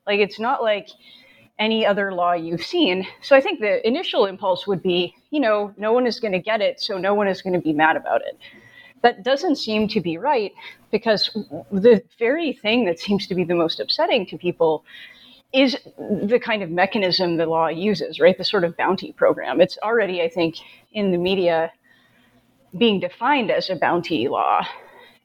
Like 0.08 0.20
it's 0.20 0.40
not 0.40 0.62
like 0.62 0.90
any 1.60 1.86
other 1.86 2.14
law 2.14 2.34
you've 2.34 2.64
seen. 2.64 3.06
So 3.22 3.36
I 3.36 3.42
think 3.42 3.60
the 3.60 3.86
initial 3.88 4.26
impulse 4.26 4.66
would 4.68 4.82
be, 4.82 5.14
you 5.30 5.40
know, 5.40 5.74
no 5.78 5.94
one 5.94 6.08
is 6.08 6.20
going 6.20 6.34
to 6.34 6.40
get 6.40 6.62
it, 6.62 6.82
so 6.82 6.98
no 6.98 7.14
one 7.14 7.28
is 7.28 7.42
going 7.42 7.54
to 7.54 7.62
be 7.62 7.74
mad 7.74 7.96
about 7.96 8.22
it 8.22 8.40
that 9.04 9.22
doesn't 9.22 9.58
seem 9.58 9.88
to 9.90 10.02
be 10.02 10.18
right 10.18 10.54
because 10.92 11.30
the 11.72 12.02
very 12.18 12.54
thing 12.54 12.86
that 12.86 13.00
seems 13.00 13.28
to 13.28 13.36
be 13.36 13.44
the 13.44 13.54
most 13.54 13.80
upsetting 13.80 14.26
to 14.26 14.38
people 14.38 14.84
is 15.54 15.78
the 15.98 16.40
kind 16.44 16.64
of 16.64 16.72
mechanism 16.72 17.38
the 17.38 17.46
law 17.46 17.68
uses, 17.68 18.20
right? 18.20 18.38
The 18.38 18.44
sort 18.44 18.64
of 18.64 18.76
bounty 18.76 19.12
program. 19.12 19.62
It's 19.62 19.78
already, 19.84 20.22
I 20.22 20.30
think, 20.30 20.56
in 20.94 21.12
the 21.12 21.18
media 21.18 21.72
being 22.76 23.00
defined 23.00 23.52
as 23.52 23.70
a 23.70 23.76
bounty 23.76 24.28
law. 24.28 24.66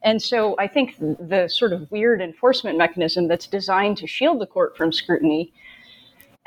And 0.03 0.21
so 0.21 0.55
I 0.59 0.67
think 0.67 0.99
the 0.99 1.49
sort 1.49 1.73
of 1.73 1.91
weird 1.91 2.21
enforcement 2.21 2.77
mechanism 2.77 3.27
that's 3.27 3.47
designed 3.47 3.97
to 3.99 4.07
shield 4.07 4.41
the 4.41 4.47
court 4.47 4.77
from 4.77 4.93
scrutiny 4.93 5.53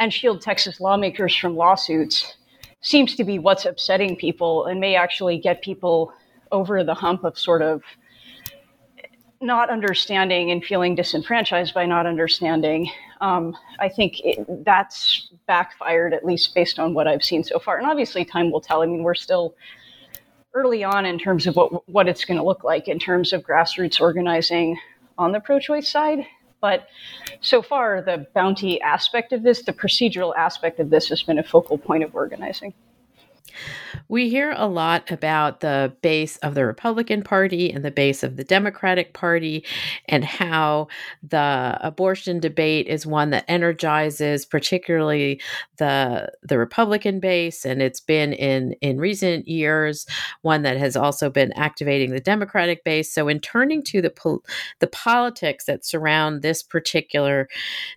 and 0.02 0.12
shield 0.12 0.42
Texas 0.42 0.82
lawmakers 0.82 1.36
from 1.36 1.56
lawsuits 1.56 2.36
seems 2.82 3.16
to 3.16 3.24
be 3.24 3.38
what's 3.38 3.66
upsetting 3.66 4.16
people 4.16 4.66
and 4.66 4.80
may 4.80 4.96
actually 4.96 5.38
get 5.38 5.62
people 5.62 6.12
over 6.52 6.84
the 6.84 6.96
hump 6.96 7.24
of 7.24 7.38
sort 7.38 7.62
of 7.62 7.84
not 9.42 9.70
understanding 9.70 10.50
and 10.50 10.66
feeling 10.66 10.96
disenfranchised 10.96 11.76
by 11.76 11.86
not 11.86 12.08
understanding. 12.08 12.90
Um, 13.22 13.56
I 13.80 13.90
think 13.90 14.20
it, 14.22 14.66
that's 14.66 15.30
backfired, 15.46 16.16
at 16.16 16.26
least 16.26 16.56
based 16.56 16.80
on 16.80 16.96
what 16.96 17.08
I've 17.08 17.24
seen 17.24 17.44
so 17.44 17.60
far. 17.60 17.78
And 17.78 17.86
obviously, 17.86 18.26
time 18.26 18.52
will 18.52 18.62
tell. 18.62 18.82
I 18.82 18.88
mean, 18.88 19.04
we're 19.04 19.14
still 19.14 19.54
early 20.56 20.84
on 20.84 21.06
in 21.06 21.20
terms 21.20 21.46
of 21.46 21.56
what 21.56 21.88
what 21.88 22.08
it's 22.08 22.26
going 22.26 22.38
to 22.38 22.44
look 22.44 22.64
like 22.64 22.88
in 22.88 22.98
terms 22.98 23.34
of 23.34 23.44
grassroots 23.44 24.02
organizing 24.02 24.80
on 25.20 25.32
the 25.32 25.40
pro-choice 25.40 25.88
side. 25.88 26.26
But 26.62 26.88
so 27.42 27.62
far, 27.62 28.02
the 28.02 28.28
bounty 28.34 28.80
aspect 28.82 29.34
of 29.34 29.44
this, 29.44 29.64
the 29.64 29.74
procedural 29.74 30.36
aspect 30.36 30.80
of 30.80 30.90
this, 30.90 31.10
has 31.10 31.24
been 31.24 31.40
a 31.40 31.44
focal 31.44 31.78
point 31.78 32.04
of 32.04 32.16
organizing. 32.16 32.74
We 34.08 34.30
hear 34.30 34.54
a 34.56 34.68
lot 34.68 35.12
about 35.12 35.62
the 35.62 35.94
base 36.02 36.38
of 36.38 36.56
the 36.56 36.66
Republican 36.66 37.24
Party 37.24 37.72
and 37.72 37.84
the 37.84 37.92
base 37.92 38.24
of 38.24 38.38
the 38.38 38.44
Democratic 38.44 39.14
Party, 39.14 39.66
and 40.08 40.24
how 40.24 40.88
the 41.24 41.78
abortion 41.82 42.40
debate 42.40 42.88
is 42.88 43.06
one 43.06 43.32
that 43.32 43.46
energizes 43.48 44.46
particularly 44.46 45.42
the 45.78 46.32
the 46.44 46.58
Republican 46.58 47.20
base, 47.20 47.66
and 47.66 47.82
it's 47.82 48.00
been 48.00 48.34
in 48.34 48.74
in 48.82 49.00
recent 49.00 49.48
years 49.48 50.06
one 50.42 50.62
that 50.64 50.78
has 50.78 50.96
also 50.96 51.30
been 51.30 51.52
activating 51.54 52.12
the 52.12 52.20
Democratic 52.20 52.84
base. 52.84 53.14
So, 53.14 53.28
in 53.28 53.40
turning 53.40 53.84
to 53.84 54.02
the 54.02 54.10
pol- 54.10 54.44
the 54.80 54.88
politics 54.88 55.66
that 55.66 55.86
surround 55.86 56.42
this 56.42 56.64
particular 56.64 57.48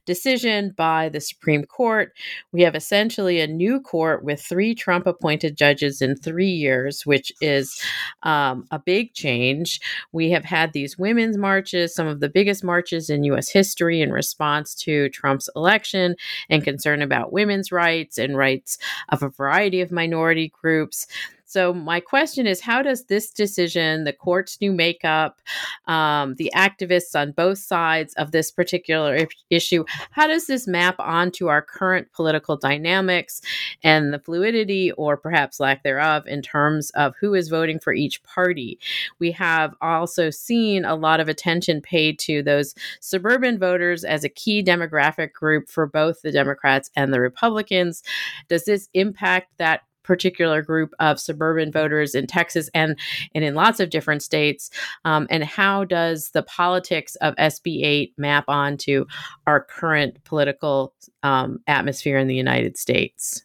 decision 0.07 0.73
by 0.77 1.09
the 1.09 1.21
Supreme 1.21 1.65
Court, 1.65 2.13
we 2.53 2.63
have 2.63 2.75
essentially 2.75 3.41
a 3.41 3.47
new 3.47 3.81
court 3.81 4.25
with 4.25 4.41
three 4.41 4.75
Trump 4.75 5.07
appointed 5.07 5.57
judges 5.57 5.84
in 6.03 6.17
three 6.17 6.51
years, 6.51 7.05
which 7.07 7.33
is 7.41 7.81
um, 8.23 8.67
a 8.71 8.79
big 8.79 9.15
change. 9.15 9.81
We 10.13 10.31
have 10.31 10.45
had 10.45 10.73
these 10.73 10.99
women's 10.99 11.37
marches, 11.37 11.95
some 11.95 12.07
of 12.07 12.21
the 12.21 12.29
biggest 12.29 12.65
marches 12.65 13.11
in 13.11 13.25
U.S. 13.25 13.49
history 13.49 14.01
in 14.01 14.13
response 14.13 14.75
to 14.77 15.09
Trump's 15.11 15.49
election 15.57 16.17
and 16.49 16.65
concern 16.65 17.03
about 17.03 17.33
women's 17.33 17.71
rights 17.71 18.19
and 18.19 18.37
rights 18.37 18.79
of 19.11 19.23
a 19.23 19.29
variety 19.29 19.81
of 19.81 19.93
minority 19.93 20.53
groups. 20.61 21.07
So, 21.55 21.73
my 21.73 22.01
question 22.01 22.49
is 22.49 22.61
how 22.61 22.83
does 22.83 23.05
this 23.05 23.31
decision, 23.31 24.03
the 24.03 24.13
court's 24.13 24.61
new 24.61 24.73
makeup, 24.73 25.41
um, 25.87 26.35
the 26.35 26.51
activists 26.53 27.15
on 27.15 27.31
both 27.31 27.59
sides 27.59 28.13
of 28.15 28.33
this 28.33 28.51
particular 28.51 29.29
issue, 29.51 29.85
how 30.11 30.27
does 30.27 30.49
this 30.49 30.67
map 30.67 30.97
onto 30.99 31.47
our 31.47 31.63
current 31.63 32.11
political 32.13 32.57
dynamics 32.57 33.41
and 33.85 34.13
the 34.13 34.19
fluidity 34.19 34.91
or 34.99 35.17
perhaps 35.17 35.61
lack 35.61 35.85
thereof 35.85 36.27
in 36.27 36.43
terms 36.43 36.91
of 36.97 37.15
who 37.21 37.35
is 37.35 37.47
voting 37.47 37.79
for 37.79 37.93
each 37.93 38.21
party? 38.25 38.81
We 39.21 39.31
have 39.31 39.77
also 39.81 40.31
seen 40.31 40.85
a 40.85 40.97
lot 40.97 41.21
of 41.21 41.29
attention 41.29 41.81
paid 41.81 42.19
to 42.19 42.43
those 42.43 42.75
suburban 42.99 43.61
voters 43.61 44.03
as 44.03 44.25
a 44.25 44.29
key 44.29 44.61
demographic 44.61 45.33
group 45.33 45.69
for 45.69 45.87
both 45.87 46.21
the 46.23 46.33
Democrats 46.33 46.91
and 46.97 47.15
the 47.15 47.21
Republicans. 47.21 48.03
Does 48.49 48.65
this 48.65 48.89
impact 48.93 49.53
that 49.59 49.83
particular 50.05 50.63
group 50.63 50.95
of 51.01 51.19
suburban 51.19 51.73
voters 51.73 52.15
in 52.15 52.27
Texas 52.27 52.71
and 52.75 52.97
and 53.35 53.45
in 53.45 53.55
lots 53.55 53.81
of 53.81 53.91
different 53.91 54.23
states? 54.23 54.71
Um, 55.05 55.27
and 55.31 55.43
how 55.43 55.85
does 55.85 56.31
the 56.31 56.43
politics 56.43 57.17
of 57.17 57.35
SB 57.37 57.85
8 57.85 58.15
map 58.17 58.45
onto 58.47 59.07
our 59.47 59.61
current 59.61 60.23
political 60.25 60.95
um, 61.23 61.61
atmosphere 61.67 62.19
in 62.19 62.29
the 62.29 62.37
United 62.37 62.79
States? 62.79 63.45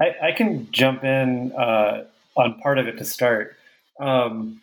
I, 0.00 0.28
I 0.28 0.32
can 0.32 0.70
jump 0.72 1.04
in 1.04 1.52
uh, 1.52 2.04
on 2.36 2.58
part 2.60 2.78
of 2.78 2.88
it 2.88 2.98
to 2.98 3.04
start. 3.04 3.56
Um, 4.00 4.60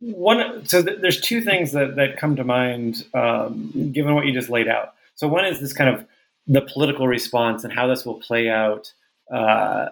one, 0.00 0.66
so 0.66 0.82
th- 0.82 1.00
there's 1.00 1.20
two 1.20 1.40
things 1.40 1.72
that, 1.72 1.96
that 1.96 2.16
come 2.16 2.36
to 2.36 2.44
mind 2.44 3.04
um, 3.14 3.90
given 3.92 4.14
what 4.14 4.26
you 4.26 4.32
just 4.32 4.48
laid 4.48 4.68
out. 4.68 4.94
So 5.14 5.28
one 5.28 5.44
is 5.44 5.60
this 5.60 5.72
kind 5.72 5.90
of 5.94 6.04
the 6.46 6.62
political 6.62 7.06
response 7.06 7.64
and 7.64 7.72
how 7.72 7.86
this 7.86 8.04
will 8.04 8.20
play 8.20 8.48
out 8.48 8.92
uh, 9.32 9.88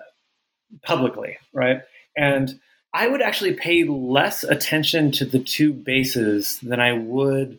publicly, 0.82 1.38
right? 1.52 1.82
And 2.16 2.60
I 2.92 3.06
would 3.06 3.22
actually 3.22 3.54
pay 3.54 3.84
less 3.84 4.42
attention 4.42 5.12
to 5.12 5.24
the 5.24 5.38
two 5.38 5.72
bases 5.72 6.58
than 6.60 6.80
I 6.80 6.92
would 6.92 7.58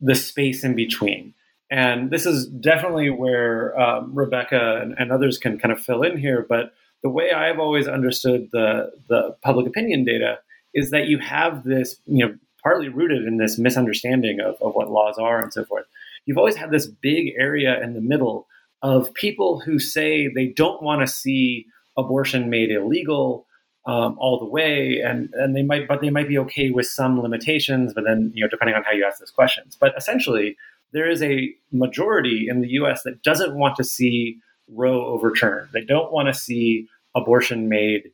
the 0.00 0.14
space 0.14 0.62
in 0.62 0.74
between. 0.74 1.32
And 1.70 2.10
this 2.10 2.26
is 2.26 2.46
definitely 2.46 3.10
where 3.10 3.78
um, 3.80 4.14
Rebecca 4.14 4.80
and, 4.82 4.94
and, 4.98 5.10
others 5.10 5.38
can 5.38 5.58
kind 5.58 5.72
of 5.72 5.82
fill 5.82 6.02
in 6.02 6.16
here. 6.18 6.46
But 6.48 6.74
the 7.02 7.08
way 7.08 7.32
I've 7.32 7.58
always 7.58 7.88
understood 7.88 8.50
the, 8.52 8.92
the 9.08 9.36
public 9.42 9.66
opinion 9.66 10.04
data 10.04 10.38
is 10.74 10.90
that 10.90 11.06
you 11.06 11.18
have 11.18 11.64
this, 11.64 11.96
you 12.04 12.24
know, 12.24 12.34
partly 12.62 12.88
rooted 12.88 13.24
in 13.24 13.38
this 13.38 13.58
misunderstanding 13.58 14.40
of, 14.40 14.56
of 14.60 14.74
what 14.74 14.90
laws 14.90 15.16
are 15.18 15.40
and 15.40 15.52
so 15.52 15.64
forth. 15.64 15.86
You've 16.26 16.38
always 16.38 16.56
had 16.56 16.70
this 16.70 16.86
big 16.86 17.32
area 17.38 17.82
in 17.82 17.94
the 17.94 18.00
middle 18.00 18.46
of 18.82 19.12
people 19.14 19.60
who 19.60 19.78
say 19.78 20.28
they 20.28 20.48
don't 20.48 20.82
want 20.82 21.00
to 21.00 21.06
see 21.06 21.66
abortion 21.96 22.50
made 22.50 22.70
illegal 22.70 23.46
um, 23.86 24.16
all 24.18 24.38
the 24.38 24.46
way, 24.46 25.00
and 25.00 25.30
and 25.34 25.54
they 25.54 25.62
might, 25.62 25.86
but 25.86 26.00
they 26.00 26.10
might 26.10 26.28
be 26.28 26.38
okay 26.38 26.70
with 26.70 26.86
some 26.86 27.20
limitations. 27.20 27.94
But 27.94 28.04
then, 28.04 28.32
you 28.34 28.42
know, 28.42 28.48
depending 28.48 28.74
on 28.74 28.82
how 28.82 28.92
you 28.92 29.04
ask 29.04 29.20
those 29.20 29.30
questions. 29.30 29.76
But 29.78 29.94
essentially, 29.96 30.56
there 30.92 31.08
is 31.08 31.22
a 31.22 31.54
majority 31.72 32.46
in 32.48 32.60
the 32.60 32.68
U.S. 32.70 33.02
that 33.04 33.22
doesn't 33.22 33.54
want 33.54 33.76
to 33.76 33.84
see 33.84 34.38
Roe 34.68 35.06
overturned. 35.06 35.68
They 35.72 35.84
don't 35.84 36.12
want 36.12 36.28
to 36.28 36.34
see 36.34 36.88
abortion 37.14 37.68
made 37.68 38.10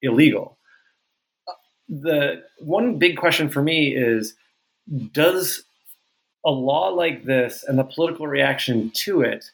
illegal. 0.00 0.56
The 1.88 2.42
one 2.60 2.98
big 2.98 3.16
question 3.16 3.48
for 3.48 3.62
me 3.62 3.96
is: 3.96 4.34
Does 5.12 5.64
a 6.44 6.50
law 6.50 6.88
like 6.88 7.24
this 7.24 7.64
and 7.66 7.76
the 7.76 7.84
political 7.84 8.28
reaction 8.28 8.90
to 8.94 9.22
it 9.22 9.50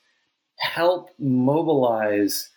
help 0.59 1.09
mobilize 1.18 2.51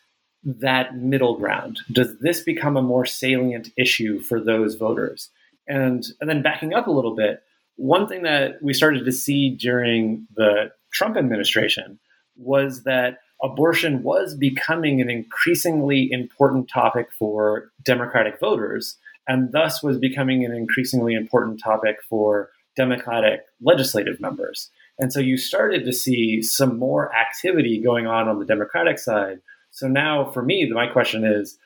that 0.46 0.96
middle 0.96 1.38
ground? 1.38 1.80
Does 1.91 2.18
this 2.20 2.41
become 2.41 2.78
a 2.78 2.82
more 2.82 3.06
salient 3.06 3.70
issue 3.78 4.20
for 4.20 4.39
those 4.39 4.76
voters? 4.76 5.30
And, 5.68 6.06
and 6.22 6.30
then 6.30 6.43
backing 6.43 6.74
up 6.74 6.88
a 6.88 6.91
little 6.91 7.16
bit, 7.16 7.41
one 7.76 8.08
thing 8.08 8.24
that 8.24 8.62
we 8.62 8.74
started 8.74 9.04
to 9.04 9.12
see 9.12 9.50
during 9.50 10.28
the 10.36 10.72
Trump 10.93 11.18
administration 11.18 12.00
was 12.38 12.84
that 12.84 13.20
abortion 13.43 14.04
was 14.04 14.36
becoming 14.36 15.02
an 15.02 15.10
increasingly 15.10 16.10
important 16.12 16.70
topic 16.70 17.08
for 17.18 17.72
Democratic 17.84 18.39
voters, 18.39 18.98
and 19.28 19.52
thus 19.52 19.84
was 19.84 19.98
becoming 19.98 20.46
an 20.46 20.54
increasingly 20.54 21.14
important 21.14 21.60
topic 21.62 21.98
for 22.08 22.50
Democratic 22.76 23.41
legislative 23.62 24.20
members. 24.22 24.70
And 25.00 25.12
so 25.12 25.20
you 25.20 25.38
started 25.38 25.84
to 25.86 25.91
see 25.91 26.41
some 26.41 26.78
more 26.80 27.14
activity 27.14 27.82
going 27.82 28.08
on 28.08 28.28
on 28.28 28.39
the 28.39 28.46
Democratic 28.46 29.00
side 29.00 29.39
so 29.76 29.89
now 29.89 30.32
for 30.32 30.41
me, 30.41 30.71
my 30.71 30.88
question 30.88 31.26
is, 31.26 31.57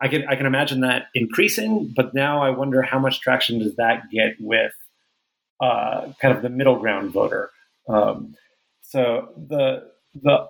I 0.00 0.08
can 0.08 0.26
I 0.26 0.36
can 0.36 0.46
imagine 0.46 0.80
that 0.80 1.08
increasing, 1.14 1.92
but 1.94 2.14
now 2.14 2.42
I 2.42 2.50
wonder 2.50 2.80
how 2.80 2.98
much 2.98 3.20
traction 3.20 3.58
does 3.58 3.76
that 3.76 4.10
get 4.10 4.36
with 4.40 4.72
uh, 5.60 6.12
kind 6.20 6.34
of 6.34 6.42
the 6.42 6.48
middle 6.48 6.78
ground 6.78 7.10
voter. 7.10 7.50
Um, 7.86 8.36
so 8.80 9.28
the 9.36 9.90
the 10.14 10.48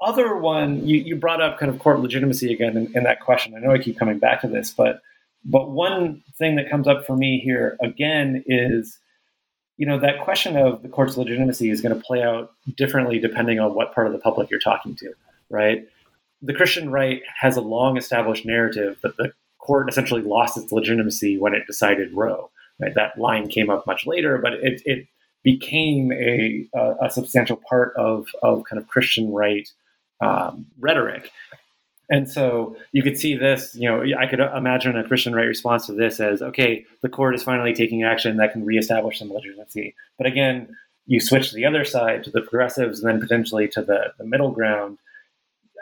other 0.00 0.34
one 0.34 0.86
you, 0.86 0.96
you 0.96 1.16
brought 1.16 1.42
up 1.42 1.58
kind 1.58 1.70
of 1.70 1.78
court 1.78 2.00
legitimacy 2.00 2.50
again 2.54 2.74
in, 2.74 2.96
in, 2.96 3.04
that 3.04 3.20
question. 3.20 3.54
I 3.54 3.60
know 3.60 3.72
I 3.72 3.78
keep 3.78 3.98
coming 3.98 4.18
back 4.18 4.40
to 4.40 4.48
this, 4.48 4.70
but 4.70 5.02
but 5.44 5.70
one 5.70 6.22
thing 6.38 6.56
that 6.56 6.70
comes 6.70 6.88
up 6.88 7.04
for 7.06 7.14
me 7.14 7.38
here 7.38 7.76
again 7.82 8.44
is 8.46 8.98
you 9.76 9.84
know 9.84 9.98
that 9.98 10.20
question 10.20 10.56
of 10.56 10.82
the 10.82 10.88
court's 10.88 11.18
legitimacy 11.18 11.68
is 11.68 11.82
going 11.82 11.94
to 11.94 12.02
play 12.02 12.22
out 12.22 12.52
differently 12.78 13.18
depending 13.18 13.60
on 13.60 13.74
what 13.74 13.94
part 13.94 14.06
of 14.06 14.14
the 14.14 14.18
public 14.20 14.50
you're 14.50 14.58
talking 14.58 14.94
to, 14.94 15.12
right? 15.50 15.86
The 16.42 16.54
Christian 16.54 16.90
right 16.90 17.22
has 17.40 17.56
a 17.56 17.60
long 17.60 17.96
established 17.96 18.46
narrative 18.46 18.98
that 19.02 19.16
the 19.16 19.32
court 19.58 19.88
essentially 19.88 20.22
lost 20.22 20.56
its 20.56 20.72
legitimacy 20.72 21.38
when 21.38 21.54
it 21.54 21.66
decided 21.66 22.12
Roe. 22.14 22.50
Right? 22.78 22.94
That 22.94 23.18
line 23.18 23.48
came 23.48 23.68
up 23.68 23.86
much 23.86 24.06
later, 24.06 24.38
but 24.38 24.54
it, 24.54 24.82
it 24.86 25.06
became 25.42 26.12
a, 26.12 26.66
a, 26.74 27.06
a, 27.06 27.10
substantial 27.10 27.56
part 27.68 27.94
of, 27.96 28.28
of 28.42 28.64
kind 28.64 28.80
of 28.80 28.88
Christian 28.88 29.32
right 29.32 29.68
um, 30.20 30.66
rhetoric. 30.78 31.30
And 32.10 32.28
so 32.28 32.76
you 32.92 33.02
could 33.02 33.18
see 33.18 33.36
this, 33.36 33.74
you 33.76 33.88
know, 33.88 34.02
I 34.18 34.26
could 34.26 34.40
imagine 34.40 34.96
a 34.96 35.06
Christian 35.06 35.34
right 35.34 35.44
response 35.44 35.86
to 35.86 35.92
this 35.92 36.18
as, 36.18 36.42
okay, 36.42 36.84
the 37.02 37.08
court 37.08 37.36
is 37.36 37.42
finally 37.42 37.72
taking 37.72 38.02
action 38.02 38.36
that 38.38 38.52
can 38.52 38.64
reestablish 38.64 39.18
some 39.18 39.32
legitimacy. 39.32 39.94
But 40.18 40.26
again, 40.26 40.76
you 41.06 41.20
switch 41.20 41.50
to 41.50 41.54
the 41.54 41.64
other 41.64 41.84
side, 41.84 42.24
to 42.24 42.30
the 42.30 42.40
progressives, 42.40 43.00
and 43.00 43.08
then 43.08 43.20
potentially 43.20 43.68
to 43.68 43.82
the, 43.82 44.12
the 44.18 44.24
middle 44.24 44.50
ground. 44.50 44.98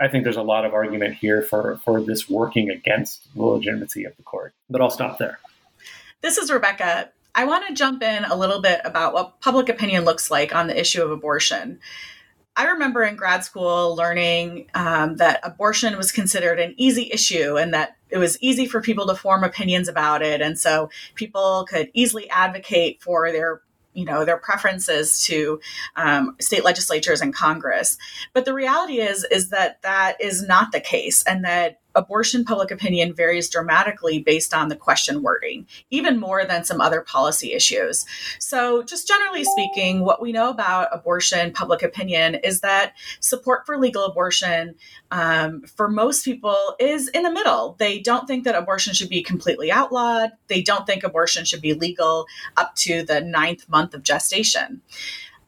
I 0.01 0.09
think 0.09 0.25
there's 0.25 0.37
a 0.37 0.43
lot 0.43 0.65
of 0.65 0.75
argument 0.75 1.15
here 1.15 1.43
for, 1.43 1.79
for 1.85 2.01
this 2.01 2.29
working 2.29 2.71
against 2.71 3.35
the 3.35 3.43
legitimacy 3.43 4.05
of 4.05 4.17
the 4.17 4.23
court. 4.23 4.55
But 4.71 4.81
I'll 4.81 4.91
stop 4.91 5.19
there. 5.19 5.39
This 6.21 6.39
is 6.39 6.51
Rebecca. 6.51 7.11
I 7.35 7.45
want 7.45 7.69
to 7.69 7.75
jump 7.75 8.03
in 8.03 8.25
a 8.25 8.37
little 8.37 8.61
bit 8.61 8.81
about 8.85 9.15
what 9.15 9.41
public 9.41 9.69
opinion 9.69 10.05
looks 10.05 10.31
like 10.31 10.55
on 10.55 10.67
the 10.67 10.79
issue 10.79 11.03
of 11.03 11.11
abortion. 11.11 11.79
I 12.57 12.65
remember 12.65 13.05
in 13.05 13.15
grad 13.15 13.45
school 13.45 13.95
learning 13.95 14.67
um, 14.75 15.17
that 15.19 15.39
abortion 15.45 15.97
was 15.97 16.11
considered 16.11 16.59
an 16.59 16.75
easy 16.77 17.09
issue 17.13 17.57
and 17.57 17.73
that 17.73 17.97
it 18.11 18.19
was 18.19 18.37
easy 18.43 18.67
for 18.67 18.81
people 18.81 19.07
to 19.07 19.15
form 19.15 19.45
opinions 19.45 19.87
about 19.87 20.23
it. 20.23 20.41
And 20.41 20.59
so 20.59 20.91
people 21.15 21.67
could 21.71 21.89
easily 21.95 22.29
advocate 22.31 23.01
for 23.01 23.31
their 23.31 23.61
you 23.99 24.05
know 24.05 24.25
their 24.25 24.37
preferences 24.37 25.23
to 25.25 25.61
um, 25.97 26.37
state 26.41 26.65
legislatures 26.65 27.21
and 27.21 27.35
Congress. 27.35 27.99
But 28.33 28.45
the 28.45 28.55
reality 28.55 29.01
is 29.01 29.25
is 29.31 29.51
that 29.51 29.83
that 29.83 30.21
is 30.21 30.43
not 30.43 30.71
the 30.73 30.81
case, 30.81 31.25
and 31.25 31.45
that 31.45 31.81
abortion 31.95 32.45
public 32.45 32.71
opinion 32.71 33.15
varies 33.15 33.49
dramatically 33.49 34.21
based 34.21 34.55
on 34.55 34.69
the 34.69 34.77
question 34.77 35.23
wording, 35.23 35.67
even 35.91 36.19
more 36.19 36.45
than 36.45 36.65
some 36.65 36.81
other 36.81 37.01
policy 37.01 37.53
issues. 37.53 38.07
So, 38.39 38.83
just 38.83 39.09
generally 39.09 39.45
speaking, 39.45 40.05
what 40.05 40.23
we 40.23 40.33
know 40.33 40.51
about 40.51 40.89
abortion 40.93 41.53
public 41.53 41.83
opinion 41.83 42.37
is 42.37 42.61
that 42.61 42.93
support 43.21 43.67
for 43.67 43.79
legal 43.79 44.05
abortion 44.05 44.75
um, 45.11 45.63
for 45.63 45.89
most 45.89 46.25
people 46.25 46.77
is 46.79 47.09
in 47.09 47.23
the 47.23 47.33
middle. 47.33 47.77
They 47.79 47.99
don't 47.99 48.27
think 48.27 48.45
that 48.45 48.55
abortion 48.55 48.95
should 48.95 49.09
be 49.09 49.23
completely 49.23 49.73
outlawed, 49.73 50.33
they 50.49 50.63
don't 50.63 50.87
think 50.87 51.03
abortion 51.03 51.45
should 51.45 51.63
be 51.63 51.75
legal 51.75 52.27
up 52.57 52.75
to 52.77 53.03
the 53.03 53.21
ninth 53.21 53.69
month 53.69 53.95
of 53.95 54.03
gestation. 54.03 54.83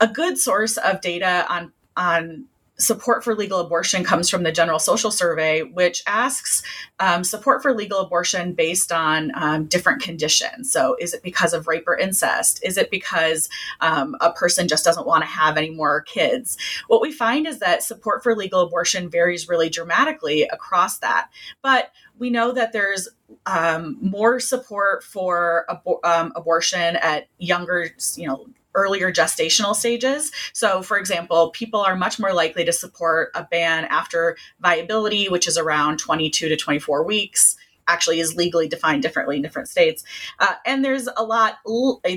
A 0.01 0.09
good 0.09 0.39
source 0.39 0.77
of 0.79 1.01
data 1.01 1.47
on 1.49 1.73
on 1.97 2.47
support 2.81 3.23
for 3.23 3.35
legal 3.35 3.61
abortion 3.61 4.03
comes 4.03 4.29
from 4.29 4.43
the 4.43 4.51
General 4.51 4.79
Social 4.79 5.11
Survey, 5.11 5.63
which 5.63 6.03
asks 6.07 6.63
um, 6.99 7.23
support 7.23 7.63
for 7.63 7.75
legal 7.75 8.01
abortion 8.01 8.53
based 8.53 8.91
on 8.91 9.31
um, 9.35 9.67
different 9.67 10.03
conditions. 10.03 10.73
So, 10.73 10.97
is 10.99 11.15
it 11.15 11.23
because 11.23 11.53
of 11.53 11.69
rape 11.69 11.87
or 11.87 11.97
incest? 11.97 12.61
Is 12.65 12.77
it 12.77 12.91
because 12.91 13.49
um, 13.81 14.17
a 14.21 14.33
person 14.33 14.67
just 14.67 14.85
doesn't 14.85 15.07
want 15.07 15.23
to 15.23 15.29
have 15.29 15.57
any 15.57 15.71
more 15.71 16.01
kids? 16.03 16.57
What 16.89 17.03
we 17.03 17.13
find 17.13 17.47
is 17.47 17.59
that 17.61 17.83
support 17.83 18.23
for 18.23 18.35
legal 18.35 18.61
abortion 18.61 19.11
varies 19.11 19.49
really 19.49 19.69
dramatically 19.69 20.43
across 20.45 20.99
that. 20.99 21.29
But 21.63 21.93
we 22.19 22.31
know 22.31 22.53
that 22.53 22.73
there's 22.73 23.09
um, 23.47 23.99
more 24.01 24.41
support 24.41 25.05
for 25.05 25.65
abor- 25.69 26.05
um, 26.05 26.33
abortion 26.35 26.97
at 26.97 27.29
younger, 27.39 27.91
you 28.17 28.27
know, 28.27 28.47
earlier 28.75 29.13
gestational 29.13 29.75
stages. 29.75 30.33
So, 30.53 30.83
for 30.83 30.99
example, 30.99 31.51
people 31.51 31.81
are 31.81 31.97
much 31.97 32.19
more 32.19 32.33
likely 32.33 32.65
to 32.65 32.73
support 32.73 33.31
a 33.35 33.45
ban 33.45 33.85
after 33.87 34.37
viability, 34.61 35.29
which 35.29 35.49
is 35.49 35.59
around 35.59 35.99
22 35.99 36.49
to 36.49 36.57
24 36.57 37.05
weeks 37.05 37.57
actually 37.89 38.21
is 38.21 38.37
legally 38.37 38.69
defined 38.69 39.03
differently 39.03 39.37
in 39.37 39.43
different 39.43 39.69
states. 39.69 40.05
Uh, 40.39 40.55
and 40.65 40.85
there's 40.85 41.09
a 41.17 41.23
lot 41.25 41.59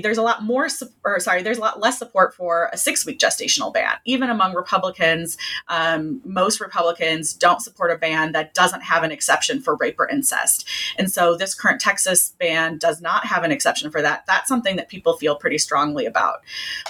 there's 0.02 0.18
a 0.18 0.22
lot 0.22 0.42
more 0.42 0.68
or 1.04 1.20
sorry 1.20 1.42
there's 1.42 1.58
a 1.58 1.60
lot 1.60 1.80
less 1.80 1.98
support 1.98 2.34
for 2.34 2.70
a 2.72 2.76
six 2.76 3.04
week 3.04 3.18
gestational 3.18 3.72
ban. 3.72 3.94
Even 4.04 4.30
among 4.30 4.54
Republicans, 4.54 5.36
um, 5.68 6.20
most 6.24 6.60
Republicans 6.60 7.32
don't 7.34 7.60
support 7.60 7.90
a 7.90 7.96
ban 7.96 8.32
that 8.32 8.54
doesn't 8.54 8.82
have 8.82 9.02
an 9.02 9.12
exception 9.12 9.60
for 9.60 9.76
rape 9.76 9.98
or 9.98 10.08
incest. 10.08 10.68
And 10.98 11.10
so 11.10 11.36
this 11.36 11.54
current 11.54 11.80
Texas 11.80 12.34
ban 12.38 12.78
does 12.78 13.00
not 13.00 13.26
have 13.26 13.44
an 13.44 13.52
exception 13.52 13.90
for 13.90 14.02
that. 14.02 14.24
That's 14.26 14.48
something 14.48 14.76
that 14.76 14.88
people 14.88 15.16
feel 15.16 15.36
pretty 15.36 15.58
strongly 15.58 16.06
about. 16.06 16.40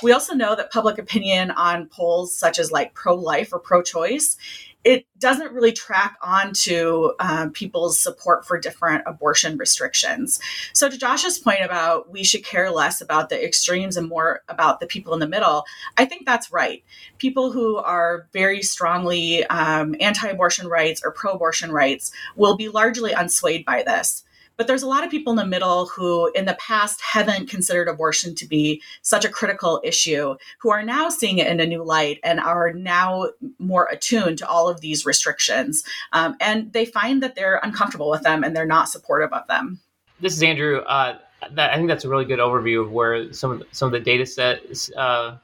We 0.02 0.12
also 0.12 0.34
know 0.34 0.54
that 0.54 0.70
public 0.70 0.98
opinion 0.98 1.50
on 1.52 1.86
polls 1.86 2.36
such 2.36 2.58
as 2.58 2.70
like 2.70 2.94
pro 2.94 3.14
life 3.14 3.52
or 3.52 3.58
pro 3.58 3.82
choice 3.82 4.36
it 4.84 5.06
doesn't 5.18 5.52
really 5.52 5.72
track 5.72 6.16
onto 6.22 7.10
um, 7.18 7.50
people's 7.50 7.98
support 7.98 8.46
for 8.46 8.58
different 8.58 9.02
abortion 9.06 9.56
restrictions. 9.56 10.38
So, 10.74 10.88
to 10.88 10.98
Josh's 10.98 11.38
point 11.38 11.64
about 11.64 12.10
we 12.10 12.22
should 12.22 12.44
care 12.44 12.70
less 12.70 13.00
about 13.00 13.30
the 13.30 13.42
extremes 13.42 13.96
and 13.96 14.08
more 14.08 14.42
about 14.48 14.80
the 14.80 14.86
people 14.86 15.14
in 15.14 15.20
the 15.20 15.28
middle, 15.28 15.64
I 15.96 16.04
think 16.04 16.26
that's 16.26 16.52
right. 16.52 16.84
People 17.18 17.50
who 17.50 17.76
are 17.76 18.28
very 18.32 18.62
strongly 18.62 19.44
um, 19.46 19.96
anti 20.00 20.28
abortion 20.28 20.68
rights 20.68 21.02
or 21.04 21.10
pro 21.10 21.32
abortion 21.32 21.72
rights 21.72 22.12
will 22.36 22.56
be 22.56 22.68
largely 22.68 23.12
unswayed 23.12 23.64
by 23.64 23.82
this. 23.82 24.24
But 24.56 24.66
there's 24.66 24.82
a 24.82 24.88
lot 24.88 25.04
of 25.04 25.10
people 25.10 25.32
in 25.32 25.36
the 25.36 25.46
middle 25.46 25.86
who, 25.86 26.30
in 26.34 26.44
the 26.44 26.56
past, 26.60 27.00
haven't 27.00 27.48
considered 27.48 27.88
abortion 27.88 28.34
to 28.36 28.46
be 28.46 28.82
such 29.02 29.24
a 29.24 29.28
critical 29.28 29.80
issue, 29.82 30.36
who 30.58 30.70
are 30.70 30.82
now 30.82 31.08
seeing 31.08 31.38
it 31.38 31.46
in 31.46 31.60
a 31.60 31.66
new 31.66 31.82
light 31.82 32.20
and 32.22 32.38
are 32.40 32.72
now 32.72 33.30
more 33.58 33.88
attuned 33.90 34.38
to 34.38 34.48
all 34.48 34.68
of 34.68 34.80
these 34.80 35.04
restrictions. 35.04 35.84
Um, 36.12 36.36
and 36.40 36.72
they 36.72 36.84
find 36.84 37.22
that 37.22 37.34
they're 37.34 37.60
uncomfortable 37.62 38.10
with 38.10 38.22
them 38.22 38.44
and 38.44 38.54
they're 38.54 38.66
not 38.66 38.88
supportive 38.88 39.32
of 39.32 39.46
them. 39.48 39.80
This 40.20 40.36
is 40.36 40.42
Andrew. 40.42 40.78
Uh, 40.78 41.18
that, 41.52 41.72
I 41.72 41.76
think 41.76 41.88
that's 41.88 42.04
a 42.04 42.08
really 42.08 42.24
good 42.24 42.38
overview 42.38 42.82
of 42.82 42.92
where 42.92 43.32
some 43.32 43.50
of 43.50 43.58
the, 43.60 43.66
some 43.72 43.86
of 43.86 43.92
the 43.92 44.00
data 44.00 44.24
sets 44.24 44.90
uh, 44.92 45.36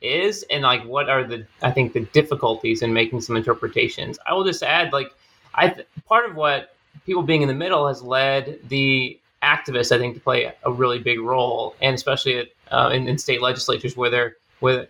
is 0.00 0.44
and 0.50 0.62
like 0.62 0.84
what 0.84 1.08
are 1.08 1.24
the 1.24 1.46
I 1.62 1.70
think 1.70 1.92
the 1.92 2.00
difficulties 2.00 2.82
in 2.82 2.92
making 2.92 3.22
some 3.22 3.36
interpretations. 3.36 4.18
I 4.26 4.34
will 4.34 4.44
just 4.44 4.62
add 4.62 4.92
like 4.92 5.08
I 5.54 5.74
part 6.06 6.28
of 6.28 6.36
what 6.36 6.73
people 7.06 7.22
being 7.22 7.42
in 7.42 7.48
the 7.48 7.54
middle 7.54 7.86
has 7.88 8.02
led 8.02 8.58
the 8.68 9.18
activists 9.42 9.92
I 9.94 9.98
think 9.98 10.14
to 10.14 10.20
play 10.20 10.52
a 10.64 10.72
really 10.72 10.98
big 10.98 11.20
role, 11.20 11.74
and 11.80 11.94
especially 11.94 12.38
at, 12.38 12.48
uh, 12.70 12.90
in, 12.92 13.08
in 13.08 13.18
state 13.18 13.42
legislatures 13.42 13.96
where 13.96 14.10
they're 14.10 14.36
where 14.60 14.88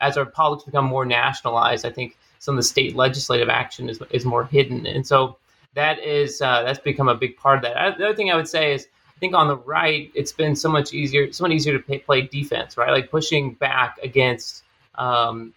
as 0.00 0.16
our 0.16 0.26
politics 0.26 0.66
become 0.66 0.84
more 0.84 1.06
nationalized, 1.06 1.86
I 1.86 1.90
think 1.90 2.16
some 2.38 2.54
of 2.54 2.58
the 2.58 2.68
state 2.68 2.94
legislative 2.94 3.48
action 3.48 3.88
is 3.88 4.00
is 4.10 4.24
more 4.24 4.44
hidden, 4.44 4.86
and 4.86 5.06
so 5.06 5.36
that 5.74 5.98
is 6.00 6.42
uh, 6.42 6.62
that's 6.62 6.78
become 6.78 7.08
a 7.08 7.14
big 7.14 7.36
part 7.36 7.58
of 7.58 7.62
that. 7.62 7.76
I, 7.76 7.90
the 7.96 8.06
other 8.06 8.16
thing 8.16 8.30
I 8.30 8.36
would 8.36 8.48
say 8.48 8.74
is 8.74 8.86
I 9.16 9.18
think 9.20 9.34
on 9.34 9.48
the 9.48 9.56
right, 9.56 10.10
it's 10.14 10.32
been 10.32 10.56
so 10.56 10.68
much 10.68 10.92
easier, 10.92 11.32
so 11.32 11.44
much 11.44 11.52
easier 11.52 11.76
to 11.76 11.82
pay, 11.82 11.98
play 11.98 12.22
defense, 12.22 12.76
right? 12.76 12.90
Like 12.90 13.10
pushing 13.10 13.54
back 13.54 13.98
against 14.02 14.64
um, 14.96 15.54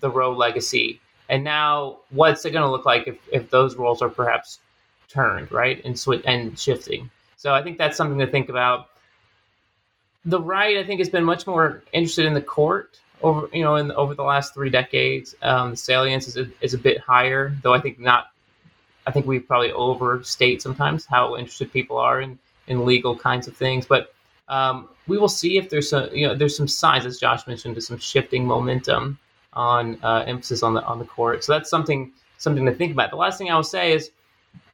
the 0.00 0.10
Roe 0.10 0.32
legacy. 0.32 1.00
And 1.30 1.44
now, 1.44 1.98
what's 2.10 2.44
it 2.44 2.50
going 2.50 2.64
to 2.64 2.70
look 2.70 2.86
like 2.86 3.06
if, 3.06 3.18
if 3.32 3.50
those 3.50 3.76
roles 3.76 4.00
are 4.02 4.08
perhaps 4.08 4.60
turned, 5.08 5.50
right, 5.52 5.84
and 5.84 5.98
sw- 5.98 6.24
and 6.24 6.58
shifting? 6.58 7.10
So 7.36 7.54
I 7.54 7.62
think 7.62 7.78
that's 7.78 7.96
something 7.96 8.18
to 8.18 8.26
think 8.26 8.48
about. 8.48 8.88
The 10.24 10.40
right, 10.40 10.76
I 10.76 10.84
think, 10.84 11.00
has 11.00 11.08
been 11.08 11.24
much 11.24 11.46
more 11.46 11.82
interested 11.92 12.26
in 12.26 12.34
the 12.34 12.42
court 12.42 13.00
over, 13.22 13.48
you 13.52 13.62
know, 13.62 13.76
in 13.76 13.92
over 13.92 14.14
the 14.14 14.24
last 14.24 14.54
three 14.54 14.70
decades. 14.70 15.34
Um, 15.42 15.70
the 15.70 15.76
salience 15.76 16.28
is 16.28 16.36
a, 16.36 16.46
is 16.60 16.74
a 16.74 16.78
bit 16.78 16.98
higher, 17.00 17.54
though. 17.62 17.74
I 17.74 17.80
think 17.80 17.98
not. 17.98 18.30
I 19.06 19.10
think 19.10 19.26
we 19.26 19.38
probably 19.38 19.72
overstate 19.72 20.60
sometimes 20.60 21.06
how 21.06 21.36
interested 21.36 21.72
people 21.72 21.96
are 21.96 22.20
in 22.20 22.38
in 22.66 22.84
legal 22.84 23.16
kinds 23.16 23.48
of 23.48 23.56
things. 23.56 23.86
But 23.86 24.12
um, 24.48 24.88
we 25.06 25.18
will 25.18 25.28
see 25.28 25.58
if 25.58 25.70
there's 25.70 25.88
some, 25.90 26.08
you 26.12 26.26
know, 26.26 26.34
there's 26.34 26.56
some 26.56 26.68
signs, 26.68 27.06
as 27.06 27.18
Josh 27.18 27.46
mentioned, 27.46 27.74
to 27.76 27.80
some 27.80 27.98
shifting 27.98 28.44
momentum 28.44 29.18
on 29.54 29.98
uh, 30.02 30.24
emphasis 30.26 30.62
on 30.62 30.74
the 30.74 30.84
on 30.84 30.98
the 30.98 31.04
court. 31.04 31.44
So 31.44 31.52
that's 31.52 31.70
something 31.70 32.12
something 32.36 32.66
to 32.66 32.74
think 32.74 32.92
about. 32.92 33.10
The 33.10 33.16
last 33.16 33.38
thing 33.38 33.50
I 33.50 33.56
will 33.56 33.62
say 33.62 33.92
is, 33.92 34.10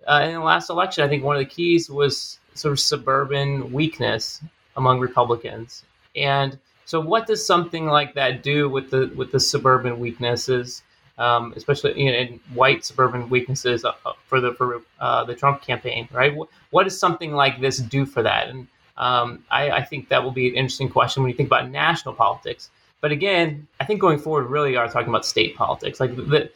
uh, 0.06 0.22
in 0.24 0.34
the 0.34 0.40
last 0.40 0.70
election, 0.70 1.04
I 1.04 1.08
think 1.08 1.24
one 1.24 1.36
of 1.36 1.40
the 1.40 1.54
keys 1.54 1.90
was 1.90 2.38
sort 2.54 2.72
of 2.72 2.80
suburban 2.80 3.72
weakness 3.72 4.42
among 4.76 5.00
Republicans, 5.00 5.84
and 6.16 6.58
so 6.84 7.00
what 7.00 7.26
does 7.26 7.46
something 7.46 7.86
like 7.86 8.14
that 8.14 8.42
do 8.42 8.68
with 8.68 8.90
the 8.90 9.12
with 9.16 9.32
the 9.32 9.40
suburban 9.40 9.98
weaknesses? 9.98 10.82
um, 11.18 11.52
especially 11.56 12.00
you 12.00 12.10
know, 12.10 12.18
in 12.18 12.40
white 12.54 12.84
suburban 12.84 13.28
weaknesses 13.28 13.84
uh, 13.84 13.92
uh, 14.04 14.12
for 14.26 14.40
the 14.40 14.52
for 14.54 14.82
uh, 15.00 15.24
the 15.24 15.34
Trump 15.34 15.62
campaign, 15.62 16.08
right? 16.12 16.34
What 16.70 16.84
does 16.84 16.98
something 16.98 17.32
like 17.32 17.60
this 17.60 17.78
do 17.78 18.04
for 18.04 18.22
that? 18.22 18.48
And 18.48 18.66
um, 18.96 19.44
I, 19.50 19.70
I, 19.70 19.82
think 19.82 20.08
that 20.08 20.22
will 20.22 20.30
be 20.30 20.48
an 20.48 20.54
interesting 20.54 20.88
question 20.88 21.22
when 21.22 21.30
you 21.30 21.36
think 21.36 21.48
about 21.48 21.68
national 21.68 22.14
politics. 22.14 22.70
But 23.00 23.10
again, 23.10 23.66
I 23.80 23.84
think 23.84 24.00
going 24.00 24.18
forward, 24.18 24.46
really 24.46 24.76
are 24.76 24.88
talking 24.88 25.08
about 25.08 25.26
state 25.26 25.56
politics. 25.56 25.98
Like 25.98 26.14
the, 26.14 26.22
the 26.22 26.50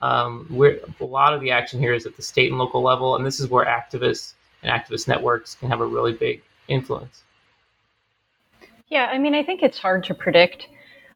um, 0.00 0.46
a 1.00 1.04
lot 1.04 1.34
of 1.34 1.40
the 1.40 1.50
action 1.50 1.80
here 1.80 1.94
is 1.94 2.06
at 2.06 2.16
the 2.16 2.22
state 2.22 2.50
and 2.50 2.58
local 2.58 2.82
level, 2.82 3.16
and 3.16 3.24
this 3.24 3.40
is 3.40 3.48
where 3.48 3.64
activists 3.64 4.34
and 4.62 4.70
activist 4.70 5.08
networks 5.08 5.54
can 5.54 5.68
have 5.68 5.80
a 5.80 5.86
really 5.86 6.12
big 6.12 6.42
influence. 6.68 7.22
Yeah, 8.88 9.06
I 9.06 9.18
mean, 9.18 9.34
I 9.34 9.42
think 9.42 9.62
it's 9.62 9.78
hard 9.78 10.04
to 10.04 10.14
predict. 10.14 10.68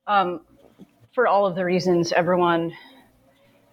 Um, 0.06 0.40
for 1.16 1.26
all 1.26 1.46
of 1.46 1.54
the 1.54 1.64
reasons 1.64 2.12
everyone 2.12 2.70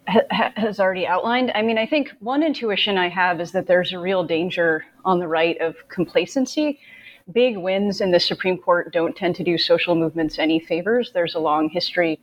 ha- 0.08 0.54
has 0.56 0.80
already 0.80 1.06
outlined. 1.06 1.52
I 1.54 1.62
mean, 1.62 1.78
I 1.78 1.86
think 1.86 2.12
one 2.20 2.42
intuition 2.42 2.98
I 2.98 3.10
have 3.10 3.42
is 3.42 3.52
that 3.52 3.68
there's 3.68 3.92
a 3.92 4.00
real 4.00 4.24
danger 4.24 4.86
on 5.04 5.20
the 5.20 5.28
right 5.28 5.60
of 5.60 5.76
complacency. 5.90 6.80
Big 7.34 7.58
wins 7.58 8.00
in 8.00 8.12
the 8.12 8.20
Supreme 8.20 8.58
Court 8.58 8.94
don't 8.94 9.16
tend 9.16 9.36
to 9.36 9.44
do 9.44 9.58
social 9.58 9.94
movements 9.94 10.40
any 10.40 10.60
favors. 10.60 11.12
There's 11.14 11.36
a 11.36 11.40
long 11.40 11.70
history 11.70 12.20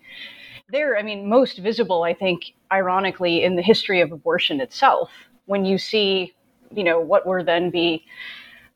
there. 0.70 0.96
I 0.96 1.02
mean, 1.02 1.28
most 1.28 1.58
visible, 1.58 2.02
I 2.02 2.14
think, 2.14 2.52
ironically, 2.72 3.44
in 3.44 3.56
the 3.56 3.62
history 3.62 4.00
of 4.00 4.12
abortion 4.12 4.60
itself, 4.60 5.10
when 5.46 5.64
you 5.64 5.78
see, 5.78 6.34
you 6.74 6.84
know, 6.84 7.00
what 7.00 7.26
were 7.26 7.42
then 7.42 7.70
be 7.70 8.04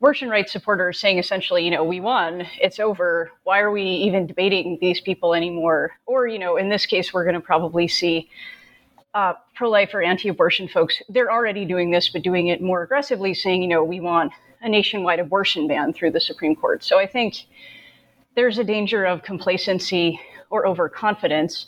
abortion 0.01 0.29
rights 0.29 0.53
supporters 0.53 1.01
saying 1.01 1.19
essentially, 1.19 1.65
you 1.65 1.71
know, 1.71 1.85
we 1.85 2.01
won, 2.01 2.47
it's 2.61 2.79
over. 2.79 3.31
Why 3.45 3.61
are 3.61 3.71
we 3.71 3.83
even 3.83 4.27
debating 4.27 4.79
these 4.81 5.01
people 5.01 5.35
anymore? 5.35 5.93
Or, 6.07 6.27
you 6.27 6.39
know, 6.39 6.57
in 6.57 6.69
this 6.69 6.85
case, 6.85 7.13
we're 7.13 7.25
going 7.25 7.35
to 7.35 7.41
probably 7.41 7.89
see 7.89 8.29
uh, 9.15 9.35
pro 9.55 9.71
life 9.71 9.95
or 9.95 10.03
anti 10.03 10.29
abortion 10.29 10.69
folks, 10.69 11.01
they're 11.09 11.31
already 11.31 11.65
doing 11.65 11.91
this, 11.91 12.09
but 12.09 12.23
doing 12.23 12.49
it 12.49 12.61
more 12.61 12.83
aggressively, 12.83 13.33
saying, 13.33 13.63
you 13.63 13.69
know, 13.69 13.85
we 13.85 14.01
want 14.01 14.33
a 14.61 14.69
nationwide 14.69 15.21
abortion 15.21 15.69
ban 15.69 15.93
through 15.93 16.11
the 16.11 16.21
Supreme 16.21 16.57
Court. 16.57 16.83
So 16.83 16.99
I 16.99 17.07
think 17.07 17.37
there's 18.35 18.59
a 18.59 18.65
danger 18.65 19.05
of 19.05 19.23
complacency 19.23 20.21
or 20.51 20.67
overconfidence. 20.67 21.67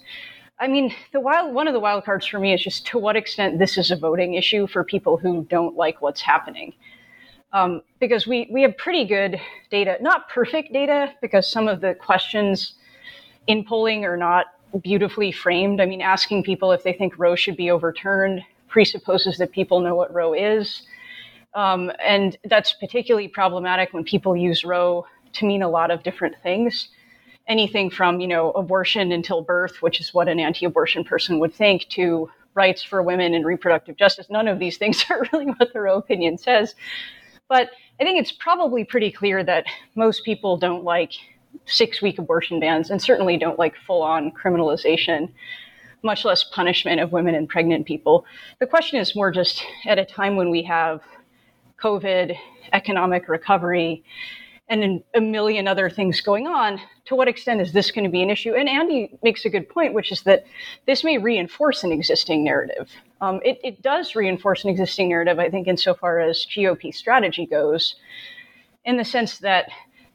I 0.58 0.68
mean, 0.68 0.94
the 1.12 1.20
wild 1.20 1.54
one 1.54 1.68
of 1.68 1.74
the 1.74 1.80
wild 1.80 2.04
cards 2.04 2.26
for 2.26 2.38
me 2.38 2.54
is 2.54 2.62
just 2.62 2.86
to 2.88 2.98
what 2.98 3.16
extent 3.16 3.58
this 3.58 3.76
is 3.76 3.90
a 3.90 3.96
voting 3.96 4.34
issue 4.34 4.66
for 4.66 4.84
people 4.84 5.16
who 5.16 5.44
don't 5.44 5.76
like 5.76 6.00
what's 6.00 6.22
happening 6.22 6.72
um, 7.52 7.82
because 8.00 8.26
we, 8.26 8.48
we 8.50 8.62
have 8.62 8.76
pretty 8.76 9.04
good 9.04 9.40
data, 9.70 9.96
not 10.00 10.28
perfect 10.28 10.72
data, 10.72 11.14
because 11.22 11.50
some 11.50 11.68
of 11.68 11.80
the 11.80 11.94
questions 11.94 12.74
in 13.46 13.64
polling 13.64 14.04
are 14.04 14.16
not 14.16 14.46
beautifully 14.82 15.32
framed. 15.32 15.80
I 15.80 15.86
mean, 15.86 16.02
asking 16.02 16.42
people 16.42 16.72
if 16.72 16.82
they 16.82 16.92
think 16.92 17.18
Roe 17.18 17.36
should 17.36 17.56
be 17.56 17.70
overturned 17.70 18.42
presupposes 18.68 19.38
that 19.38 19.52
people 19.52 19.80
know 19.80 19.94
what 19.94 20.12
Roe 20.12 20.34
is. 20.34 20.82
Um, 21.54 21.90
and 22.04 22.36
that's 22.44 22.74
particularly 22.74 23.28
problematic 23.28 23.94
when 23.94 24.04
people 24.04 24.36
use 24.36 24.64
Roe 24.64 25.06
to 25.34 25.46
mean 25.46 25.62
a 25.62 25.68
lot 25.68 25.90
of 25.90 26.02
different 26.02 26.34
things. 26.42 26.88
Anything 27.48 27.90
from, 27.90 28.20
you 28.20 28.26
know, 28.26 28.50
abortion 28.52 29.12
until 29.12 29.42
birth, 29.42 29.80
which 29.80 30.00
is 30.00 30.12
what 30.12 30.28
an 30.28 30.40
anti-abortion 30.40 31.04
person 31.04 31.38
would 31.38 31.54
think, 31.54 31.86
to 31.90 32.28
rights 32.54 32.82
for 32.82 33.02
women 33.02 33.34
and 33.34 33.44
reproductive 33.44 33.96
justice. 33.96 34.28
None 34.30 34.48
of 34.48 34.58
these 34.58 34.78
things 34.78 35.04
are 35.10 35.26
really 35.32 35.46
what 35.46 35.72
the 35.72 35.80
Roe 35.80 35.98
opinion 35.98 36.38
says. 36.38 36.74
But 37.48 37.70
I 38.00 38.04
think 38.04 38.18
it's 38.18 38.32
probably 38.32 38.84
pretty 38.84 39.12
clear 39.12 39.44
that 39.44 39.66
most 39.94 40.24
people 40.24 40.56
don't 40.56 40.82
like 40.82 41.12
six 41.64 42.02
week 42.02 42.18
abortion 42.18 42.60
bans 42.60 42.90
and 42.90 43.00
certainly 43.00 43.36
don't 43.36 43.58
like 43.58 43.74
full 43.86 44.02
on 44.02 44.32
criminalization, 44.32 45.30
much 46.02 46.24
less 46.24 46.44
punishment 46.44 47.00
of 47.00 47.12
women 47.12 47.34
and 47.34 47.48
pregnant 47.48 47.86
people. 47.86 48.26
The 48.58 48.66
question 48.66 48.98
is 48.98 49.14
more 49.14 49.30
just 49.30 49.64
at 49.86 49.98
a 49.98 50.04
time 50.04 50.36
when 50.36 50.50
we 50.50 50.62
have 50.64 51.02
COVID, 51.80 52.36
economic 52.72 53.28
recovery, 53.28 54.02
and 54.68 55.02
a 55.14 55.20
million 55.20 55.68
other 55.68 55.88
things 55.88 56.20
going 56.20 56.46
on, 56.46 56.80
to 57.04 57.14
what 57.14 57.28
extent 57.28 57.60
is 57.60 57.72
this 57.72 57.92
going 57.92 58.04
to 58.04 58.10
be 58.10 58.22
an 58.22 58.30
issue? 58.30 58.52
And 58.52 58.68
Andy 58.68 59.16
makes 59.22 59.44
a 59.44 59.48
good 59.48 59.68
point, 59.68 59.94
which 59.94 60.10
is 60.10 60.22
that 60.22 60.44
this 60.86 61.04
may 61.04 61.18
reinforce 61.18 61.84
an 61.84 61.92
existing 61.92 62.42
narrative. 62.42 62.90
Um, 63.20 63.40
it, 63.44 63.60
it, 63.62 63.80
does 63.80 64.16
reinforce 64.16 64.64
an 64.64 64.70
existing 64.70 65.08
narrative, 65.08 65.38
I 65.38 65.50
think, 65.50 65.68
insofar 65.68 66.18
as 66.18 66.44
GOP 66.46 66.92
strategy 66.92 67.46
goes, 67.46 67.94
in 68.84 68.96
the 68.96 69.04
sense 69.04 69.38
that 69.38 69.68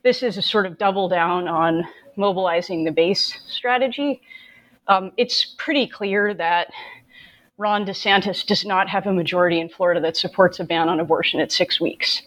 this 0.03 0.21
is 0.21 0.37
a 0.37 0.41
sort 0.41 0.65
of 0.65 0.77
double 0.77 1.07
down 1.07 1.47
on 1.47 1.87
mobilizing 2.17 2.83
the 2.83 2.91
base 2.91 3.39
strategy. 3.47 4.21
Um, 4.87 5.13
it's 5.15 5.55
pretty 5.57 5.87
clear 5.87 6.33
that 6.33 6.71
Ron 7.57 7.85
DeSantis 7.85 8.45
does 8.45 8.65
not 8.65 8.89
have 8.89 9.07
a 9.07 9.13
majority 9.13 9.61
in 9.61 9.69
Florida 9.69 10.01
that 10.01 10.17
supports 10.17 10.59
a 10.59 10.65
ban 10.65 10.89
on 10.89 10.99
abortion 10.99 11.39
at 11.39 11.53
six 11.53 11.79
weeks 11.79 12.23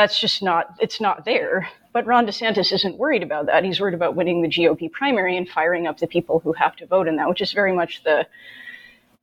that's 0.00 0.18
just 0.18 0.42
not 0.42 0.74
it's 0.80 1.00
not 1.00 1.24
there. 1.24 1.68
But 1.92 2.06
Ron 2.06 2.26
DeSantis 2.26 2.72
isn't 2.72 2.96
worried 2.96 3.22
about 3.22 3.46
that. 3.46 3.64
He's 3.64 3.80
worried 3.80 3.94
about 3.94 4.14
winning 4.16 4.42
the 4.42 4.48
GOP 4.48 4.90
primary 4.90 5.36
and 5.36 5.48
firing 5.48 5.86
up 5.86 5.98
the 5.98 6.06
people 6.06 6.38
who 6.38 6.52
have 6.52 6.76
to 6.76 6.86
vote 6.86 7.08
in 7.08 7.16
that, 7.16 7.28
which 7.28 7.42
is 7.42 7.52
very 7.52 7.72
much 7.72 8.02
the 8.02 8.26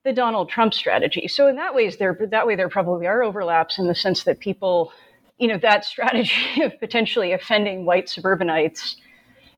the 0.03 0.13
Donald 0.13 0.49
Trump 0.49 0.73
strategy. 0.73 1.27
So 1.27 1.47
in 1.47 1.55
that 1.55 1.73
ways 1.73 1.97
there 1.97 2.15
that 2.31 2.45
way 2.45 2.55
there 2.55 2.69
probably 2.69 3.07
are 3.07 3.23
overlaps 3.23 3.79
in 3.79 3.87
the 3.87 3.95
sense 3.95 4.23
that 4.25 4.39
people, 4.39 4.91
you 5.39 5.47
know, 5.47 5.57
that 5.57 5.83
strategy 5.83 6.61
of 6.61 6.79
potentially 6.79 7.33
offending 7.33 7.85
white 7.85 8.07
suburbanites 8.07 8.97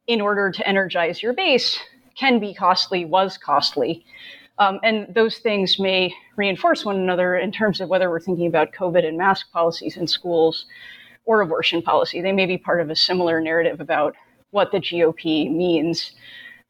in 0.07 0.21
order 0.21 0.51
to 0.51 0.67
energize 0.67 1.21
your 1.21 1.33
base 1.33 1.77
can 2.17 2.39
be 2.39 2.53
costly, 2.53 3.05
was 3.05 3.37
costly. 3.37 4.05
Um, 4.57 4.79
and 4.83 5.13
those 5.13 5.37
things 5.37 5.79
may 5.79 6.13
reinforce 6.35 6.83
one 6.83 6.97
another 6.97 7.37
in 7.37 7.51
terms 7.51 7.79
of 7.79 7.87
whether 7.89 8.09
we're 8.09 8.19
thinking 8.19 8.47
about 8.47 8.73
COVID 8.73 9.05
and 9.07 9.17
mask 9.17 9.51
policies 9.51 9.95
in 9.95 10.05
schools 10.07 10.65
or 11.29 11.41
abortion 11.41 11.79
policy. 11.79 12.21
They 12.21 12.31
may 12.31 12.47
be 12.47 12.57
part 12.57 12.81
of 12.81 12.89
a 12.89 12.95
similar 12.95 13.39
narrative 13.39 13.79
about 13.79 14.15
what 14.49 14.71
the 14.71 14.79
GOP 14.79 15.47
means 15.47 16.13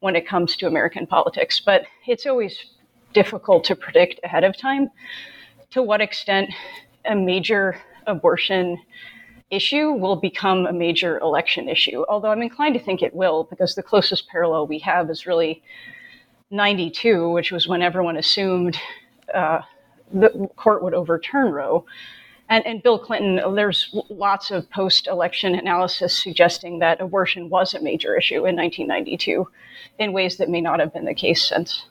when 0.02 0.18
it 0.18 0.28
comes 0.28 0.58
to 0.58 0.68
American 0.68 1.08
politics. 1.08 1.62
But 1.66 1.84
it's 2.06 2.26
always 2.26 2.66
difficult 3.14 3.64
to 3.64 3.76
predict 3.78 4.20
ahead 4.22 4.44
of 4.44 4.58
time 4.58 4.90
to 5.70 5.82
what 5.82 6.02
extent 6.02 6.50
a 7.06 7.16
major 7.16 7.78
abortion 8.06 8.78
issue 9.50 9.94
will 9.94 10.18
become 10.18 10.66
a 10.66 10.74
major 10.74 11.20
election 11.20 11.70
issue. 11.70 12.04
Although 12.10 12.32
I'm 12.32 12.42
inclined 12.42 12.74
to 12.74 12.84
think 12.84 13.02
it 13.02 13.16
will, 13.16 13.46
because 13.46 13.76
the 13.76 13.84
closest 13.84 14.28
parallel 14.28 14.68
we 14.68 14.80
have 14.80 15.10
is 15.10 15.26
really 15.26 15.64
92, 16.52 17.30
which 17.30 17.54
was 17.54 17.66
when 17.66 17.82
everyone 17.82 18.18
assumed 18.18 18.78
uh, 19.34 19.62
the 20.14 20.50
court 20.58 20.84
would 20.84 20.94
overturn 20.94 21.54
Roe. 21.54 21.86
And, 22.50 22.66
and 22.66 22.82
Bill 22.82 22.98
Clinton, 22.98 23.56
there's 23.56 23.96
lots 24.10 24.52
of 24.52 24.70
post 24.72 25.08
election 25.08 25.56
analysis 25.56 26.18
suggesting 26.18 26.80
that 26.80 27.00
abortion 27.00 27.50
was 27.50 27.74
a 27.74 27.82
major 27.82 28.18
issue 28.18 28.46
in 28.46 28.56
1992 28.56 29.48
in 30.00 30.14
ways 30.14 30.38
that 30.38 30.50
may 30.50 30.62
not 30.62 30.80
have 30.80 30.94
been 30.94 31.06
the 31.06 31.14
case 31.14 31.48
since. 31.48 31.86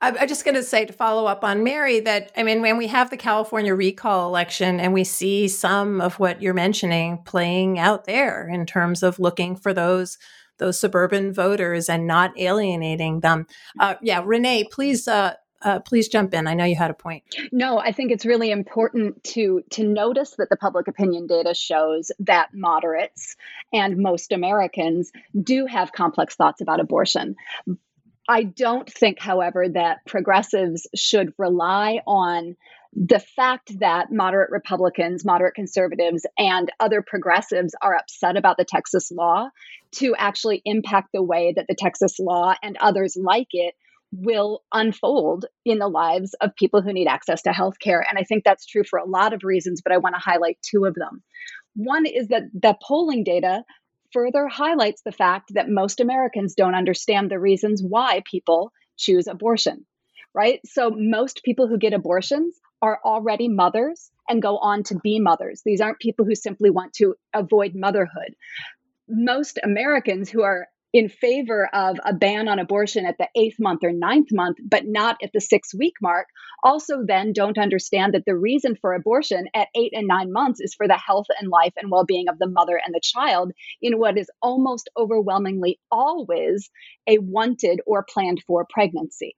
I'm 0.00 0.28
just 0.28 0.44
going 0.44 0.54
to 0.54 0.62
say 0.62 0.84
to 0.84 0.92
follow 0.92 1.26
up 1.26 1.42
on 1.42 1.64
Mary 1.64 2.00
that, 2.00 2.30
I 2.36 2.42
mean, 2.42 2.62
when 2.62 2.78
we 2.78 2.86
have 2.86 3.10
the 3.10 3.16
California 3.16 3.74
recall 3.74 4.28
election 4.28 4.80
and 4.80 4.94
we 4.94 5.04
see 5.04 5.48
some 5.48 6.00
of 6.00 6.18
what 6.18 6.40
you're 6.40 6.54
mentioning 6.54 7.18
playing 7.24 7.78
out 7.78 8.04
there 8.04 8.48
in 8.48 8.64
terms 8.64 9.02
of 9.02 9.18
looking 9.18 9.56
for 9.56 9.74
those 9.74 10.18
those 10.58 10.80
suburban 10.80 11.32
voters 11.32 11.88
and 11.88 12.06
not 12.06 12.36
alienating 12.36 13.20
them. 13.20 13.46
Uh, 13.78 13.94
yeah, 14.02 14.20
Renee, 14.24 14.64
please 14.64 15.06
uh, 15.06 15.34
uh, 15.62 15.80
please 15.80 16.08
jump 16.08 16.34
in. 16.34 16.46
I 16.46 16.54
know 16.54 16.64
you 16.64 16.76
had 16.76 16.90
a 16.90 16.94
point. 16.94 17.24
No, 17.50 17.78
I 17.78 17.92
think 17.92 18.12
it's 18.12 18.24
really 18.24 18.50
important 18.50 19.22
to 19.24 19.62
to 19.70 19.84
notice 19.84 20.34
that 20.38 20.50
the 20.50 20.56
public 20.56 20.88
opinion 20.88 21.26
data 21.26 21.54
shows 21.54 22.12
that 22.20 22.54
moderates 22.54 23.36
and 23.72 23.98
most 23.98 24.32
Americans 24.32 25.10
do 25.40 25.66
have 25.66 25.92
complex 25.92 26.36
thoughts 26.36 26.60
about 26.60 26.80
abortion. 26.80 27.36
I 28.28 28.42
don't 28.42 28.88
think, 28.92 29.18
however, 29.18 29.68
that 29.70 30.04
progressives 30.06 30.86
should 30.94 31.32
rely 31.38 32.02
on 32.06 32.56
the 32.92 33.20
fact 33.20 33.78
that 33.80 34.12
moderate 34.12 34.50
Republicans, 34.50 35.24
moderate 35.24 35.54
conservatives, 35.54 36.26
and 36.36 36.70
other 36.78 37.02
progressives 37.02 37.74
are 37.80 37.94
upset 37.94 38.36
about 38.36 38.58
the 38.58 38.64
Texas 38.64 39.10
law 39.10 39.48
to 39.92 40.14
actually 40.16 40.62
impact 40.64 41.08
the 41.12 41.22
way 41.22 41.52
that 41.56 41.66
the 41.68 41.74
Texas 41.74 42.18
law 42.18 42.54
and 42.62 42.76
others 42.78 43.16
like 43.16 43.48
it 43.52 43.74
will 44.12 44.62
unfold 44.72 45.46
in 45.64 45.78
the 45.78 45.88
lives 45.88 46.34
of 46.40 46.56
people 46.56 46.82
who 46.82 46.92
need 46.92 47.06
access 47.06 47.42
to 47.42 47.52
health 47.52 47.78
care. 47.78 48.04
And 48.08 48.18
I 48.18 48.22
think 48.22 48.44
that's 48.44 48.66
true 48.66 48.84
for 48.84 48.98
a 48.98 49.08
lot 49.08 49.32
of 49.32 49.44
reasons, 49.44 49.82
but 49.82 49.92
I 49.92 49.98
want 49.98 50.14
to 50.14 50.20
highlight 50.20 50.58
two 50.62 50.84
of 50.84 50.94
them. 50.94 51.22
One 51.74 52.06
is 52.06 52.28
that 52.28 52.44
the 52.54 52.76
polling 52.82 53.24
data 53.24 53.64
further 54.12 54.48
highlights 54.48 55.02
the 55.02 55.12
fact 55.12 55.52
that 55.54 55.68
most 55.68 56.00
Americans 56.00 56.54
don't 56.54 56.74
understand 56.74 57.30
the 57.30 57.38
reasons 57.38 57.82
why 57.82 58.22
people 58.30 58.72
choose 58.96 59.26
abortion, 59.26 59.86
right? 60.34 60.60
So, 60.64 60.90
most 60.90 61.42
people 61.44 61.68
who 61.68 61.78
get 61.78 61.92
abortions 61.92 62.58
are 62.80 63.00
already 63.04 63.48
mothers 63.48 64.10
and 64.28 64.42
go 64.42 64.58
on 64.58 64.82
to 64.84 64.98
be 65.02 65.20
mothers. 65.20 65.62
These 65.64 65.80
aren't 65.80 65.98
people 65.98 66.24
who 66.24 66.34
simply 66.34 66.70
want 66.70 66.94
to 66.94 67.14
avoid 67.34 67.74
motherhood. 67.74 68.34
Most 69.08 69.58
Americans 69.62 70.30
who 70.30 70.42
are 70.42 70.68
in 70.92 71.08
favor 71.08 71.68
of 71.74 71.98
a 72.04 72.14
ban 72.14 72.48
on 72.48 72.58
abortion 72.58 73.04
at 73.04 73.16
the 73.18 73.28
eighth 73.36 73.56
month 73.60 73.84
or 73.84 73.92
ninth 73.92 74.28
month, 74.32 74.56
but 74.64 74.84
not 74.86 75.16
at 75.22 75.30
the 75.32 75.40
six 75.40 75.74
week 75.74 75.94
mark, 76.00 76.26
also 76.64 77.02
then 77.06 77.32
don't 77.32 77.58
understand 77.58 78.14
that 78.14 78.24
the 78.26 78.36
reason 78.36 78.74
for 78.80 78.94
abortion 78.94 79.46
at 79.54 79.68
eight 79.74 79.92
and 79.94 80.06
nine 80.06 80.32
months 80.32 80.60
is 80.60 80.74
for 80.74 80.88
the 80.88 80.96
health 80.96 81.26
and 81.40 81.50
life 81.50 81.74
and 81.80 81.90
well 81.90 82.04
being 82.04 82.28
of 82.28 82.38
the 82.38 82.48
mother 82.48 82.80
and 82.84 82.94
the 82.94 83.00
child 83.02 83.52
in 83.82 83.98
what 83.98 84.18
is 84.18 84.30
almost 84.42 84.88
overwhelmingly 84.96 85.78
always 85.90 86.70
a 87.06 87.18
wanted 87.18 87.80
or 87.86 88.04
planned 88.08 88.42
for 88.46 88.66
pregnancy. 88.70 89.36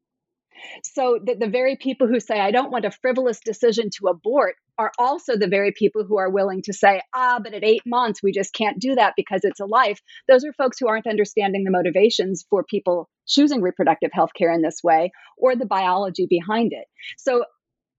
So 0.85 1.19
that 1.25 1.41
the 1.41 1.49
very 1.49 1.77
people 1.77 2.07
who 2.07 2.21
say, 2.21 2.41
I 2.41 2.51
don't 2.51 2.71
want 2.71 2.85
a 2.85 2.91
frivolous 2.91 3.41
decision 3.41 3.91
to 3.99 4.09
abort, 4.09 4.57
are 4.79 4.93
also 4.99 5.37
the 5.37 5.47
very 5.47 5.73
people 5.73 6.05
who 6.05 6.17
are 6.19 6.31
willing 6.31 6.63
to 6.63 6.73
say, 6.73 7.03
ah, 7.15 7.39
but 7.43 7.53
at 7.53 7.63
eight 7.63 7.83
months, 7.85 8.23
we 8.23 8.33
just 8.33 8.55
can't 8.55 8.79
do 8.79 8.95
that 8.95 9.13
because 9.15 9.43
it's 9.45 9.61
a 9.61 9.67
life. 9.67 10.01
Those 10.27 10.43
are 10.43 10.55
folks 10.55 10.79
who 10.79 10.89
aren't 10.89 11.07
understanding 11.07 11.65
the 11.65 11.71
motivations 11.71 12.47
for 12.49 12.65
people 12.65 13.11
choosing 13.27 13.61
reproductive 13.61 14.11
health 14.11 14.31
care 14.35 14.51
in 14.51 14.63
this 14.63 14.81
way 14.83 15.13
or 15.37 15.55
the 15.55 15.67
biology 15.67 16.27
behind 16.29 16.73
it. 16.73 16.87
So 17.19 17.45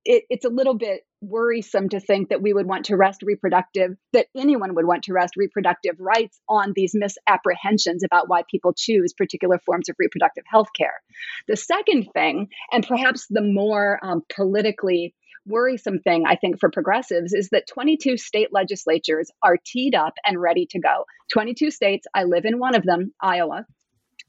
it, 0.06 0.24
it's 0.32 0.46
a 0.46 0.50
little 0.50 0.74
bit 0.74 1.02
worrisome 1.22 1.90
to 1.90 2.00
think 2.00 2.30
that 2.30 2.42
we 2.42 2.54
would 2.54 2.66
want 2.66 2.86
to 2.86 2.98
rest 2.98 3.22
reproductive, 3.24 3.96
that 4.14 4.28
anyone 4.36 4.76
would 4.76 4.86
want 4.86 5.04
to 5.04 5.14
rest 5.14 5.36
reproductive 5.38 5.96
rights 6.00 6.40
on 6.50 6.74
these 6.76 6.94
misapprehensions 6.96 8.04
about 8.04 8.28
why 8.28 8.44
people 8.50 8.74
choose 8.76 9.14
particular 9.14 9.60
forms 9.60 9.88
of 9.90 9.96
reproductive 10.00 10.44
health 10.48 10.70
care. 10.78 11.02
The 11.48 11.56
second 11.56 12.10
thing, 12.14 12.50
and 12.72 12.86
perhaps 12.86 13.28
the 13.30 13.42
more 13.42 14.00
um, 14.04 14.24
politically 14.34 15.14
worrisome 15.46 16.00
thing, 16.00 16.26
I 16.28 16.36
think, 16.36 16.60
for 16.60 16.70
progressives 16.70 17.34
is 17.34 17.50
that 17.50 17.68
22 17.68 18.18
state 18.18 18.50
legislatures 18.52 19.32
are 19.44 19.58
teed 19.64 19.96
up 19.96 20.14
and 20.26 20.40
ready 20.40 20.68
to 20.72 20.80
go. 20.80 21.06
22 21.34 21.72
states, 21.72 22.06
I 22.14 22.24
live 22.26 22.46
in 22.46 22.60
one 22.60 22.76
of 22.76 22.84
them, 22.84 23.14
Iowa, 23.22 23.66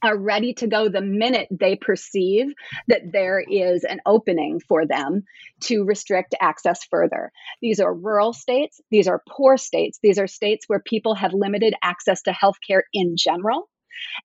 are 0.03 0.16
ready 0.16 0.55
to 0.55 0.66
go 0.66 0.88
the 0.88 1.00
minute 1.00 1.48
they 1.50 1.76
perceive 1.76 2.46
that 2.88 3.12
there 3.12 3.40
is 3.40 3.84
an 3.84 4.00
opening 4.07 4.61
for 4.61 4.86
them 4.86 5.22
to 5.61 5.84
restrict 5.84 6.34
access 6.40 6.84
further. 6.84 7.32
These 7.61 7.80
are 7.80 7.94
rural 7.94 8.32
states, 8.32 8.80
these 8.90 9.09
are 9.09 9.22
poor 9.28 9.57
states, 9.57 9.98
these 10.03 10.18
are 10.18 10.26
states 10.26 10.64
where 10.68 10.80
people 10.80 11.14
have 11.14 11.32
limited 11.32 11.74
access 11.82 12.22
to 12.22 12.32
health 12.32 12.57
care 12.66 12.84
in 12.92 13.16
general 13.16 13.68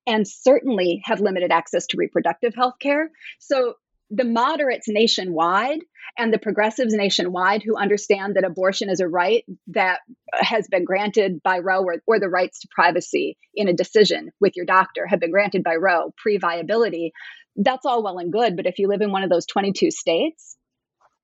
and 0.06 0.26
certainly 0.26 1.02
have 1.04 1.20
limited 1.20 1.52
access 1.52 1.86
to 1.88 1.96
reproductive 1.96 2.54
health 2.54 2.74
care. 2.80 3.10
So 3.38 3.74
the 4.10 4.24
moderates 4.24 4.88
nationwide 4.88 5.80
and 6.16 6.32
the 6.32 6.38
progressives 6.38 6.94
nationwide 6.94 7.62
who 7.62 7.76
understand 7.76 8.36
that 8.36 8.44
abortion 8.44 8.90
is 8.90 9.00
a 9.00 9.08
right 9.08 9.44
that 9.68 10.00
has 10.32 10.66
been 10.68 10.84
granted 10.84 11.42
by 11.42 11.58
Roe 11.58 11.82
or, 11.82 11.96
or 12.06 12.18
the 12.18 12.28
rights 12.28 12.60
to 12.60 12.68
privacy 12.70 13.36
in 13.54 13.68
a 13.68 13.74
decision 13.74 14.30
with 14.40 14.56
your 14.56 14.66
doctor 14.66 15.06
have 15.06 15.20
been 15.20 15.30
granted 15.30 15.62
by 15.62 15.76
Roe 15.76 16.12
pre 16.16 16.38
viability, 16.38 17.12
that's 17.56 17.86
all 17.86 18.02
well 18.02 18.18
and 18.18 18.32
good. 18.32 18.56
But 18.56 18.66
if 18.66 18.78
you 18.78 18.88
live 18.88 19.00
in 19.00 19.12
one 19.12 19.24
of 19.24 19.30
those 19.30 19.46
22 19.46 19.90
states, 19.90 20.57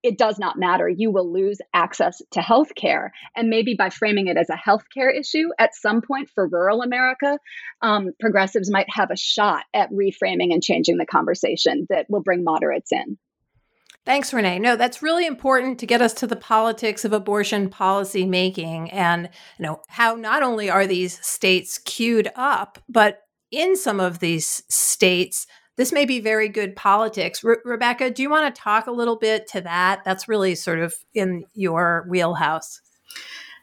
it 0.05 0.19
does 0.19 0.39
not 0.39 0.59
matter. 0.59 0.87
You 0.87 1.11
will 1.11 1.33
lose 1.33 1.59
access 1.73 2.21
to 2.33 2.43
health 2.43 2.75
care. 2.77 3.13
And 3.35 3.49
maybe 3.49 3.75
by 3.75 3.89
framing 3.89 4.29
it 4.29 4.37
as 4.37 4.51
a 4.51 4.57
health 4.57 4.85
care 4.93 5.11
issue 5.11 5.49
at 5.59 5.75
some 5.75 6.03
point 6.03 6.29
for 6.35 6.47
rural 6.47 6.83
America, 6.83 7.39
um, 7.81 8.11
progressives 8.21 8.71
might 8.71 8.87
have 8.91 9.11
a 9.11 9.17
shot 9.17 9.65
at 9.73 9.91
reframing 9.91 10.53
and 10.53 10.63
changing 10.63 10.99
the 10.99 11.07
conversation 11.07 11.87
that 11.89 12.05
will 12.11 12.21
bring 12.21 12.45
moderates 12.45 12.93
in. 12.93 13.17
Thanks, 14.05 14.35
Renee. 14.35 14.59
No, 14.59 14.77
that's 14.77 15.03
really 15.03 15.25
important 15.25 15.81
to 15.81 15.87
get 15.87 16.03
us 16.03 16.13
to 16.15 16.27
the 16.27 16.37
politics 16.37 17.07
of 17.07 17.15
abortion 17.15 17.71
policy 17.71 18.27
making 18.27 18.91
and 18.91 19.31
you 19.59 19.65
know 19.65 19.81
how 19.89 20.15
not 20.15 20.43
only 20.43 20.69
are 20.69 20.87
these 20.87 21.25
states 21.27 21.79
queued 21.79 22.31
up, 22.37 22.79
but 22.87 23.23
in 23.51 23.75
some 23.75 24.01
of 24.01 24.19
these 24.19 24.63
states, 24.69 25.47
this 25.77 25.93
may 25.93 26.05
be 26.05 26.20
very 26.20 26.49
good 26.49 26.77
politics. 26.77 27.43
Re- 27.43 27.57
Rebecca, 27.64 28.11
do 28.11 28.22
you 28.22 28.31
want 28.31 28.55
to 28.55 28.61
talk 28.61 28.87
a 28.87 28.93
little 28.93 29.16
bit 29.16 29.49
to 29.49 29.61
that? 29.62 30.03
That's 30.05 30.29
really 30.29 30.55
sort 30.55 30.81
of 30.81 30.95
in 31.14 31.45
your 31.55 32.07
wheelhouse. 32.09 32.81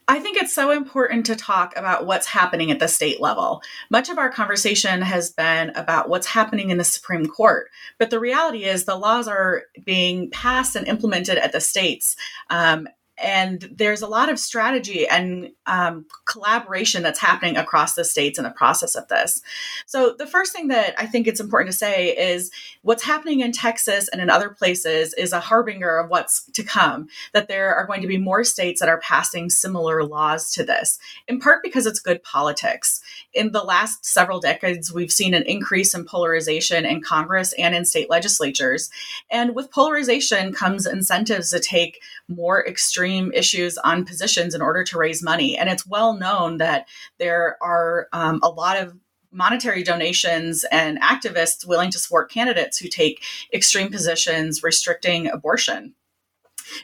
I 0.08 0.20
think 0.20 0.36
it's 0.36 0.54
so 0.54 0.72
important 0.72 1.26
to 1.28 1.38
talk 1.38 1.74
about 1.78 2.06
what's 2.06 2.28
happening 2.28 2.70
at 2.70 2.80
the 2.80 2.88
state 2.90 3.22
level. 3.22 3.62
Much 3.90 4.10
of 4.10 4.18
our 4.18 4.30
conversation 4.30 5.02
has 5.02 5.30
been 5.30 5.70
about 5.70 6.10
what's 6.10 6.28
happening 6.28 6.70
in 6.70 6.78
the 6.78 6.84
Supreme 6.84 7.28
Court, 7.28 7.70
but 7.98 8.10
the 8.10 8.20
reality 8.20 8.66
is 8.66 8.84
the 8.84 8.98
laws 8.98 9.30
are 9.30 9.64
being 9.86 10.30
passed 10.32 10.76
and 10.76 10.88
implemented 10.88 11.38
at 11.38 11.54
the 11.54 11.62
states. 11.62 12.18
Um, 12.50 12.90
and 13.22 13.70
there's 13.74 14.02
a 14.02 14.08
lot 14.08 14.30
of 14.30 14.40
strategy 14.40 15.08
and 15.08 15.52
um, 15.68 16.06
collaboration 16.26 17.04
that's 17.04 17.20
happening 17.20 17.56
across 17.56 17.94
the 17.94 18.04
states 18.04 18.38
in 18.38 18.44
the 18.44 18.50
process 18.52 18.96
of 18.96 19.08
this. 19.08 19.42
So, 19.86 20.16
the 20.18 20.26
first 20.26 20.54
thing 20.54 20.70
that 20.70 20.96
I 20.98 21.06
think 21.06 21.28
it's 21.28 21.40
important 21.40 21.72
to 21.72 21.78
say 21.78 22.10
is 22.10 22.52
what's 22.82 23.04
happening 23.04 23.42
in 23.42 23.52
Texas 23.52 24.10
and 24.10 24.22
in 24.22 24.30
other 24.30 24.50
places 24.50 25.14
is 25.14 25.34
a 25.34 25.40
harbinger 25.40 25.98
of 25.98 26.10
what's 26.10 26.44
to 26.52 26.64
come, 26.64 27.08
that 27.34 27.48
there 27.48 27.76
are 27.76 27.86
going 27.86 28.02
to 28.02 28.08
be 28.08 28.18
more 28.18 28.44
states 28.44 28.80
that 28.80 28.90
are 28.90 29.00
passing 29.00 29.50
similar 29.50 30.04
laws 30.04 30.52
to 30.54 30.64
this, 30.64 31.00
in 31.28 31.40
part 31.40 31.64
because 31.64 31.86
it's 31.86 32.00
good 32.00 32.24
politics. 32.24 33.02
In 33.34 33.52
the 33.52 33.64
last 33.64 34.06
several 34.06 34.40
decades, 34.40 34.92
we've 34.92 35.12
seen 35.12 35.34
an 35.34 35.44
increase 35.44 35.94
in 35.94 36.06
polarization 36.06 36.86
in 36.86 37.02
Congress 37.02 37.54
and 37.54 37.76
in 37.76 37.86
state 37.86 38.10
legislatures. 38.10 38.90
And 39.30 39.56
with 39.56 39.72
polarization 39.72 40.54
comes 40.54 40.86
incentives 40.86 41.52
to 41.52 41.60
take 41.60 42.02
more 42.28 42.66
extreme 42.66 43.11
issues 43.34 43.78
on 43.80 44.06
positions 44.06 44.56
in 44.56 44.62
order 44.62 44.84
to 44.84 44.98
raise 44.98 45.24
money. 45.24 45.58
And 45.58 45.70
it's 45.70 45.86
well 45.86 46.14
known 46.14 46.58
that 46.58 46.88
there 47.20 47.58
are 47.62 48.08
um, 48.14 48.40
a 48.44 48.50
lot 48.50 48.78
of 48.78 48.96
monetary 49.32 49.84
donations 49.84 50.66
and 50.72 51.02
activists 51.02 51.66
willing 51.66 51.92
to 51.92 52.00
support 52.00 52.32
candidates 52.32 52.78
who 52.78 52.88
take 52.88 53.24
extreme 53.54 53.90
positions 53.90 54.64
restricting 54.64 55.28
abortion. 55.28 55.94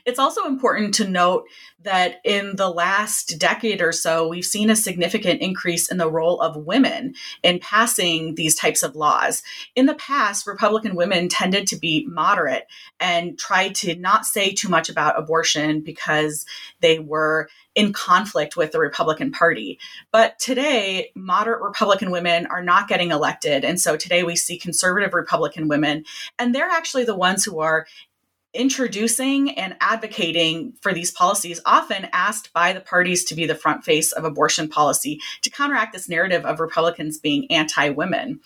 It's 0.06 0.20
also 0.20 0.46
important 0.46 0.94
to 0.96 1.08
note 1.08 1.46
that 1.82 2.20
in 2.24 2.56
the 2.56 2.70
last 2.70 3.38
decade 3.38 3.82
or 3.82 3.92
so, 3.92 4.28
we've 4.28 4.46
seen 4.46 4.70
a 4.70 4.76
significant 4.76 5.42
increase 5.42 5.92
in 5.92 5.98
the 5.98 6.10
role 6.10 6.42
of 6.42 6.66
women 6.66 7.14
in 7.44 7.60
passing 7.60 8.36
these 8.36 8.56
types 8.56 8.84
of 8.84 8.96
laws. 8.96 9.44
In 9.76 9.86
the 9.86 9.96
past, 9.96 10.48
Republican 10.48 10.96
women 10.96 11.30
tended 11.30 11.68
to 11.68 11.76
be 11.76 12.06
moderate 12.10 12.68
and 13.00 13.38
tried 13.38 13.76
to 13.76 13.96
not 13.96 14.26
say 14.26 14.52
too 14.52 14.70
much 14.70 14.90
about 14.90 15.20
abortion 15.20 15.82
because 15.82 16.46
they 16.82 17.00
were 17.00 17.48
in 17.78 17.94
conflict 17.94 18.58
with 18.58 18.72
the 18.72 18.80
Republican 18.80 19.32
Party. 19.32 19.78
But 20.12 20.40
today, 20.40 21.12
moderate 21.16 21.62
Republican 21.62 22.10
women 22.10 22.48
are 22.48 22.64
not 22.64 22.88
getting 22.88 23.12
elected. 23.12 23.64
And 23.64 23.80
so 23.80 23.96
today 23.96 24.24
we 24.24 24.36
see 24.36 24.58
conservative 24.58 25.14
Republican 25.14 25.68
women, 25.68 26.04
and 26.40 26.56
they're 26.56 26.70
actually 26.70 27.06
the 27.06 27.16
ones 27.16 27.46
who 27.46 27.60
are 27.60 27.86
introducing 28.54 29.52
and 29.58 29.76
advocating 29.82 30.74
for 30.82 30.94
these 30.94 31.12
policies, 31.12 31.60
often 31.66 32.08
asked 32.14 32.54
by 32.54 32.74
the 32.74 32.82
parties 32.82 33.26
to 33.26 33.36
be 33.36 33.46
the 33.46 33.56
front 33.56 33.84
face 33.84 34.12
of 34.12 34.24
abortion 34.24 34.70
policy 34.70 35.20
to 35.42 35.50
counteract 35.50 35.94
this 35.94 36.10
narrative 36.10 36.46
of 36.46 36.60
Republicans 36.60 37.18
being 37.18 37.50
anti 37.52 37.90
women 37.90 38.40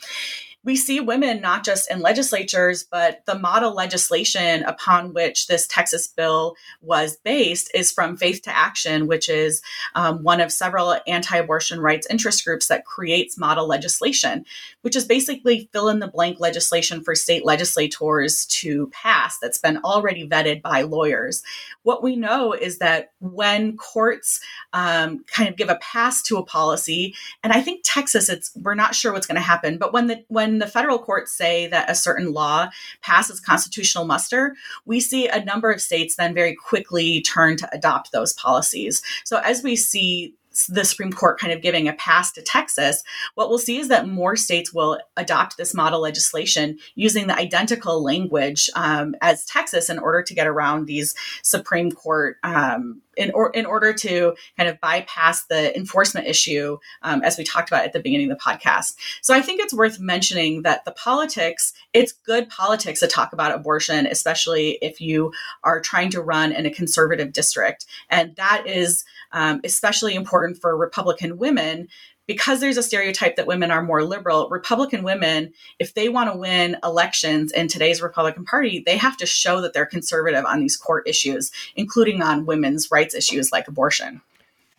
we 0.64 0.76
see 0.76 0.99
women 0.99 1.41
not 1.41 1.66
just 1.66 1.89
in 1.89 2.01
legislatures, 2.01 2.84
but 2.84 3.26
the 3.26 3.38
model 3.38 3.74
legislation 3.74 4.64
upon 4.64 5.14
which 5.14 5.47
this 5.47 5.66
Texas 5.66 6.07
bill 6.07 6.55
was 6.82 7.18
based 7.18 7.72
is 7.74 7.91
from 7.91 8.16
Faith2Action, 8.16 9.07
which 9.07 9.28
is 9.28 9.62
um, 9.95 10.22
one 10.24 10.39
of 10.39 10.51
several 10.51 10.97
anti 11.07 11.38
abortion 11.38 11.80
rights 11.80 12.05
interest 12.12 12.45
groups 12.45 12.68
that 12.68 12.86
creates 12.86 13.39
model 13.39 13.68
legislation, 13.68 14.45
which 14.82 14.95
is 14.95 15.05
basically 15.05 15.68
fill 15.74 15.89
in 15.89 15.99
the 15.99 16.07
blank 16.07 16.39
legislation 16.39 17.03
for 17.03 17.16
state 17.16 17.43
legislators 17.43 18.45
to 18.45 18.88
pass 18.88 19.39
that's 19.39 19.57
been 19.57 19.78
already 19.78 20.28
vetted 20.28 20.62
by 20.62 20.84
lawyers. 20.84 21.41
What 21.84 22.03
we 22.03 22.16
know 22.16 22.53
is 22.53 22.78
that 22.78 23.12
when 23.20 23.78
courts 23.78 24.39
um, 24.74 25.24
kind 25.26 25.49
of 25.49 25.55
give 25.55 25.70
a 25.70 25.80
pass 25.82 26.22
to 26.24 26.38
a 26.38 26.45
policy, 26.45 27.16
and 27.43 27.51
I 27.51 27.62
think 27.62 27.82
Texas, 27.84 28.30
it's 28.30 28.51
we're 28.55 28.76
not 28.76 28.93
sure 28.93 29.12
what's 29.12 29.26
going 29.26 29.36
to 29.36 29.41
happen, 29.41 29.80
but 29.80 29.91
when 29.91 30.05
the 30.05 30.24
when 30.28 30.51
the 30.60 30.68
federal 30.68 30.99
courts 30.99 31.32
say 31.32 31.68
that 31.68 31.89
a 31.89 31.95
certain 31.95 32.34
law 32.34 32.70
passes 33.02 33.39
constitutional 33.39 34.06
muster, 34.06 34.56
we 34.86 34.99
see 34.99 35.28
a 35.28 35.43
number 35.43 35.72
of 35.72 35.82
states 35.82 36.16
then 36.16 36.34
very 36.34 36.56
quickly 36.56 37.22
turn 37.22 37.58
to 37.58 37.70
adopt 37.74 38.12
those 38.12 38.34
policies. 38.34 39.02
So 39.24 39.38
as 39.39 39.64
we 39.64 39.76
see 39.76 40.36
the 40.68 40.84
Supreme 40.84 41.14
Court 41.14 41.39
kind 41.39 41.54
of 41.54 41.62
giving 41.62 41.88
a 41.88 41.93
pass 41.93 42.32
to 42.34 42.41
Texas, 42.41 43.04
what 43.36 43.49
we'll 43.49 43.58
see 43.58 43.78
is 43.78 43.88
that 43.88 44.08
more 44.08 44.36
states 44.36 44.74
will 44.74 44.99
adopt 45.16 45.58
this 45.58 45.74
model 45.74 46.02
legislation 46.02 46.78
using 46.95 47.28
the 47.28 47.38
identical 47.38 48.04
language 48.04 48.70
um, 48.76 49.16
as 49.22 49.45
Texas 49.45 49.89
in 49.89 49.97
order 49.97 50.22
to 50.22 50.34
get 50.34 50.47
around 50.47 50.86
these 50.86 51.16
Supreme 51.41 51.91
Court 51.91 52.38
um, 52.43 53.02
in, 53.18 53.32
or, 53.32 53.49
in 53.51 53.66
order 53.66 53.93
to 53.93 54.36
kind 54.57 54.70
of 54.70 54.80
bypass 54.80 55.45
the 55.45 55.76
enforcement 55.76 56.28
issue, 56.28 56.78
um, 57.01 57.22
as 57.24 57.38
we 57.38 57.43
talked 57.43 57.70
about 57.70 57.86
at 57.86 57.93
the 57.93 57.99
beginning 57.99 58.32
of 58.32 58.38
the 58.38 58.43
podcast. 58.43 58.95
So 59.22 59.34
I 59.34 59.41
think 59.41 59.62
it's 59.62 59.74
worth 59.74 59.99
mentioning 59.99 60.62
that 60.64 60.86
the 60.86 60.91
politics, 60.91 61.74
it's 61.93 62.12
good 62.12 62.49
politics 62.49 62.99
to 63.01 63.07
talk 63.07 63.34
about 63.34 63.53
abortion, 63.53 64.05
especially 64.07 64.78
if 64.82 65.01
you 65.01 65.32
are 65.64 65.80
trying 65.82 66.09
to 66.12 66.22
run 66.22 66.51
in 66.51 66.66
a 66.66 66.72
conservative 66.72 67.34
district. 67.34 67.86
And 68.09 68.36
that 68.36 68.64
is 68.66 69.05
um, 69.32 69.62
especially 69.64 70.16
important 70.16 70.57
for 70.59 70.76
Republican 70.76 71.38
women 71.38 71.88
because 72.28 72.59
there's 72.59 72.78
a 72.78 72.84
stereotype 72.84 73.36
that 73.36 73.47
women 73.47 73.72
are 73.72 73.82
more 73.82 74.03
liberal, 74.03 74.47
Republican 74.49 75.03
women, 75.03 75.51
if 75.80 75.93
they 75.93 76.09
want 76.09 76.32
to 76.32 76.38
win 76.38 76.78
elections 76.84 77.51
in 77.51 77.67
today's 77.67 78.01
Republican 78.01 78.45
Party, 78.45 78.84
they 78.86 78.97
have 78.97 79.17
to 79.17 79.26
show 79.26 79.61
that 79.61 79.74
they're 79.74 79.86
conservative 79.86 80.45
on 80.45 80.59
these 80.59 80.78
court 80.78 81.07
issues, 81.07 81.51
including 81.76 82.22
on 82.22 82.45
women's 82.45 82.91
rights 82.91 83.15
issues 83.15 83.51
like 83.51 83.67
abortion. 83.67 84.22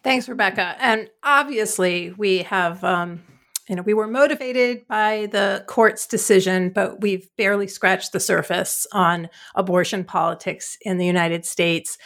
Thanks, 0.03 0.29
Rebecca. 0.29 0.77
And 0.81 1.11
obviously, 1.23 2.13
we 2.17 2.39
have, 2.39 2.83
um, 2.83 3.23
you 3.69 3.77
know, 3.77 3.83
we 3.83 3.95
were 3.95 4.09
motivated 4.09 4.87
by 4.89 5.29
the 5.31 5.65
court's 5.69 6.07
decision, 6.07 6.71
but 6.71 7.01
we've 7.01 7.29
barely 7.37 7.69
scratched 7.69 8.13
the 8.13 8.21
surface 8.21 8.87
on 8.93 9.29
abortion 9.55 10.05
politics 10.05 10.77
in 10.83 10.99
the 10.99 11.07
United 11.07 11.45
States. 11.45 11.99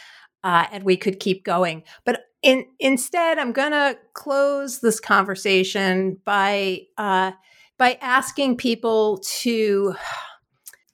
Uh, 0.43 0.67
and 0.71 0.83
we 0.83 0.95
could 0.95 1.19
keep 1.19 1.43
going. 1.43 1.83
But 2.05 2.21
in, 2.47 2.65
instead, 2.79 3.37
I'm 3.37 3.51
going 3.51 3.73
to 3.73 3.97
close 4.13 4.79
this 4.79 5.01
conversation 5.01 6.17
by 6.23 6.83
uh, 6.97 7.33
by 7.77 7.97
asking 8.01 8.55
people 8.55 9.17
to 9.41 9.95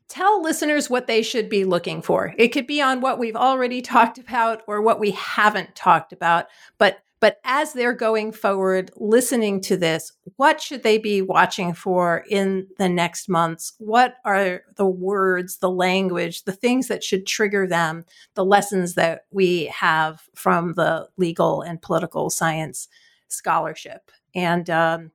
tell 0.07 0.41
listeners 0.41 0.89
what 0.89 1.05
they 1.05 1.21
should 1.21 1.49
be 1.49 1.63
looking 1.63 2.01
for. 2.01 2.33
It 2.39 2.47
could 2.47 2.65
be 2.65 2.81
on 2.81 3.01
what 3.01 3.19
we've 3.19 3.35
already 3.35 3.83
talked 3.83 4.17
about 4.17 4.63
or 4.67 4.81
what 4.81 4.99
we 4.99 5.11
haven't 5.11 5.75
talked 5.75 6.11
about, 6.11 6.47
but 6.79 6.97
but 7.23 7.39
as 7.45 7.71
they're 7.71 7.93
going 7.93 8.33
forward, 8.33 8.91
listening 8.97 9.61
to 9.61 9.77
this, 9.77 10.11
what 10.35 10.59
should 10.59 10.83
they 10.83 10.97
be 10.97 11.21
watching 11.21 11.73
for 11.73 12.25
in 12.29 12.67
the 12.79 12.89
next 12.89 13.29
months? 13.29 13.71
What 13.77 14.15
are 14.25 14.63
the 14.75 14.85
words, 14.85 15.59
the 15.59 15.69
language, 15.69 16.43
the 16.43 16.51
things 16.51 16.89
that 16.89 17.01
should 17.01 17.25
trigger 17.25 17.65
them, 17.65 18.03
the 18.33 18.43
lessons 18.43 18.95
that 18.95 19.23
we 19.31 19.67
have 19.67 20.23
from 20.35 20.73
the 20.73 21.07
legal 21.15 21.61
and 21.61 21.81
political 21.81 22.29
science 22.29 22.89
scholarship? 23.29 24.11
And 24.35 24.69
um, 24.69 25.11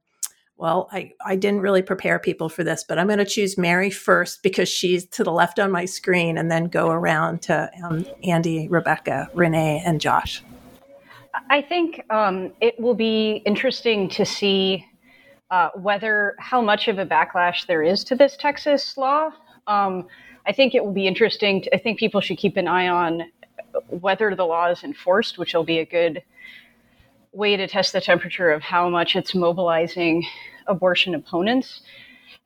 well, 0.56 0.88
I, 0.90 1.12
I 1.26 1.36
didn't 1.36 1.60
really 1.60 1.82
prepare 1.82 2.18
people 2.18 2.48
for 2.48 2.64
this, 2.64 2.86
but 2.88 2.98
I'm 2.98 3.08
going 3.08 3.18
to 3.18 3.26
choose 3.26 3.58
Mary 3.58 3.90
first 3.90 4.42
because 4.42 4.70
she's 4.70 5.04
to 5.08 5.24
the 5.24 5.30
left 5.30 5.58
on 5.58 5.70
my 5.70 5.84
screen 5.84 6.38
and 6.38 6.50
then 6.50 6.68
go 6.68 6.88
around 6.88 7.42
to 7.42 7.70
um, 7.84 8.06
Andy, 8.24 8.66
Rebecca, 8.66 9.28
Renee, 9.34 9.82
and 9.84 10.00
Josh. 10.00 10.42
I 11.50 11.62
think 11.62 12.02
um, 12.10 12.52
it 12.60 12.78
will 12.80 12.94
be 12.94 13.42
interesting 13.44 14.08
to 14.10 14.24
see 14.24 14.84
uh, 15.50 15.70
whether 15.74 16.34
how 16.38 16.60
much 16.60 16.88
of 16.88 16.98
a 16.98 17.06
backlash 17.06 17.66
there 17.66 17.82
is 17.82 18.04
to 18.04 18.14
this 18.14 18.36
Texas 18.36 18.96
law. 18.96 19.30
Um, 19.66 20.06
I 20.46 20.52
think 20.52 20.74
it 20.74 20.84
will 20.84 20.92
be 20.92 21.06
interesting. 21.06 21.62
To, 21.62 21.74
I 21.74 21.78
think 21.78 21.98
people 21.98 22.20
should 22.20 22.38
keep 22.38 22.56
an 22.56 22.68
eye 22.68 22.88
on 22.88 23.30
whether 23.88 24.34
the 24.34 24.44
law 24.44 24.70
is 24.70 24.82
enforced, 24.82 25.38
which 25.38 25.54
will 25.54 25.64
be 25.64 25.78
a 25.78 25.84
good 25.84 26.22
way 27.32 27.56
to 27.56 27.66
test 27.66 27.92
the 27.92 28.00
temperature 28.00 28.50
of 28.50 28.62
how 28.62 28.88
much 28.88 29.14
it's 29.14 29.34
mobilizing 29.34 30.26
abortion 30.66 31.14
opponents. 31.14 31.82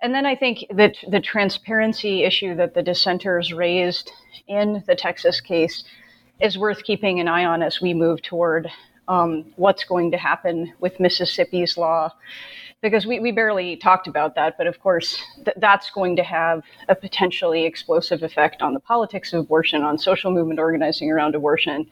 And 0.01 0.14
then 0.14 0.26
I 0.26 0.35
think 0.35 0.66
that 0.74 0.97
the 1.09 1.20
transparency 1.20 2.24
issue 2.24 2.57
that 2.57 2.74
the 2.74 2.83
dissenters 2.83 3.53
raised 3.53 4.11
in 4.49 4.83
the 4.87 4.97
Texas 4.97 5.41
case 5.41 5.85
is 6.43 6.59
worth 6.59 6.82
keeping 6.82 7.20
an 7.20 7.28
eye 7.28 7.45
on 7.45 7.62
as 7.62 7.80
we 7.80 7.95
move 7.95 8.20
toward 8.20 8.68
um, 9.09 9.45
what's 9.57 9.84
going 9.84 10.11
to 10.11 10.18
happen 10.18 10.72
with 10.80 10.99
Mississippi's 10.99 11.78
law. 11.78 12.12
Because 12.80 13.07
we, 13.07 13.20
we 13.20 13.30
barely 13.30 13.76
talked 13.76 14.09
about 14.09 14.34
that, 14.34 14.59
but 14.59 14.66
of 14.66 14.80
course, 14.80 15.22
th- 15.45 15.57
that's 15.59 15.90
going 15.90 16.16
to 16.16 16.24
have 16.24 16.64
a 16.88 16.97
potentially 16.97 17.64
explosive 17.64 18.24
effect 18.24 18.61
on 18.61 18.74
the 18.74 18.80
politics 18.80 19.32
of 19.32 19.40
abortion, 19.40 19.82
on 19.82 19.99
social 19.99 20.32
movement 20.32 20.59
organizing 20.59 21.09
around 21.09 21.36
abortion, 21.36 21.86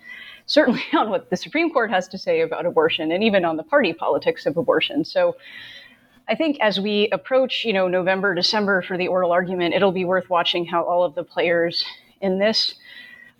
certainly 0.46 0.82
on 0.92 1.08
what 1.08 1.30
the 1.30 1.36
Supreme 1.36 1.70
Court 1.72 1.90
has 1.92 2.08
to 2.08 2.18
say 2.18 2.40
about 2.40 2.66
abortion, 2.66 3.12
and 3.12 3.22
even 3.22 3.44
on 3.44 3.56
the 3.56 3.62
party 3.62 3.92
politics 3.92 4.46
of 4.46 4.56
abortion. 4.56 5.04
So 5.04 5.36
I 6.28 6.34
think 6.34 6.58
as 6.60 6.80
we 6.80 7.08
approach, 7.12 7.64
you 7.64 7.72
know, 7.72 7.86
November, 7.86 8.34
December 8.34 8.82
for 8.82 8.98
the 8.98 9.06
oral 9.06 9.30
argument, 9.30 9.74
it'll 9.74 9.92
be 9.92 10.04
worth 10.04 10.28
watching 10.28 10.66
how 10.66 10.82
all 10.82 11.04
of 11.04 11.14
the 11.14 11.22
players 11.22 11.84
in 12.20 12.40
this 12.40 12.74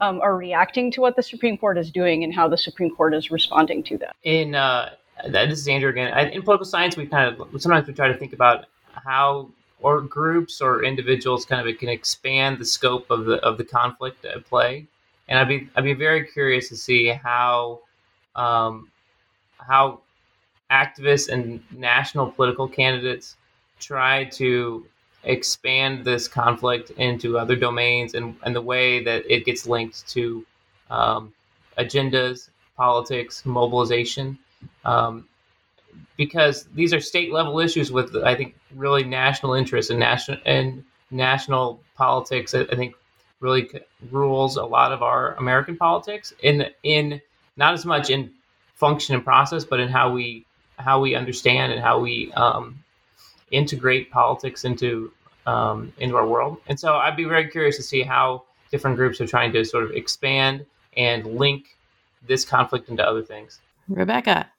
um, 0.01 0.21
are 0.21 0.37
reacting 0.37 0.91
to 0.93 1.01
what 1.01 1.17
the 1.17 1.23
Supreme 1.23 1.57
Court 1.57 1.79
is 1.79 1.91
doing 1.91 2.25
and 2.25 2.35
how 2.35 2.49
the 2.49 2.59
Supreme 2.59 2.95
Court 2.95 3.15
is 3.15 3.31
responding 3.31 3.83
to 3.85 3.99
that. 3.99 4.17
In 4.23 4.55
uh, 4.55 4.91
this 5.29 5.61
is 5.61 5.69
Andrew 5.69 5.91
again. 5.91 6.17
In 6.33 6.43
political 6.43 6.65
science, 6.65 6.97
we 6.97 7.07
kind 7.07 7.41
of 7.41 7.61
sometimes 7.61 7.87
we 7.87 7.95
try 7.95 8.09
to 8.09 8.17
think 8.17 8.33
about 8.33 8.67
how 8.93 9.51
or 9.83 10.01
groups 10.03 10.61
or 10.61 10.85
individuals 10.85 11.45
kind 11.45 11.67
of 11.67 11.79
can 11.79 11.89
expand 11.89 12.59
the 12.59 12.65
scope 12.65 13.11
of 13.11 13.25
the 13.25 13.37
of 13.37 13.59
the 13.59 13.65
conflict 13.65 14.25
at 14.25 14.45
play. 14.45 14.87
And 15.29 15.39
I'd 15.39 15.49
be 15.49 15.69
I'd 15.77 15.85
be 15.85 15.95
very 15.95 16.25
curious 16.25 16.69
to 16.71 16.77
see 16.77 17.09
how 17.09 17.81
um, 18.37 18.91
how 19.59 20.01
activists 20.71 21.29
and 21.29 21.63
national 21.71 22.31
political 22.31 22.69
candidates 22.69 23.37
try 23.79 24.25
to 24.25 24.87
expand 25.25 26.05
this 26.05 26.29
conflict 26.29 26.91
into 26.93 27.39
other 27.39 27.57
domains 27.57 28.15
and, 28.15 28.37
and 28.43 28.55
the 28.55 28.61
way 28.61 29.03
that 29.05 29.25
it 29.31 29.45
gets 29.45 29.67
linked 29.67 30.09
to 30.09 30.45
um, 30.91 31.33
agendas, 31.79 32.51
politics, 32.77 33.45
mobilization. 33.45 34.39
Um, 34.85 35.27
because 36.17 36.65
these 36.75 36.93
are 36.93 37.01
state 37.01 37.33
level 37.33 37.61
issues 37.61 37.91
with, 37.91 38.15
I 38.17 38.35
think, 38.35 38.55
really 38.75 39.05
national 39.05 39.55
interest 39.55 39.91
and 39.91 39.99
national 39.99 40.39
and 40.45 40.85
national 41.11 41.81
politics. 41.97 42.55
I, 42.55 42.61
I 42.61 42.77
think 42.77 42.95
really 43.41 43.71
rules 44.11 44.57
a 44.57 44.65
lot 44.65 44.93
of 44.93 45.03
our 45.03 45.35
American 45.35 45.77
politics 45.77 46.33
in 46.43 46.67
in 46.83 47.21
not 47.57 47.75
as 47.75 47.85
much 47.85 48.11
in 48.11 48.31
function 48.75 49.15
and 49.15 49.25
process, 49.25 49.65
but 49.65 49.81
in 49.81 49.89
how 49.89 50.13
we 50.13 50.45
how 50.79 51.01
we 51.01 51.15
understand 51.15 51.73
and 51.73 51.81
how 51.83 52.01
we 52.01 52.33
um, 52.33 52.83
integrate 53.51 54.11
politics 54.11 54.65
into 54.65 55.13
um, 55.47 55.93
into 55.99 56.17
our 56.17 56.27
world. 56.27 56.59
And 56.67 56.79
so 56.79 56.95
I'd 56.95 57.17
be 57.17 57.25
very 57.25 57.49
curious 57.49 57.77
to 57.77 57.83
see 57.83 58.03
how 58.03 58.45
different 58.71 58.97
groups 58.97 59.21
are 59.21 59.27
trying 59.27 59.53
to 59.53 59.65
sort 59.65 59.85
of 59.85 59.93
expand 59.93 60.65
and 60.97 61.27
link 61.27 61.77
this 62.27 62.45
conflict 62.45 62.89
into 62.89 63.05
other 63.05 63.23
things. 63.23 63.61
Rebecca. 63.89 64.51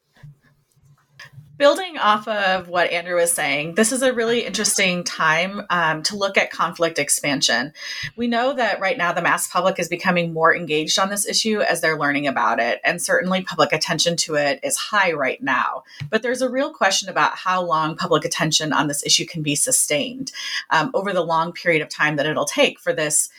Building 1.61 1.99
off 1.99 2.27
of 2.27 2.69
what 2.69 2.89
Andrew 2.89 3.17
was 3.17 3.31
saying, 3.31 3.75
this 3.75 3.91
is 3.91 4.01
a 4.01 4.13
really 4.13 4.47
interesting 4.47 5.03
time 5.03 5.61
um, 5.69 6.01
to 6.01 6.17
look 6.17 6.35
at 6.35 6.49
conflict 6.49 6.97
expansion. 6.97 7.71
We 8.15 8.25
know 8.25 8.55
that 8.55 8.79
right 8.79 8.97
now 8.97 9.13
the 9.13 9.21
mass 9.21 9.47
public 9.47 9.77
is 9.77 9.87
becoming 9.87 10.33
more 10.33 10.55
engaged 10.55 10.97
on 10.97 11.09
this 11.11 11.23
issue 11.23 11.61
as 11.61 11.79
they're 11.79 11.99
learning 11.99 12.25
about 12.25 12.59
it, 12.59 12.81
and 12.83 12.99
certainly 12.99 13.43
public 13.43 13.73
attention 13.73 14.15
to 14.17 14.33
it 14.33 14.59
is 14.63 14.75
high 14.75 15.11
right 15.11 15.39
now. 15.43 15.83
But 16.09 16.23
there's 16.23 16.41
a 16.41 16.49
real 16.49 16.73
question 16.73 17.09
about 17.09 17.35
how 17.35 17.61
long 17.61 17.95
public 17.95 18.25
attention 18.25 18.73
on 18.73 18.87
this 18.87 19.05
issue 19.05 19.27
can 19.27 19.43
be 19.43 19.53
sustained 19.53 20.31
um, 20.71 20.89
over 20.95 21.13
the 21.13 21.21
long 21.21 21.53
period 21.53 21.83
of 21.83 21.89
time 21.89 22.15
that 22.15 22.25
it'll 22.25 22.45
take 22.45 22.79
for 22.79 22.91
this 22.91 23.29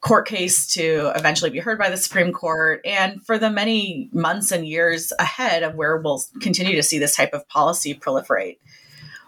court 0.00 0.26
case 0.28 0.66
to 0.74 1.12
eventually 1.16 1.50
be 1.50 1.58
heard 1.58 1.78
by 1.78 1.90
the 1.90 1.96
Supreme 1.96 2.32
Court, 2.32 2.80
and 2.84 3.22
for 3.24 3.38
the 3.38 3.50
many 3.50 4.08
months 4.12 4.52
and 4.52 4.66
years 4.66 5.12
ahead 5.18 5.62
of 5.62 5.74
where 5.74 5.96
we'll 5.96 6.22
continue 6.40 6.76
to 6.76 6.82
see 6.82 6.98
this 6.98 7.16
type 7.16 7.32
of 7.32 7.48
policy 7.48 7.94
proliferate. 7.94 8.58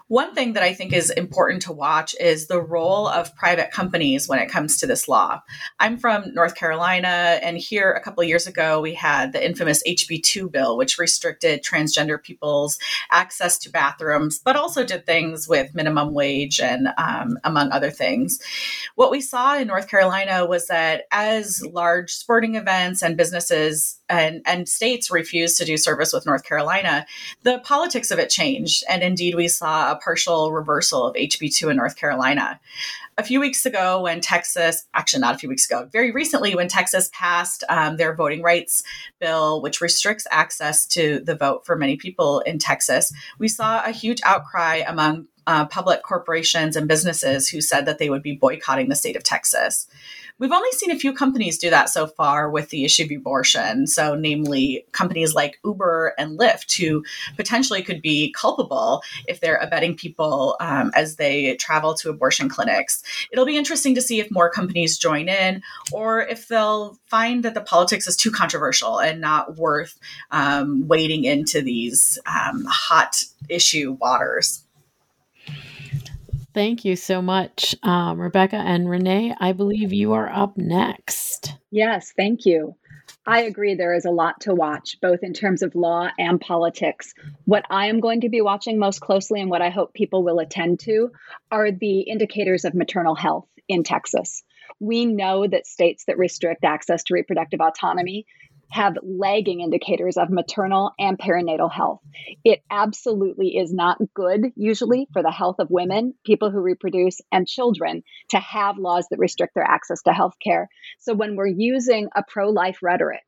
One 0.09 0.33
thing 0.33 0.53
that 0.53 0.63
I 0.63 0.73
think 0.73 0.91
is 0.91 1.11
important 1.11 1.61
to 1.63 1.71
watch 1.71 2.15
is 2.19 2.47
the 2.47 2.59
role 2.59 3.07
of 3.07 3.35
private 3.35 3.69
companies 3.69 4.27
when 4.27 4.39
it 4.39 4.49
comes 4.49 4.77
to 4.77 4.87
this 4.87 5.07
law. 5.07 5.43
I'm 5.79 5.99
from 5.99 6.33
North 6.33 6.55
Carolina, 6.55 7.39
and 7.43 7.59
here 7.59 7.91
a 7.91 8.01
couple 8.01 8.23
years 8.23 8.47
ago, 8.47 8.81
we 8.81 8.95
had 8.95 9.33
the 9.33 9.45
infamous 9.45 9.83
HB2 9.87 10.51
bill, 10.51 10.77
which 10.77 10.97
restricted 10.97 11.63
transgender 11.63 12.21
people's 12.21 12.79
access 13.11 13.59
to 13.59 13.69
bathrooms, 13.69 14.39
but 14.39 14.55
also 14.55 14.83
did 14.83 15.05
things 15.05 15.47
with 15.47 15.75
minimum 15.75 16.15
wage 16.15 16.59
and 16.59 16.87
um, 16.97 17.37
among 17.43 17.71
other 17.71 17.91
things. 17.91 18.39
What 18.95 19.11
we 19.11 19.21
saw 19.21 19.57
in 19.57 19.67
North 19.67 19.89
Carolina 19.89 20.43
was 20.43 20.65
that 20.69 21.03
as 21.11 21.63
large 21.63 22.13
sporting 22.13 22.55
events 22.55 23.03
and 23.03 23.15
businesses 23.15 23.98
and, 24.09 24.41
and 24.45 24.67
states 24.67 25.11
refused 25.11 25.57
to 25.57 25.65
do 25.65 25.77
service 25.77 26.11
with 26.11 26.25
North 26.25 26.43
Carolina, 26.43 27.05
the 27.43 27.59
politics 27.59 28.11
of 28.11 28.19
it 28.19 28.29
changed. 28.29 28.83
And 28.89 29.03
indeed, 29.03 29.35
we 29.35 29.47
saw 29.47 29.91
a 29.91 29.95
partial 29.97 30.51
reversal 30.51 31.05
of 31.05 31.15
HB2 31.15 31.71
in 31.71 31.77
North 31.77 31.95
Carolina. 31.95 32.59
A 33.17 33.23
few 33.23 33.41
weeks 33.41 33.65
ago, 33.65 34.01
when 34.01 34.21
Texas, 34.21 34.85
actually 34.93 35.19
not 35.19 35.35
a 35.35 35.37
few 35.37 35.49
weeks 35.49 35.65
ago, 35.65 35.89
very 35.91 36.11
recently, 36.11 36.55
when 36.55 36.69
Texas 36.69 37.09
passed 37.13 37.65
um, 37.67 37.97
their 37.97 38.15
voting 38.15 38.41
rights 38.41 38.81
bill, 39.19 39.61
which 39.61 39.81
restricts 39.81 40.25
access 40.31 40.85
to 40.87 41.19
the 41.19 41.35
vote 41.35 41.65
for 41.65 41.75
many 41.75 41.97
people 41.97 42.39
in 42.41 42.59
Texas, 42.59 43.11
we 43.37 43.49
saw 43.49 43.83
a 43.83 43.91
huge 43.91 44.21
outcry 44.23 44.83
among 44.87 45.27
uh, 45.47 45.65
public 45.65 46.03
corporations 46.03 46.75
and 46.75 46.87
businesses 46.87 47.49
who 47.49 47.59
said 47.59 47.85
that 47.87 47.97
they 47.97 48.09
would 48.09 48.21
be 48.21 48.35
boycotting 48.35 48.87
the 48.87 48.95
state 48.95 49.15
of 49.15 49.23
Texas. 49.23 49.87
We've 50.39 50.53
only 50.53 50.71
seen 50.71 50.89
a 50.89 50.97
few 50.97 51.13
companies 51.13 51.57
do 51.57 51.69
that 51.69 51.89
so 51.89 52.07
far 52.07 52.49
with 52.49 52.69
the 52.69 52.85
issue 52.85 53.03
of 53.03 53.11
abortion. 53.11 53.87
So, 53.87 54.15
namely, 54.15 54.85
companies 54.93 55.35
like 55.35 55.59
Uber 55.65 56.13
and 56.17 56.39
Lyft, 56.39 56.77
who 56.77 57.03
potentially 57.35 57.81
could 57.81 58.01
be 58.01 58.33
culpable 58.37 59.03
if 59.27 59.41
they're 59.41 59.57
abetting 59.57 59.95
people 59.95 60.55
um, 60.61 60.91
as 60.95 61.17
they 61.17 61.55
travel 61.57 61.93
to 61.95 62.09
abortion 62.09 62.47
clinics. 62.47 63.03
It'll 63.31 63.45
be 63.45 63.57
interesting 63.57 63.95
to 63.95 64.01
see 64.01 64.21
if 64.21 64.31
more 64.31 64.49
companies 64.49 64.97
join 64.97 65.27
in 65.27 65.61
or 65.91 66.21
if 66.21 66.47
they'll 66.47 66.97
find 67.07 67.43
that 67.43 67.53
the 67.53 67.61
politics 67.61 68.07
is 68.07 68.15
too 68.15 68.31
controversial 68.31 68.99
and 68.99 69.19
not 69.19 69.57
worth 69.57 69.99
um, 70.31 70.87
wading 70.87 71.25
into 71.25 71.61
these 71.61 72.17
um, 72.25 72.65
hot 72.65 73.25
issue 73.49 73.97
waters. 73.99 74.63
Thank 76.53 76.83
you 76.83 76.95
so 76.95 77.21
much, 77.21 77.75
um, 77.83 78.19
Rebecca 78.19 78.55
and 78.55 78.89
Renee. 78.89 79.35
I 79.39 79.51
believe 79.51 79.93
you 79.93 80.13
are 80.13 80.29
up 80.29 80.57
next. 80.57 81.53
Yes, 81.71 82.11
thank 82.15 82.45
you. 82.45 82.75
I 83.25 83.41
agree 83.41 83.75
there 83.75 83.93
is 83.93 84.05
a 84.05 84.11
lot 84.11 84.41
to 84.41 84.55
watch, 84.55 84.97
both 85.01 85.19
in 85.21 85.33
terms 85.33 85.61
of 85.61 85.75
law 85.75 86.09
and 86.17 86.41
politics. 86.41 87.13
What 87.45 87.65
I 87.69 87.87
am 87.87 87.99
going 87.99 88.21
to 88.21 88.29
be 88.29 88.41
watching 88.41 88.79
most 88.79 89.01
closely 89.01 89.39
and 89.39 89.51
what 89.51 89.61
I 89.61 89.69
hope 89.69 89.93
people 89.93 90.23
will 90.23 90.39
attend 90.39 90.79
to 90.81 91.11
are 91.51 91.71
the 91.71 92.01
indicators 92.01 92.65
of 92.65 92.73
maternal 92.73 93.13
health 93.13 93.47
in 93.67 93.83
Texas. 93.83 94.43
We 94.79 95.05
know 95.05 95.45
that 95.47 95.67
states 95.67 96.05
that 96.05 96.17
restrict 96.17 96.63
access 96.63 97.03
to 97.03 97.13
reproductive 97.13 97.61
autonomy 97.61 98.25
have 98.69 98.97
lagging 99.01 99.61
indicators 99.61 100.17
of 100.17 100.29
maternal 100.29 100.91
and 100.99 101.17
perinatal 101.17 101.71
health. 101.71 102.01
It 102.43 102.61
absolutely 102.69 103.57
is 103.57 103.73
not 103.73 103.97
good, 104.13 104.51
usually, 104.55 105.07
for 105.11 105.23
the 105.23 105.31
health 105.31 105.57
of 105.59 105.69
women, 105.69 106.13
people 106.25 106.51
who 106.51 106.59
reproduce, 106.59 107.19
and 107.31 107.47
children 107.47 108.03
to 108.29 108.39
have 108.39 108.77
laws 108.77 109.07
that 109.09 109.19
restrict 109.19 109.55
their 109.55 109.63
access 109.63 110.01
to 110.03 110.13
health 110.13 110.35
care. 110.43 110.69
So 110.99 111.13
when 111.13 111.35
we're 111.35 111.47
using 111.47 112.09
a 112.15 112.23
pro 112.27 112.49
life 112.49 112.79
rhetoric 112.81 113.23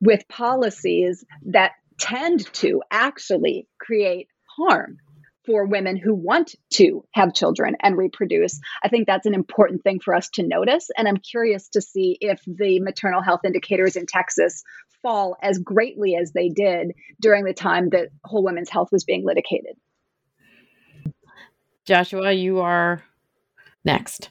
with 0.00 0.26
policies 0.28 1.24
that 1.46 1.72
tend 1.98 2.52
to 2.54 2.82
actually 2.90 3.68
create 3.78 4.28
harm 4.56 4.98
for 5.44 5.66
women 5.66 5.96
who 5.96 6.14
want 6.14 6.54
to 6.74 7.04
have 7.12 7.34
children 7.34 7.76
and 7.80 7.96
reproduce. 7.96 8.60
I 8.82 8.88
think 8.88 9.06
that's 9.06 9.26
an 9.26 9.34
important 9.34 9.82
thing 9.82 10.00
for 10.00 10.14
us 10.14 10.28
to 10.34 10.42
notice. 10.42 10.88
And 10.96 11.08
I'm 11.08 11.16
curious 11.16 11.68
to 11.70 11.80
see 11.80 12.16
if 12.20 12.40
the 12.46 12.80
maternal 12.80 13.22
health 13.22 13.40
indicators 13.44 13.96
in 13.96 14.06
Texas 14.06 14.62
fall 15.02 15.36
as 15.42 15.58
greatly 15.58 16.14
as 16.14 16.32
they 16.32 16.48
did 16.48 16.92
during 17.20 17.44
the 17.44 17.52
time 17.52 17.90
that 17.90 18.08
whole 18.24 18.44
women's 18.44 18.70
health 18.70 18.90
was 18.92 19.04
being 19.04 19.24
litigated. 19.24 19.76
Joshua, 21.84 22.32
you 22.32 22.60
are 22.60 23.02
next. 23.84 24.30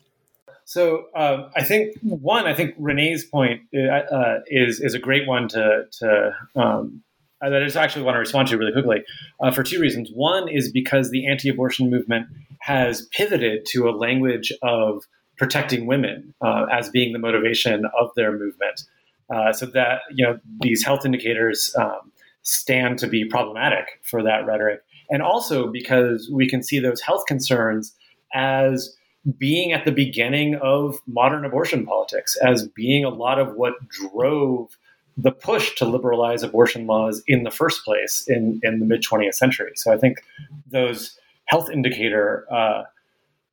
So 0.64 1.08
uh, 1.14 1.50
I 1.54 1.64
think 1.64 1.98
one, 2.02 2.48
I 2.48 2.54
think 2.54 2.76
Renee's 2.78 3.26
point 3.26 3.64
uh, 3.76 3.92
uh 3.92 4.40
is 4.48 4.80
is 4.80 4.94
a 4.94 5.00
great 5.00 5.28
one 5.28 5.50
to 5.50 5.84
to 6.00 6.32
um, 6.56 7.04
that 7.50 7.62
I 7.62 7.66
just 7.66 7.78
actually 7.78 8.04
want 8.04 8.16
to 8.16 8.20
respond 8.20 8.48
to 8.50 8.58
really 8.58 8.72
quickly 8.72 9.04
uh, 9.40 9.52
for 9.52 9.64
two 9.64 9.80
reasons. 9.80 10.10
One 10.14 10.48
is 10.48 10.72
because 10.72 11.10
the 11.10 11.28
anti 11.28 11.50
abortion 11.50 11.90
movement 11.90 12.28
has 12.60 13.08
pivoted 13.12 13.66
to 13.68 13.90
a 13.90 13.92
language 13.92 14.54
of 14.62 15.04
protecting 15.38 15.88
women 15.88 16.34
uh, 16.42 16.66
as 16.72 16.90
being 16.90 17.14
the 17.14 17.20
motivation 17.20 17.86
of 18.00 18.10
their 18.16 18.32
movement. 18.32 18.84
Uh, 19.34 19.52
so 19.52 19.66
that, 19.66 20.02
you 20.12 20.26
know, 20.26 20.38
these 20.60 20.84
health 20.84 21.06
indicators 21.06 21.74
um, 21.80 22.12
stand 22.44 23.00
to 23.00 23.08
be 23.08 23.26
problematic 23.26 23.86
for 24.04 24.22
that 24.22 24.46
rhetoric. 24.46 24.82
And 25.10 25.22
also 25.22 25.68
because 25.72 26.30
we 26.32 26.48
can 26.48 26.62
see 26.62 26.80
those 26.80 27.02
health 27.02 27.26
concerns 27.28 27.96
as 28.34 28.96
being 29.38 29.72
at 29.72 29.86
the 29.86 29.92
beginning 29.92 30.56
of 30.56 31.00
modern 31.08 31.46
abortion 31.46 31.86
politics, 31.86 32.36
as 32.38 32.68
being 32.68 33.06
a 33.06 33.10
lot 33.10 33.40
of 33.40 33.56
what 33.56 33.74
drove 33.90 34.78
the 35.18 35.32
push 35.32 35.76
to 35.76 35.86
liberalize 35.86 36.44
abortion 36.44 36.88
laws 36.88 37.22
in 37.28 37.44
the 37.44 37.52
first 37.52 37.84
place 37.84 38.24
in, 38.28 38.60
in 38.64 38.80
the 38.80 38.86
mid 38.86 39.04
20th 39.04 39.36
century. 39.36 39.72
So 39.76 39.92
I 39.94 39.98
think 39.98 40.24
those 40.70 41.18
health 41.46 41.70
indicator 41.70 42.46
uh, 42.52 42.84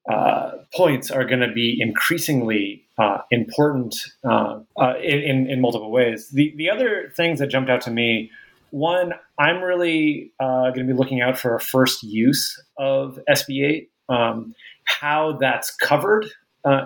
uh, 0.09 0.53
points 0.75 1.11
are 1.11 1.25
going 1.25 1.41
to 1.41 1.53
be 1.53 1.79
increasingly 1.81 2.85
uh, 2.97 3.19
important 3.31 3.95
uh, 4.25 4.61
uh, 4.77 4.95
in, 5.03 5.49
in 5.51 5.61
multiple 5.61 5.91
ways. 5.91 6.29
The, 6.31 6.55
the 6.57 6.71
other 6.71 7.13
things 7.17 7.41
that 7.41 7.49
jumped 7.49 7.71
out 7.71 7.81
to 7.83 7.91
me 7.91 8.31
one, 8.71 9.15
I'm 9.39 9.63
really 9.63 10.33
uh, 10.41 10.71
going 10.71 10.87
to 10.87 10.93
be 10.93 10.99
looking 10.99 11.21
out 11.21 11.39
for 11.39 11.55
a 11.55 11.61
first 11.61 12.03
use 12.03 12.63
of 12.77 13.19
SB 13.29 13.65
8, 13.65 13.91
um, 14.09 14.55
how 14.85 15.33
that's 15.33 15.75
covered 15.75 16.27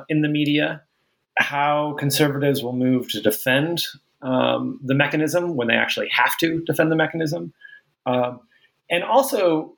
in 0.08 0.22
the 0.22 0.28
media, 0.28 0.80
how 1.38 1.96
conservatives 1.98 2.62
will 2.62 2.72
move 2.72 3.08
to 3.08 3.20
defend 3.20 3.84
um, 4.22 4.80
the 4.82 4.94
mechanism 4.94 5.56
when 5.56 5.68
they 5.68 5.74
actually 5.74 6.08
have 6.10 6.36
to 6.38 6.62
defend 6.64 6.90
the 6.90 6.96
mechanism, 6.96 7.52
um, 8.06 8.40
and 8.90 9.04
also 9.04 9.76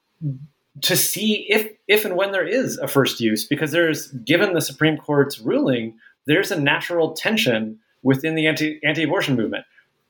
to 0.83 0.97
see 0.97 1.47
if 1.49 1.73
if 1.89 2.05
and 2.05 2.16
when 2.16 2.33
there 2.33 2.47
is 2.47 2.79
a 2.79 2.89
first 2.89 3.21
use, 3.21 3.45
because 3.45 3.73
there's 3.73 4.09
given 4.09 4.55
the 4.55 4.61
Supreme 4.61 4.97
Court's 4.97 5.41
ruling, 5.41 5.97
there's 6.27 6.51
a 6.51 6.61
natural 6.61 7.12
tension 7.12 7.79
within 8.03 8.35
the 8.35 8.47
anti 8.47 8.81
anti-abortion 8.85 9.37
movement. 9.37 9.65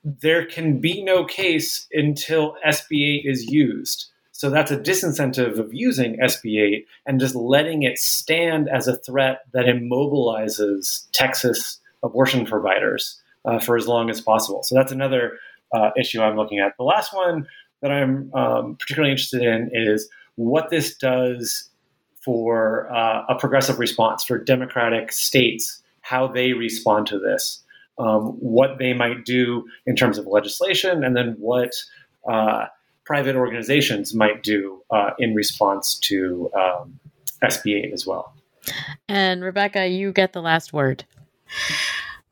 There 0.05 0.45
can 0.45 0.81
be 0.81 1.03
no 1.03 1.25
case 1.25 1.87
until 1.93 2.57
SB 2.67 3.21
8 3.21 3.23
is 3.25 3.47
used. 3.47 4.07
So 4.33 4.51
that's 4.51 4.71
a 4.71 4.77
disincentive 4.77 5.59
of 5.59 5.73
using 5.73 6.19
SB 6.19 6.61
8 6.61 6.87
and 7.07 7.21
just 7.21 7.35
letting 7.35 7.85
it 7.85 7.99
stand 7.99 8.69
as 8.69 8.89
a 8.89 8.97
threat 8.97 9.43
that 9.53 9.67
immobilizes 9.67 11.07
Texas 11.13 11.79
abortion 12.03 12.45
providers 12.45 13.23
uh, 13.45 13.59
for 13.59 13.77
as 13.77 13.87
long 13.87 14.11
as 14.11 14.21
possible. 14.21 14.63
So 14.63 14.75
that's 14.75 14.93
another 14.93 15.39
uh, 15.75 15.91
issue 15.99 16.21
I'm 16.21 16.37
looking 16.37 16.59
at. 16.59 16.77
The 16.77 16.85
last 16.85 17.13
one 17.13 17.47
that 17.83 17.91
I'm 17.91 18.33
um, 18.35 18.77
particularly 18.77 19.11
interested 19.13 19.43
in 19.43 19.71
is 19.73 20.09
what 20.37 20.71
this 20.71 20.95
does 20.97 21.69
for 22.25 22.91
uh, 22.93 23.25
a 23.29 23.35
progressive 23.35 23.79
response 23.79 24.25
for 24.25 24.39
democratic 24.39 25.13
states, 25.13 25.83
how 26.01 26.27
they 26.27 26.53
respond 26.53 27.07
to 27.09 27.19
this, 27.19 27.63
um, 27.99 28.29
what 28.41 28.79
they 28.79 28.95
might 28.95 29.25
do 29.25 29.65
in 29.87 29.95
terms 29.95 30.17
of 30.17 30.27
legislation, 30.27 31.05
and 31.05 31.15
then 31.15 31.37
what 31.39 31.73
uh, 32.27 32.67
private 33.05 33.37
organizations 33.37 34.15
might 34.15 34.43
do 34.43 34.83
uh, 34.91 35.11
in 35.19 35.35
response 35.35 35.99
to 35.99 36.51
um, 36.59 36.99
SB 37.43 37.85
8 37.85 37.93
as 37.93 38.07
well. 38.07 38.35
And 39.09 39.45
Rebecca, 39.45 39.87
you 39.87 40.13
get 40.13 40.33
the 40.33 40.41
last 40.41 40.73
word. 40.73 41.05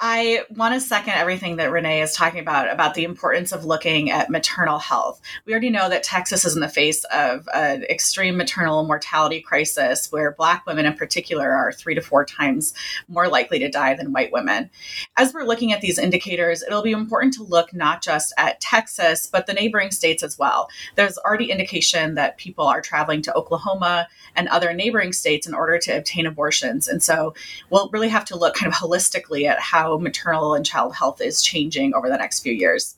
I 0.05 0.43
want 0.51 0.75
to 0.75 0.81
second 0.81 1.13
everything 1.13 1.57
that 1.57 1.71
Renee 1.71 2.03
is 2.03 2.13
talking 2.13 2.41
about 2.41 2.69
about 2.69 2.95
the 2.95 3.05
importance 3.05 3.53
of 3.53 3.65
looking 3.65 4.11
at 4.11 4.31
maternal 4.31 4.81
health. 4.81 5.21
We 5.47 5.53
already 5.53 5.71
know 5.71 5.89
that 5.89 6.03
Texas 6.03 6.45
is 6.45 6.57
in 6.57 6.61
the 6.61 6.69
face 6.69 7.05
of 7.05 7.49
an 7.55 7.85
extreme 7.85 8.37
maternal 8.37 8.85
mortality 8.85 9.41
crisis 9.41 10.11
where 10.11 10.33
Black 10.33 10.67
women 10.67 10.87
in 10.87 10.95
particular 10.95 11.53
are 11.53 11.71
three 11.71 11.95
to 11.95 12.01
four 12.01 12.25
times 12.25 12.75
more 13.07 13.29
likely 13.29 13.61
to 13.61 13.71
die 13.71 13.95
than 13.95 14.13
white 14.13 14.33
women. 14.33 14.71
As 15.17 15.33
we're 15.33 15.45
looking 15.45 15.73
at 15.73 15.81
these 15.81 16.01
indicators, 16.01 16.65
it'll 16.65 16.83
be 16.83 16.91
important 16.91 17.35
to 17.35 17.45
look 17.45 17.73
not 17.73 18.03
just 18.03 18.35
at 18.37 18.61
Texas, 18.61 19.29
but 19.29 19.47
the 19.47 19.55
neighboring 19.55 19.93
states 19.93 20.25
as 20.25 20.37
well. 20.37 20.69
There's 20.97 21.17
already 21.19 21.53
indication 21.53 22.17
that 22.17 22.39
people 22.39 22.67
are 22.67 22.81
traveling 22.81 23.23
to 23.23 23.35
Oklahoma 23.35 24.09
and 24.35 24.49
other 24.49 24.73
neighboring 24.73 25.13
states 25.13 25.47
in 25.47 25.55
order 25.55 25.79
to 25.79 25.97
obtain 25.97 26.27
abortions. 26.27 26.89
And 26.89 27.01
so 27.01 27.35
we'll 27.71 27.89
really 27.91 28.09
have 28.09 28.25
to 28.25 28.37
look 28.37 28.57
kind 28.57 28.73
of 28.73 28.77
holistically 28.77 29.49
at 29.49 29.61
maternal 29.99 30.55
and 30.55 30.65
child 30.65 30.95
health 30.95 31.21
is 31.21 31.43
changing 31.43 31.95
over 31.95 32.09
the 32.09 32.17
next 32.17 32.41
few 32.41 32.53
years. 32.53 32.97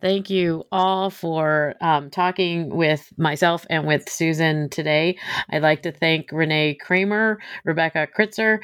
Thank 0.00 0.30
you 0.30 0.64
all 0.72 1.10
for 1.10 1.74
um, 1.82 2.08
talking 2.08 2.70
with 2.70 3.12
myself 3.18 3.66
and 3.68 3.86
with 3.86 4.08
Susan 4.08 4.70
today. 4.70 5.18
I'd 5.50 5.60
like 5.60 5.82
to 5.82 5.92
thank 5.92 6.32
Renee 6.32 6.74
Cramer, 6.74 7.38
Rebecca 7.64 8.08
Kreitzer, 8.16 8.60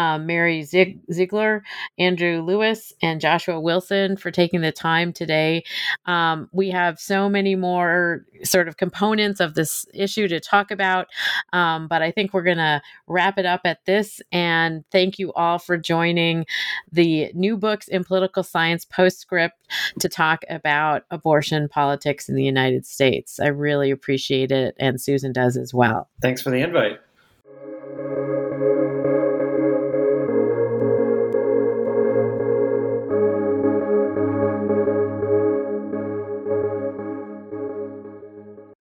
um, 0.00 0.24
Mary 0.24 0.62
Ziegler, 0.62 1.62
Andrew 1.98 2.40
Lewis, 2.40 2.94
and 3.02 3.20
Joshua 3.20 3.60
Wilson 3.60 4.16
for 4.16 4.30
taking 4.30 4.62
the 4.62 4.72
time 4.72 5.12
today. 5.12 5.62
Um, 6.06 6.48
we 6.52 6.70
have 6.70 6.98
so 6.98 7.28
many 7.28 7.54
more 7.54 8.24
sort 8.42 8.66
of 8.66 8.78
components 8.78 9.40
of 9.40 9.54
this 9.54 9.84
issue 9.92 10.26
to 10.28 10.40
talk 10.40 10.70
about, 10.70 11.08
um, 11.52 11.86
but 11.86 12.00
I 12.00 12.12
think 12.12 12.32
we're 12.32 12.42
going 12.42 12.56
to 12.56 12.80
wrap 13.06 13.36
it 13.36 13.44
up 13.44 13.60
at 13.64 13.84
this. 13.84 14.22
And 14.32 14.84
thank 14.90 15.18
you 15.18 15.34
all 15.34 15.58
for 15.58 15.76
joining 15.76 16.46
the 16.90 17.30
New 17.34 17.58
Books 17.58 17.86
in 17.86 18.02
Political 18.02 18.44
Science 18.44 18.86
postscript 18.86 19.56
to 19.98 20.08
talk 20.08 20.44
about 20.48 21.02
abortion 21.10 21.68
politics 21.68 22.26
in 22.26 22.36
the 22.36 22.44
United 22.44 22.86
States. 22.86 23.38
I 23.38 23.48
really 23.48 23.90
appreciate 23.90 24.50
it, 24.50 24.74
and 24.80 24.98
Susan 24.98 25.32
does 25.32 25.58
as 25.58 25.74
well. 25.74 26.08
Thanks 26.22 26.40
for 26.40 26.48
the 26.48 26.62
invite. 26.62 27.00